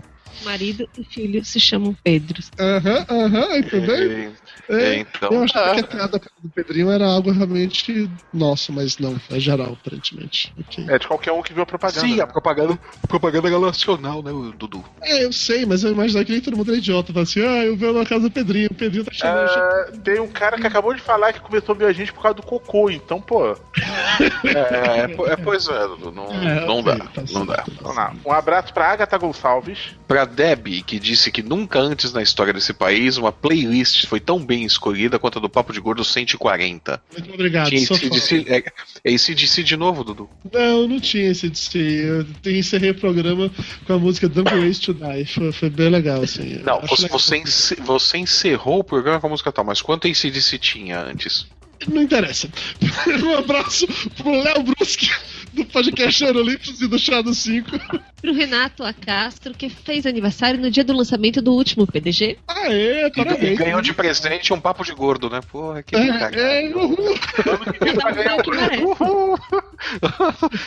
Marido 0.43 0.88
e 0.97 1.03
filho 1.03 1.43
se 1.43 1.59
chamam 1.59 1.95
Pedros. 2.03 2.51
Aham, 2.59 3.05
aham, 3.09 3.57
entendeu? 3.57 4.33
É, 4.69 4.95
então. 4.95 5.31
Eu 5.31 5.43
achava 5.43 5.71
ah, 5.71 5.73
que 5.75 5.79
a 5.79 5.83
piada 5.83 6.21
do 6.41 6.49
Pedrinho 6.49 6.91
era 6.91 7.05
algo 7.05 7.31
realmente 7.31 8.09
nosso, 8.33 8.71
mas 8.73 8.97
não, 8.97 9.15
é 9.31 9.39
geral, 9.39 9.77
aparentemente. 9.79 10.53
Ok. 10.59 10.85
É 10.89 10.99
de 10.99 11.07
qualquer 11.07 11.31
um 11.31 11.41
que 11.41 11.53
viu 11.53 11.63
a 11.63 11.65
propaganda. 11.65 11.99
Sim, 12.01 12.17
né? 12.17 12.23
a 12.23 12.27
propaganda, 12.27 12.77
propaganda 13.07 13.59
nacional, 13.59 14.21
né, 14.21 14.31
o 14.31 14.51
Dudu? 14.51 14.83
É, 15.01 15.23
eu 15.23 15.31
sei, 15.31 15.65
mas 15.65 15.83
eu 15.83 15.91
imaginava 15.91 16.25
que 16.25 16.31
nem 16.31 16.41
todo 16.41 16.57
mundo 16.57 16.69
era 16.71 16.77
idiota. 16.77 17.13
Fala 17.13 17.23
assim, 17.23 17.41
ah, 17.41 17.65
eu 17.65 17.75
vi 17.75 17.91
na 17.91 18.05
casa 18.05 18.21
do 18.21 18.31
Pedrinho, 18.31 18.67
o 18.71 18.75
Pedrinho 18.75 19.05
tá 19.05 19.11
chamando. 19.13 19.49
É, 19.49 19.91
tem 20.03 20.19
um 20.19 20.27
cara 20.27 20.57
que 20.57 20.67
acabou 20.67 20.93
de 20.93 21.01
falar 21.01 21.33
que 21.33 21.39
começou 21.39 21.73
a 21.73 21.77
ver 21.77 21.85
a 21.85 21.93
gente 21.93 22.11
por 22.13 22.21
causa 22.21 22.35
do 22.35 22.43
cocô, 22.43 22.89
então, 22.89 23.21
pô. 23.21 23.55
É, 24.47 24.99
é, 25.01 25.07
po- 25.09 25.27
é, 25.27 25.35
pois 25.35 25.67
é, 25.67 25.88
Dudu, 25.88 26.11
não, 26.11 26.25
É, 26.27 26.65
não 26.65 26.79
ok, 26.79 26.97
dá, 26.97 27.05
tá 27.07 27.23
não 27.31 27.45
dá. 27.45 27.63
Vamos 27.81 27.95
lá. 27.95 28.13
Um 28.25 28.31
abraço 28.31 28.73
pra 28.73 28.91
Agatha 28.91 29.17
Gonçalves. 29.17 29.95
Pra 30.07 30.26
Debbie, 30.28 30.84
que 30.84 30.99
disse 30.99 31.32
que 31.32 31.41
nunca 31.41 31.80
antes 31.80 32.13
na 32.13 32.21
história 32.21 32.53
desse 32.53 32.73
país 32.73 33.17
uma 33.17 33.32
playlist 33.32 34.05
foi 34.05 34.19
tão 34.19 34.38
bem 34.43 34.63
escolhida 34.65 35.17
quanto 35.17 35.39
a 35.39 35.41
do 35.41 35.49
Papo 35.49 35.73
de 35.73 35.80
Gordo 35.80 36.03
140. 36.03 37.01
Muito 37.13 37.34
obrigado, 37.34 37.69
Tinha 37.69 37.86
sou 37.88 37.97
ACDC, 37.97 38.45
é, 38.47 38.63
é 39.03 39.15
ACDC 39.15 39.63
de 39.63 39.75
novo, 39.78 40.03
Dudu. 40.03 40.30
Não, 40.53 40.88
não 40.88 40.99
tinha 40.99 41.32
esse 41.32 41.49
DC. 41.49 42.25
Eu 42.45 42.51
encerrei 42.51 42.91
o 42.91 42.95
programa 42.95 43.49
com 43.86 43.93
a 43.93 43.97
música 43.99 44.28
Don't 44.30 44.53
Ways 44.53 44.80
to 44.80 44.93
Die. 44.93 45.25
Foi, 45.25 45.51
foi 45.51 45.69
bem 45.69 45.89
legal, 45.89 46.21
assim. 46.21 46.59
Não, 46.63 46.82
você, 46.82 47.07
você, 47.07 47.38
ence- 47.38 47.75
você 47.75 48.17
encerrou 48.17 48.80
o 48.80 48.84
programa 48.84 49.19
com 49.19 49.28
a 49.28 49.30
música 49.30 49.51
tal, 49.51 49.65
mas 49.65 49.82
quanto 49.82 50.07
ACDC 50.07 50.57
tinha 50.59 50.99
antes? 51.01 51.47
Não 51.88 52.01
interessa. 52.01 52.49
Um 53.23 53.38
abraço 53.38 53.88
pro 54.17 54.32
Léo 54.32 54.63
Bruschi, 54.63 55.11
do 55.58 55.66
podcast 55.66 56.24
Aerolímpicos 56.24 56.80
e 56.82 56.88
do 56.88 56.97
Chá 56.99 57.22
do 57.22 57.34
5. 57.34 57.70
Pro 58.22 58.34
Renato 58.34 58.84
Acastro, 58.84 59.53
que 59.53 59.70
fez 59.70 60.05
aniversário 60.05 60.60
no 60.60 60.70
dia 60.72 60.84
do 60.84 60.93
lançamento 60.95 61.41
do 61.41 61.53
último 61.53 61.86
PDG. 61.88 62.38
Aê, 62.47 63.10
parabéns. 63.12 63.53
e 63.53 63.55
ganhou 63.55 63.82
de 63.82 63.93
presente 63.93 64.53
um 64.53 64.60
papo 64.60 64.84
de 64.84 64.91
gordo, 64.93 65.30
né? 65.30 65.39
Porra, 65.51 65.84
que 65.84 65.95
É, 65.95 66.66
é, 66.68 66.76
uhul. 66.76 66.95
Que 66.97 67.93
merece. 67.93 68.43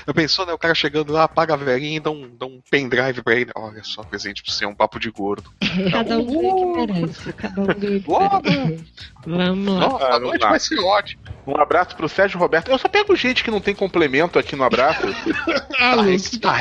Eu 0.07 0.15
pensou, 0.15 0.47
né? 0.47 0.53
O 0.53 0.59
cara 0.59 0.75
chegando 0.75 1.13
lá, 1.13 1.27
paga 1.29 1.55
a 1.55 1.57
velhinha 1.57 1.97
e 1.97 2.01
dá 2.01 2.11
um, 2.11 2.29
dá 2.37 2.47
um 2.47 2.61
pendrive 2.71 3.23
pra 3.23 3.35
ele. 3.35 3.51
Olha 3.57 3.83
só, 3.83 4.03
presente 4.03 4.43
pra 4.43 4.53
você, 4.53 4.67
um 4.67 4.75
papo 4.75 4.99
de 4.99 5.11
gordo. 5.11 5.51
Cada 5.91 6.19
um 6.19 6.27
ganha 6.27 6.55
o 6.55 6.73
que 6.87 6.93
merece. 6.93 7.33
Cada 7.33 7.61
um 7.61 7.67
ganha 7.67 8.03
o 8.07 8.43
que 8.43 8.51
merece. 8.51 8.85
Vamos 9.27 9.75
lá. 9.75 9.81
Nossa, 9.81 10.05
Ah, 10.07 10.17
a 10.17 10.21
noite 10.21 10.41
vai 10.41 10.61
ser 10.61 10.79
ótima. 10.81 11.23
Um 11.47 11.57
abraço 11.61 11.97
pro 11.97 12.09
Sérgio 12.09 12.39
Roberto. 12.39 12.71
Eu 12.71 12.79
só 12.79 12.89
pego 12.89 13.15
gente 13.17 13.43
que 13.43 13.51
não 13.51 13.61
tem 13.61 13.75
complemento 13.75 14.39
aqui 14.39 14.55
no 14.55 14.63
abraço. 14.65 14.80
Ah, 15.81 15.95
Tá, 15.95 15.95
Lúcio, 15.95 16.39
tá, 16.41 16.61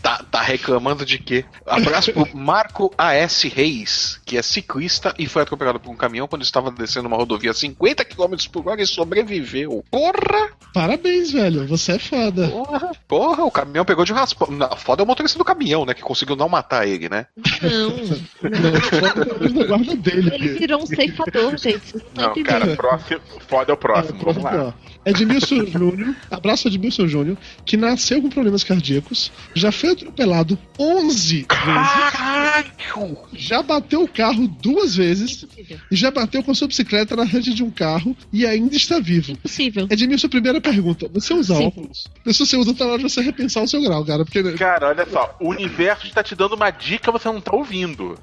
tá, 0.00 0.24
tá 0.30 0.40
reclamando 0.42 1.04
de 1.04 1.18
quê? 1.18 1.44
Abraço 1.66 2.12
pro 2.12 2.26
Marco 2.36 2.92
A.S. 2.96 3.48
Reis, 3.48 4.20
que 4.24 4.38
é 4.38 4.42
ciclista 4.42 5.14
e 5.18 5.26
foi 5.26 5.42
atropelado 5.42 5.78
por 5.78 5.90
um 5.90 5.96
caminhão 5.96 6.26
quando 6.26 6.42
estava 6.42 6.70
descendo 6.70 7.06
uma 7.08 7.16
rodovia 7.16 7.50
a 7.50 7.54
50 7.54 8.04
km 8.04 8.34
por 8.50 8.66
hora 8.68 8.80
e 8.80 8.86
sobreviveu. 8.86 9.84
Porra! 9.90 10.50
Parabéns, 10.72 11.30
velho. 11.32 11.66
Você 11.68 11.92
é 11.92 11.98
foda. 11.98 12.48
Porra! 12.48 12.90
Porra, 13.06 13.44
o 13.44 13.50
caminhão 13.50 13.84
pegou 13.84 14.04
de 14.04 14.12
raspão. 14.12 14.48
Não, 14.50 14.76
foda 14.76 15.02
é 15.02 15.04
o 15.04 15.06
motorista 15.06 15.38
do 15.38 15.44
caminhão, 15.44 15.84
né? 15.84 15.94
Que 15.94 16.02
conseguiu 16.02 16.36
não 16.36 16.48
matar 16.48 16.88
ele, 16.88 17.08
né? 17.08 17.26
Não, 17.62 17.90
Não, 18.50 18.80
foda 18.80 19.48
na 19.50 19.64
guarda 19.66 19.96
dele. 19.96 20.34
ele 20.34 20.48
virou 20.58 20.82
um 20.82 20.86
ceifador, 20.86 21.56
gente. 21.58 21.94
Não 22.14 22.34
Não, 22.34 22.42
cara, 22.42 22.76
próximo. 22.76 23.20
Foda 23.46 23.72
é 23.72 23.74
o 23.74 23.76
próximo. 23.76 24.20
É, 24.20 24.24
Vamos 24.24 24.42
lá. 24.42 24.74
Edmilson 25.04 25.64
Júnior, 25.70 26.14
abraço 26.30 26.68
Edmilson 26.68 27.06
Júnior, 27.06 27.36
que 27.64 27.76
nasceu 27.76 28.20
com 28.22 28.28
problemas 28.28 28.64
cardíacos, 28.64 29.30
já 29.54 29.70
foi 29.72 29.90
atropelado 29.92 30.58
11 30.78 31.34
vezes, 31.34 31.46
Caralho! 31.46 33.18
já 33.32 33.62
bateu 33.62 34.02
o 34.02 34.08
carro 34.08 34.46
duas 34.48 34.96
vezes 34.96 35.42
Impossível. 35.42 35.78
e 35.90 35.96
já 35.96 36.10
bateu 36.10 36.42
com 36.42 36.50
a 36.50 36.54
sua 36.54 36.68
bicicleta 36.68 37.16
na 37.16 37.26
frente 37.26 37.52
de 37.52 37.62
um 37.62 37.70
carro 37.70 38.16
e 38.32 38.46
ainda 38.46 38.74
está 38.76 38.98
vivo. 39.00 39.32
Impossível. 39.32 39.86
Edmilson, 39.90 40.28
primeira 40.28 40.60
pergunta: 40.60 41.08
você 41.12 41.34
usa 41.34 41.54
Sim. 41.56 41.66
óculos? 41.66 42.04
Se 42.32 42.38
você 42.46 42.56
usa, 42.56 42.74
tá 42.74 42.84
na 42.84 42.92
hora 42.92 43.02
de 43.02 43.10
você 43.10 43.20
repensar 43.20 43.62
o 43.62 43.68
seu 43.68 43.82
grau, 43.82 44.04
cara, 44.04 44.24
porque 44.24 44.42
Cara, 44.54 44.88
olha 44.88 45.06
só. 45.10 45.36
O 45.40 45.50
universo 45.50 46.06
está 46.06 46.22
te 46.22 46.34
dando 46.34 46.54
uma 46.54 46.70
dica 46.70 47.10
você 47.12 47.28
não 47.28 47.40
tá 47.40 47.54
ouvindo. 47.54 48.18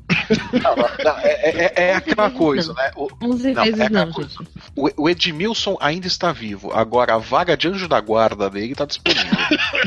Não, 0.54 0.76
não, 0.76 1.18
é, 1.20 1.50
é- 1.50 1.74
é 1.90 1.96
aquela 1.96 2.30
coisa, 2.30 2.74
né? 2.74 2.92
O, 2.96 3.08
11 3.22 3.54
Não, 3.54 3.64
vezes 3.64 3.80
é 3.80 3.84
aquela 3.86 4.06
não, 4.06 4.14
coisa. 4.14 4.32
o 4.76 5.10
Edmilson 5.10 5.78
ainda 5.80 6.08
está 6.08 6.32
vivo. 6.32 6.71
Agora, 6.74 7.16
a 7.16 7.18
vaga 7.18 7.56
de 7.58 7.68
anjo 7.68 7.88
da 7.88 8.00
guarda 8.00 8.50
dele 8.50 8.76
tá 8.76 8.86
disponível. 8.86 9.24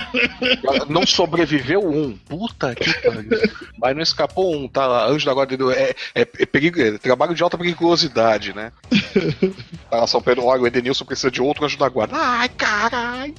não 0.89 1.07
sobreviveu 1.07 1.81
um. 1.87 2.17
Puta 2.17 2.75
que 2.75 2.93
pariu. 3.01 3.31
Mas 3.79 3.95
não 3.95 4.03
escapou 4.03 4.55
um, 4.55 4.69
tá. 4.69 5.07
Anjo 5.07 5.27
da 5.27 5.35
guarda 5.35 5.57
dele 5.57 5.73
é, 5.73 5.95
é, 6.15 6.21
é 6.23 6.47
perigo- 6.47 6.81
é 6.81 6.99
trabalho 6.99 7.35
de 7.35 7.43
alta 7.43 7.59
periculosidade, 7.59 8.55
né? 8.55 8.73
Tá 9.91 9.99
lá, 10.01 10.07
São 10.07 10.21
Pedro, 10.21 10.45
olha, 10.45 10.63
o 10.63 10.67
Edenilson 10.67 11.05
precisa 11.05 11.31
de 11.31 11.41
outro 11.41 11.65
anjo 11.65 11.79
da 11.79 11.89
guarda. 11.89 12.17
Ai, 12.17 12.49
caralho. 12.49 13.35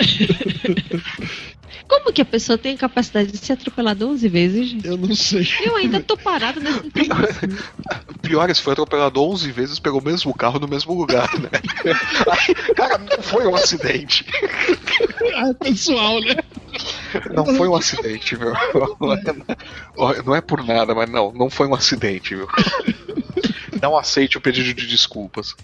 Como 1.94 2.12
que 2.12 2.22
a 2.22 2.24
pessoa 2.24 2.58
tem 2.58 2.74
a 2.74 2.78
capacidade 2.78 3.30
de 3.30 3.38
ser 3.38 3.52
atropelada 3.52 4.04
11 4.04 4.28
vezes, 4.28 4.68
gente? 4.68 4.86
eu 4.86 4.96
não 4.96 5.14
sei. 5.14 5.46
Eu 5.64 5.76
ainda 5.76 6.00
tô 6.00 6.16
parado 6.16 6.58
nessa 6.60 6.84
informação. 6.84 7.48
Pior, 8.20 8.50
esse 8.50 8.60
foi 8.60 8.72
atropelado 8.72 9.22
11 9.22 9.52
vezes 9.52 9.78
pelo 9.78 10.02
mesmo 10.02 10.34
carro 10.34 10.58
no 10.58 10.66
mesmo 10.66 10.92
lugar, 10.92 11.30
né? 11.38 11.50
Aí, 12.30 12.54
cara, 12.74 12.98
não 12.98 13.22
foi 13.22 13.46
um 13.46 13.54
acidente. 13.54 14.26
Ah, 15.36 15.50
é 15.50 15.54
pessoal, 15.54 16.20
né? 16.20 16.36
Não 17.32 17.46
foi 17.46 17.68
um 17.68 17.76
acidente, 17.76 18.36
meu. 18.36 18.52
Olha, 19.96 20.22
Não 20.24 20.34
é 20.34 20.40
por 20.40 20.64
nada, 20.64 20.94
mas 20.96 21.08
não, 21.08 21.32
não 21.32 21.48
foi 21.48 21.68
um 21.68 21.74
acidente, 21.74 22.34
meu. 22.34 22.48
Não 23.80 23.96
aceite 23.96 24.36
o 24.36 24.40
pedido 24.40 24.74
de 24.74 24.86
desculpas. 24.86 25.54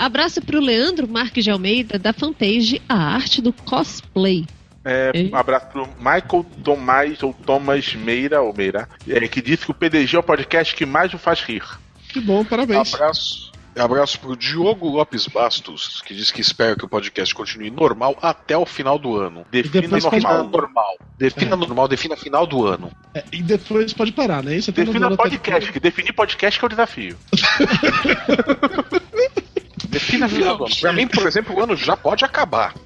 Abraço 0.00 0.40
pro 0.40 0.60
Leandro 0.60 1.06
Marques 1.06 1.44
de 1.44 1.50
Almeida, 1.50 1.98
da 1.98 2.14
fanpage 2.14 2.80
A 2.88 2.94
Arte 2.94 3.42
do 3.42 3.52
Cosplay. 3.52 4.46
É, 4.82 5.12
um 5.30 5.36
abraço 5.36 5.66
pro 5.66 5.86
Michael 5.98 6.46
Tomás 6.64 7.22
ou 7.22 7.34
Thomas 7.34 7.94
Meira, 7.94 8.40
ou 8.40 8.54
Meira, 8.56 8.88
é, 9.06 9.28
que 9.28 9.42
disse 9.42 9.66
que 9.66 9.70
o 9.70 9.74
PDG 9.74 10.16
é 10.16 10.18
o 10.18 10.22
podcast 10.22 10.74
que 10.74 10.86
mais 10.86 11.12
o 11.12 11.18
faz 11.18 11.42
rir. 11.42 11.62
Que 12.08 12.18
bom, 12.18 12.42
parabéns. 12.42 12.94
Abraço. 12.94 13.50
Abraço 13.76 14.18
pro 14.18 14.34
Diogo 14.34 14.88
Lopes 14.88 15.28
Bastos, 15.28 16.02
que 16.04 16.14
diz 16.14 16.30
que 16.30 16.40
espera 16.40 16.74
que 16.74 16.84
o 16.84 16.88
podcast 16.88 17.34
continue 17.34 17.70
normal 17.70 18.18
até 18.22 18.56
o 18.56 18.66
final 18.66 18.98
do 18.98 19.16
ano. 19.16 19.44
Defina 19.50 19.86
normal. 19.86 20.10
pode- 20.10 20.52
normal. 20.52 20.98
Defina 21.18 21.56
normal, 21.56 21.88
defina 21.88 22.16
final 22.16 22.46
do 22.46 22.66
ano. 22.66 22.90
É, 23.14 23.22
e 23.30 23.42
depois 23.42 23.92
pode 23.92 24.12
parar, 24.12 24.42
né? 24.42 24.56
Isso 24.56 24.70
até 24.70 24.84
Defina 24.84 25.14
podcast, 25.14 25.70
que 25.70 25.78
definir 25.78 26.14
podcast 26.14 26.58
que 26.58 26.64
é 26.64 26.66
o 26.66 26.70
desafio. 26.70 27.16
Defina 29.90 30.28
final 30.28 30.56
do 30.56 30.66
ano. 30.66 30.76
Pra 30.80 30.92
mim, 30.92 31.06
por 31.06 31.26
exemplo, 31.26 31.56
o 31.56 31.62
ano 31.62 31.76
já 31.76 31.96
pode 31.96 32.24
acabar. 32.24 32.74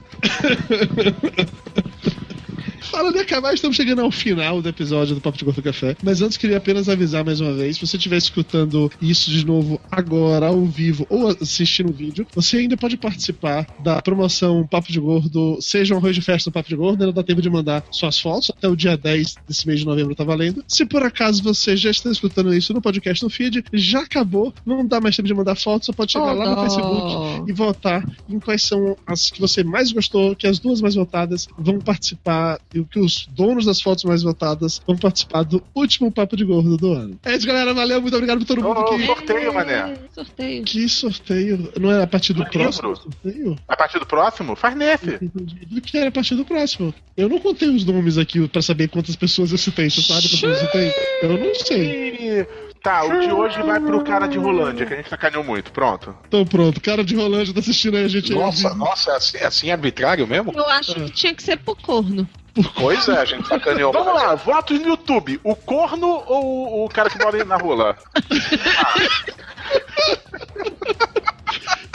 Para 2.94 3.10
de 3.10 3.18
acabar, 3.18 3.52
estamos 3.52 3.76
chegando 3.76 4.02
ao 4.02 4.10
final 4.12 4.62
do 4.62 4.68
episódio 4.68 5.16
do 5.16 5.20
Papo 5.20 5.36
de 5.36 5.44
Gordo 5.44 5.60
Café. 5.60 5.96
Mas 6.00 6.22
antes 6.22 6.36
queria 6.36 6.58
apenas 6.58 6.88
avisar 6.88 7.24
mais 7.24 7.40
uma 7.40 7.52
vez: 7.52 7.74
se 7.74 7.84
você 7.84 7.96
estiver 7.96 8.16
escutando 8.18 8.88
isso 9.02 9.32
de 9.32 9.44
novo 9.44 9.80
agora, 9.90 10.46
ao 10.46 10.64
vivo, 10.64 11.04
ou 11.10 11.26
assistindo 11.26 11.90
o 11.90 11.92
vídeo, 11.92 12.24
você 12.32 12.58
ainda 12.58 12.76
pode 12.76 12.96
participar 12.96 13.66
da 13.80 14.00
promoção 14.00 14.64
Papo 14.64 14.92
de 14.92 15.00
Gordo, 15.00 15.58
seja 15.60 15.92
um 15.92 15.98
arroz 15.98 16.14
de 16.14 16.22
festa 16.22 16.48
do 16.48 16.52
Papo 16.52 16.68
de 16.68 16.76
Gordo, 16.76 17.02
ainda 17.02 17.12
dá 17.12 17.24
tempo 17.24 17.42
de 17.42 17.50
mandar 17.50 17.84
suas 17.90 18.16
fotos. 18.20 18.52
Até 18.56 18.68
o 18.68 18.76
dia 18.76 18.96
10 18.96 19.34
desse 19.48 19.66
mês 19.66 19.80
de 19.80 19.86
novembro 19.86 20.14
tá 20.14 20.22
valendo. 20.22 20.64
Se 20.68 20.86
por 20.86 21.02
acaso 21.02 21.42
você 21.42 21.76
já 21.76 21.90
está 21.90 22.12
escutando 22.12 22.54
isso 22.54 22.72
no 22.72 22.80
podcast 22.80 23.24
no 23.24 23.28
feed, 23.28 23.64
já 23.72 24.02
acabou, 24.02 24.54
não 24.64 24.86
dá 24.86 25.00
mais 25.00 25.16
tempo 25.16 25.26
de 25.26 25.34
mandar 25.34 25.56
fotos, 25.56 25.86
só 25.86 25.92
pode 25.92 26.12
chegar 26.12 26.32
lá 26.32 26.48
no 26.48 26.54
Oh. 26.54 26.62
Facebook 26.62 27.50
e 27.50 27.52
votar 27.52 28.08
em 28.28 28.38
quais 28.38 28.62
são 28.62 28.96
as 29.04 29.30
que 29.30 29.40
você 29.40 29.64
mais 29.64 29.90
gostou, 29.90 30.36
que 30.36 30.46
as 30.46 30.60
duas 30.60 30.80
mais 30.80 30.94
votadas 30.94 31.48
vão 31.58 31.80
participar, 31.80 32.60
e 32.72 32.83
que 32.84 32.98
os 32.98 33.26
donos 33.32 33.64
das 33.66 33.80
fotos 33.80 34.04
mais 34.04 34.22
votadas 34.22 34.80
vão 34.86 34.96
participar 34.96 35.42
do 35.42 35.62
último 35.74 36.10
Papo 36.12 36.36
de 36.36 36.44
Gordo 36.44 36.76
do 36.76 36.92
ano. 36.92 37.18
É 37.24 37.34
isso, 37.34 37.46
galera. 37.46 37.72
Valeu, 37.74 38.00
muito 38.00 38.14
obrigado 38.14 38.38
por 38.38 38.46
todo 38.46 38.62
mundo 38.62 38.80
Oh, 38.80 38.96
que. 38.96 39.06
sorteio, 39.06 39.54
mané. 39.54 39.74
É, 39.74 39.98
Sorteio. 40.14 40.64
Que 40.64 40.88
sorteio. 40.88 41.72
Não 41.80 41.90
era 41.90 42.04
a 42.04 42.06
partir 42.06 42.32
do 42.32 42.44
Do 42.44 42.50
próximo 42.50 42.96
sorteio? 42.96 43.56
A 43.68 43.76
partir 43.76 43.98
do 43.98 44.06
próximo, 44.06 44.54
faz 44.56 44.76
nesse. 44.76 45.18
Do 45.18 45.80
que 45.80 45.96
era 45.98 46.08
a 46.08 46.12
partir 46.12 46.34
do 46.34 46.44
próximo. 46.44 46.94
Eu 47.16 47.28
não 47.28 47.38
contei 47.38 47.68
os 47.68 47.84
nomes 47.84 48.18
aqui 48.18 48.46
pra 48.48 48.60
saber 48.62 48.88
quantas 48.88 49.16
pessoas 49.16 49.52
eu 49.52 49.58
citei. 49.58 49.88
Você 49.90 50.02
sabe 50.02 50.22
quantas 50.28 50.30
pessoas 50.40 50.60
eu 50.60 50.66
citei? 50.66 50.92
Eu 51.22 51.38
não 51.38 51.54
sei. 51.54 52.46
Tá, 52.82 53.02
o 53.02 53.18
de 53.18 53.32
hoje 53.32 53.62
vai 53.62 53.80
pro 53.80 54.04
cara 54.04 54.26
de 54.26 54.36
Rolândia, 54.36 54.84
que 54.84 54.92
a 54.92 54.96
gente 54.98 55.08
sacaneou 55.08 55.42
muito. 55.42 55.72
Pronto. 55.72 56.14
Então 56.28 56.44
pronto, 56.44 56.78
cara 56.82 57.02
de 57.02 57.16
Rolândia 57.16 57.54
tá 57.54 57.60
assistindo 57.60 57.96
aí 57.96 58.04
a 58.04 58.08
gente 58.08 58.30
aí. 58.30 58.38
Nossa, 58.38 58.74
nossa, 58.74 59.10
é 59.12 59.16
assim, 59.16 59.36
é 59.38 59.46
assim 59.46 59.70
arbitrário 59.70 60.26
mesmo? 60.26 60.52
Eu 60.54 60.66
acho 60.68 60.94
que 60.94 61.10
tinha 61.10 61.34
que 61.34 61.42
ser 61.42 61.56
pro 61.58 61.74
corno. 61.74 62.28
Pois 62.76 63.08
é, 63.08 63.18
a 63.18 63.24
gente 63.24 63.48
sacaneou. 63.48 63.92
Vamos 63.92 64.14
lá, 64.14 64.34
votos 64.34 64.78
no 64.78 64.88
YouTube. 64.88 65.40
O 65.42 65.56
corno 65.56 66.22
ou 66.26 66.84
o 66.84 66.88
cara 66.88 67.10
que 67.10 67.18
mora 67.18 67.36
aí 67.36 67.44
na 67.44 67.56
rola? 67.56 67.96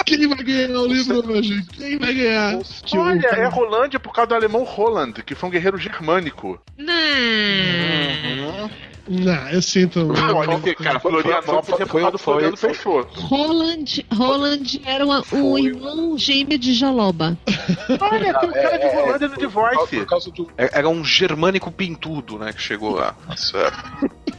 Quem 0.06 0.28
vai 0.28 0.44
ganhar 0.44 0.80
o 0.80 0.88
livro 0.88 1.32
hoje? 1.32 1.64
Quem 1.74 1.98
vai 2.00 2.14
ganhar? 2.14 2.60
Olha, 2.96 3.28
é 3.28 3.46
Rolândia 3.46 4.00
por 4.00 4.12
causa 4.12 4.30
do 4.30 4.36
alemão 4.36 4.64
Roland, 4.64 5.14
que 5.24 5.36
foi 5.36 5.48
um 5.48 5.52
guerreiro 5.52 5.78
germânico. 5.78 6.60
Não. 6.76 8.70
Não, 9.10 9.50
eu 9.50 9.62
sinto. 9.62 10.08
Pode 10.32 10.62
ser, 10.62 10.76
cara. 10.76 11.00
Florianópolis 11.00 11.80
é 11.82 11.86
por 11.86 12.00
causa 12.00 12.12
do 12.12 12.18
foi- 12.20 12.34
Floriano 12.34 12.58
Peixoto. 12.58 13.20
Roland, 13.22 14.06
Roland 14.14 14.82
era 14.86 15.04
uma- 15.04 15.24
um 15.34 15.58
irmão 15.58 16.16
gêmeo 16.18 16.60
de 16.60 16.74
Jaloba. 16.76 17.36
Olha, 18.00 18.34
tem 18.40 18.50
um 18.50 18.54
cara 18.54 18.78
de 18.78 18.88
Rolândia 18.96 19.28
no 19.30 19.36
The 19.38 19.48
Voice. 19.48 19.98
Por 19.98 20.06
causa 20.06 20.32
do... 20.32 20.48
Era 20.58 20.88
um 20.88 21.04
germânico 21.04 21.72
pintudo, 21.72 22.38
né, 22.38 22.54
que 22.54 22.62
chegou 22.62 22.92
lá. 22.96 23.16
Tá 23.28 23.36
certo. 23.36 24.10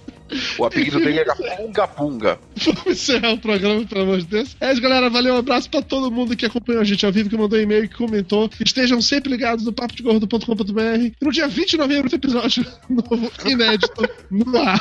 O 0.59 0.65
apelido 0.65 0.99
dele 0.99 1.19
era 1.19 1.35
Punga 1.57 1.89
Punga. 1.89 2.39
Vamos 2.57 2.87
encerrar 2.87 3.33
o 3.33 3.39
programa, 3.39 3.85
pelo 3.85 4.03
amor 4.03 4.19
de 4.19 4.27
Deus. 4.27 4.57
É 4.61 4.73
isso, 4.73 4.81
galera. 4.81 5.11
Valeu, 5.11 5.35
um 5.35 5.39
abraço 5.39 5.69
pra 5.71 5.83
todo 5.83 6.11
mundo 6.11 6.37
que 6.37 6.47
acompanhou 6.47 6.81
a 6.81 6.85
gente 6.85 7.05
ao 7.05 7.13
vivo, 7.13 7.29
que 7.29 7.37
mandou 7.37 7.61
e-mail, 7.61 7.89
que 7.89 7.97
comentou. 7.97 8.51
Estejam 8.65 9.01
sempre 9.01 9.31
ligados 9.31 9.65
no 9.65 9.73
papodegordo.com.br. 9.73 10.81
E 11.01 11.13
no 11.21 11.33
dia 11.33 11.49
20 11.49 11.71
de 11.71 11.77
novembro 11.77 12.11
tem 12.11 12.17
episódio 12.17 12.65
novo, 12.89 13.31
inédito, 13.45 14.09
no 14.31 14.59
ar. 14.59 14.81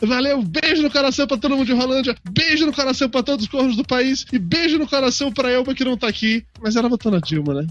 Valeu, 0.00 0.42
beijo 0.42 0.82
no 0.82 0.90
coração 0.90 1.26
pra 1.26 1.36
todo 1.36 1.56
mundo 1.56 1.66
de 1.66 1.72
Rolândia, 1.72 2.16
beijo 2.30 2.66
no 2.66 2.72
coração 2.72 3.08
pra 3.08 3.22
todos 3.22 3.44
os 3.44 3.50
cornos 3.50 3.76
do 3.76 3.84
país 3.84 4.26
e 4.32 4.38
beijo 4.38 4.78
no 4.78 4.86
coração 4.86 5.32
pra 5.32 5.50
Elba 5.50 5.74
que 5.74 5.84
não 5.84 5.96
tá 5.96 6.08
aqui, 6.08 6.44
mas 6.60 6.76
ela 6.76 6.88
votou 6.88 7.10
na 7.10 7.18
Dilma, 7.18 7.54
né? 7.54 7.66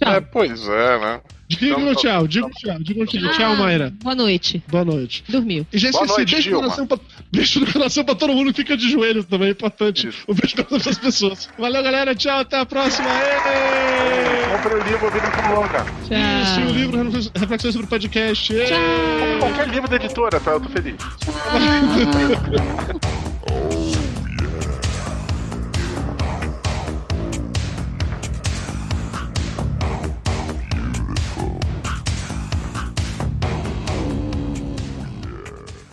É, 0.00 0.16
É, 0.16 0.20
pois 0.20 0.66
é, 0.68 0.98
né? 0.98 1.20
Diga 1.46 1.78
Então, 1.78 1.94
tchau, 1.94 2.26
diga 2.26 2.48
tchau, 2.50 2.78
diga 2.80 3.06
tchau. 3.06 3.30
Tchau, 3.32 3.52
Ah, 3.52 3.56
Mayra. 3.56 3.92
Boa 4.02 4.14
noite. 4.14 4.62
Boa 4.66 4.84
noite. 4.84 5.22
Dormiu. 5.28 5.66
E 5.72 5.78
já 5.78 5.90
Boa 5.90 6.04
esqueci, 6.04 6.18
noite, 6.20 6.32
beijo, 6.34 6.50
no 6.50 6.56
coração 6.62 6.86
pra, 6.86 6.98
beijo 7.30 7.60
no 7.60 7.72
coração 7.72 8.04
pra 8.04 8.14
todo 8.14 8.32
mundo 8.32 8.50
que 8.52 8.62
fica 8.62 8.76
de 8.76 8.90
joelhos 8.90 9.26
também, 9.26 9.48
é 9.48 9.50
importante. 9.50 10.08
Isso. 10.08 10.22
O 10.26 10.34
beijo 10.34 10.56
no 10.56 10.64
coração 10.64 10.90
das 10.92 10.98
pessoas. 10.98 11.48
Valeu, 11.58 11.82
galera. 11.82 12.14
Tchau, 12.14 12.40
até 12.40 12.58
a 12.58 12.66
próxima. 12.66 13.08
Compre 14.50 14.74
o 14.74 14.82
livro 14.84 15.10
Vida 15.10 15.30
com 15.30 15.54
Longa. 15.54 15.84
Isso, 16.04 16.60
e 16.60 16.62
o 16.62 16.66
Tchau. 16.66 16.74
livro 16.74 17.02
Reflexões- 17.38 17.74
sobre 17.74 17.86
o 17.86 17.90
podcast. 17.90 18.52
Tchau. 18.54 19.38
Qualquer 19.40 19.68
livro 19.68 19.88
da 19.88 19.96
editora, 19.96 20.40
tá? 20.40 20.52
Eu 20.52 20.60
tô 20.60 20.68
feliz. 20.70 20.96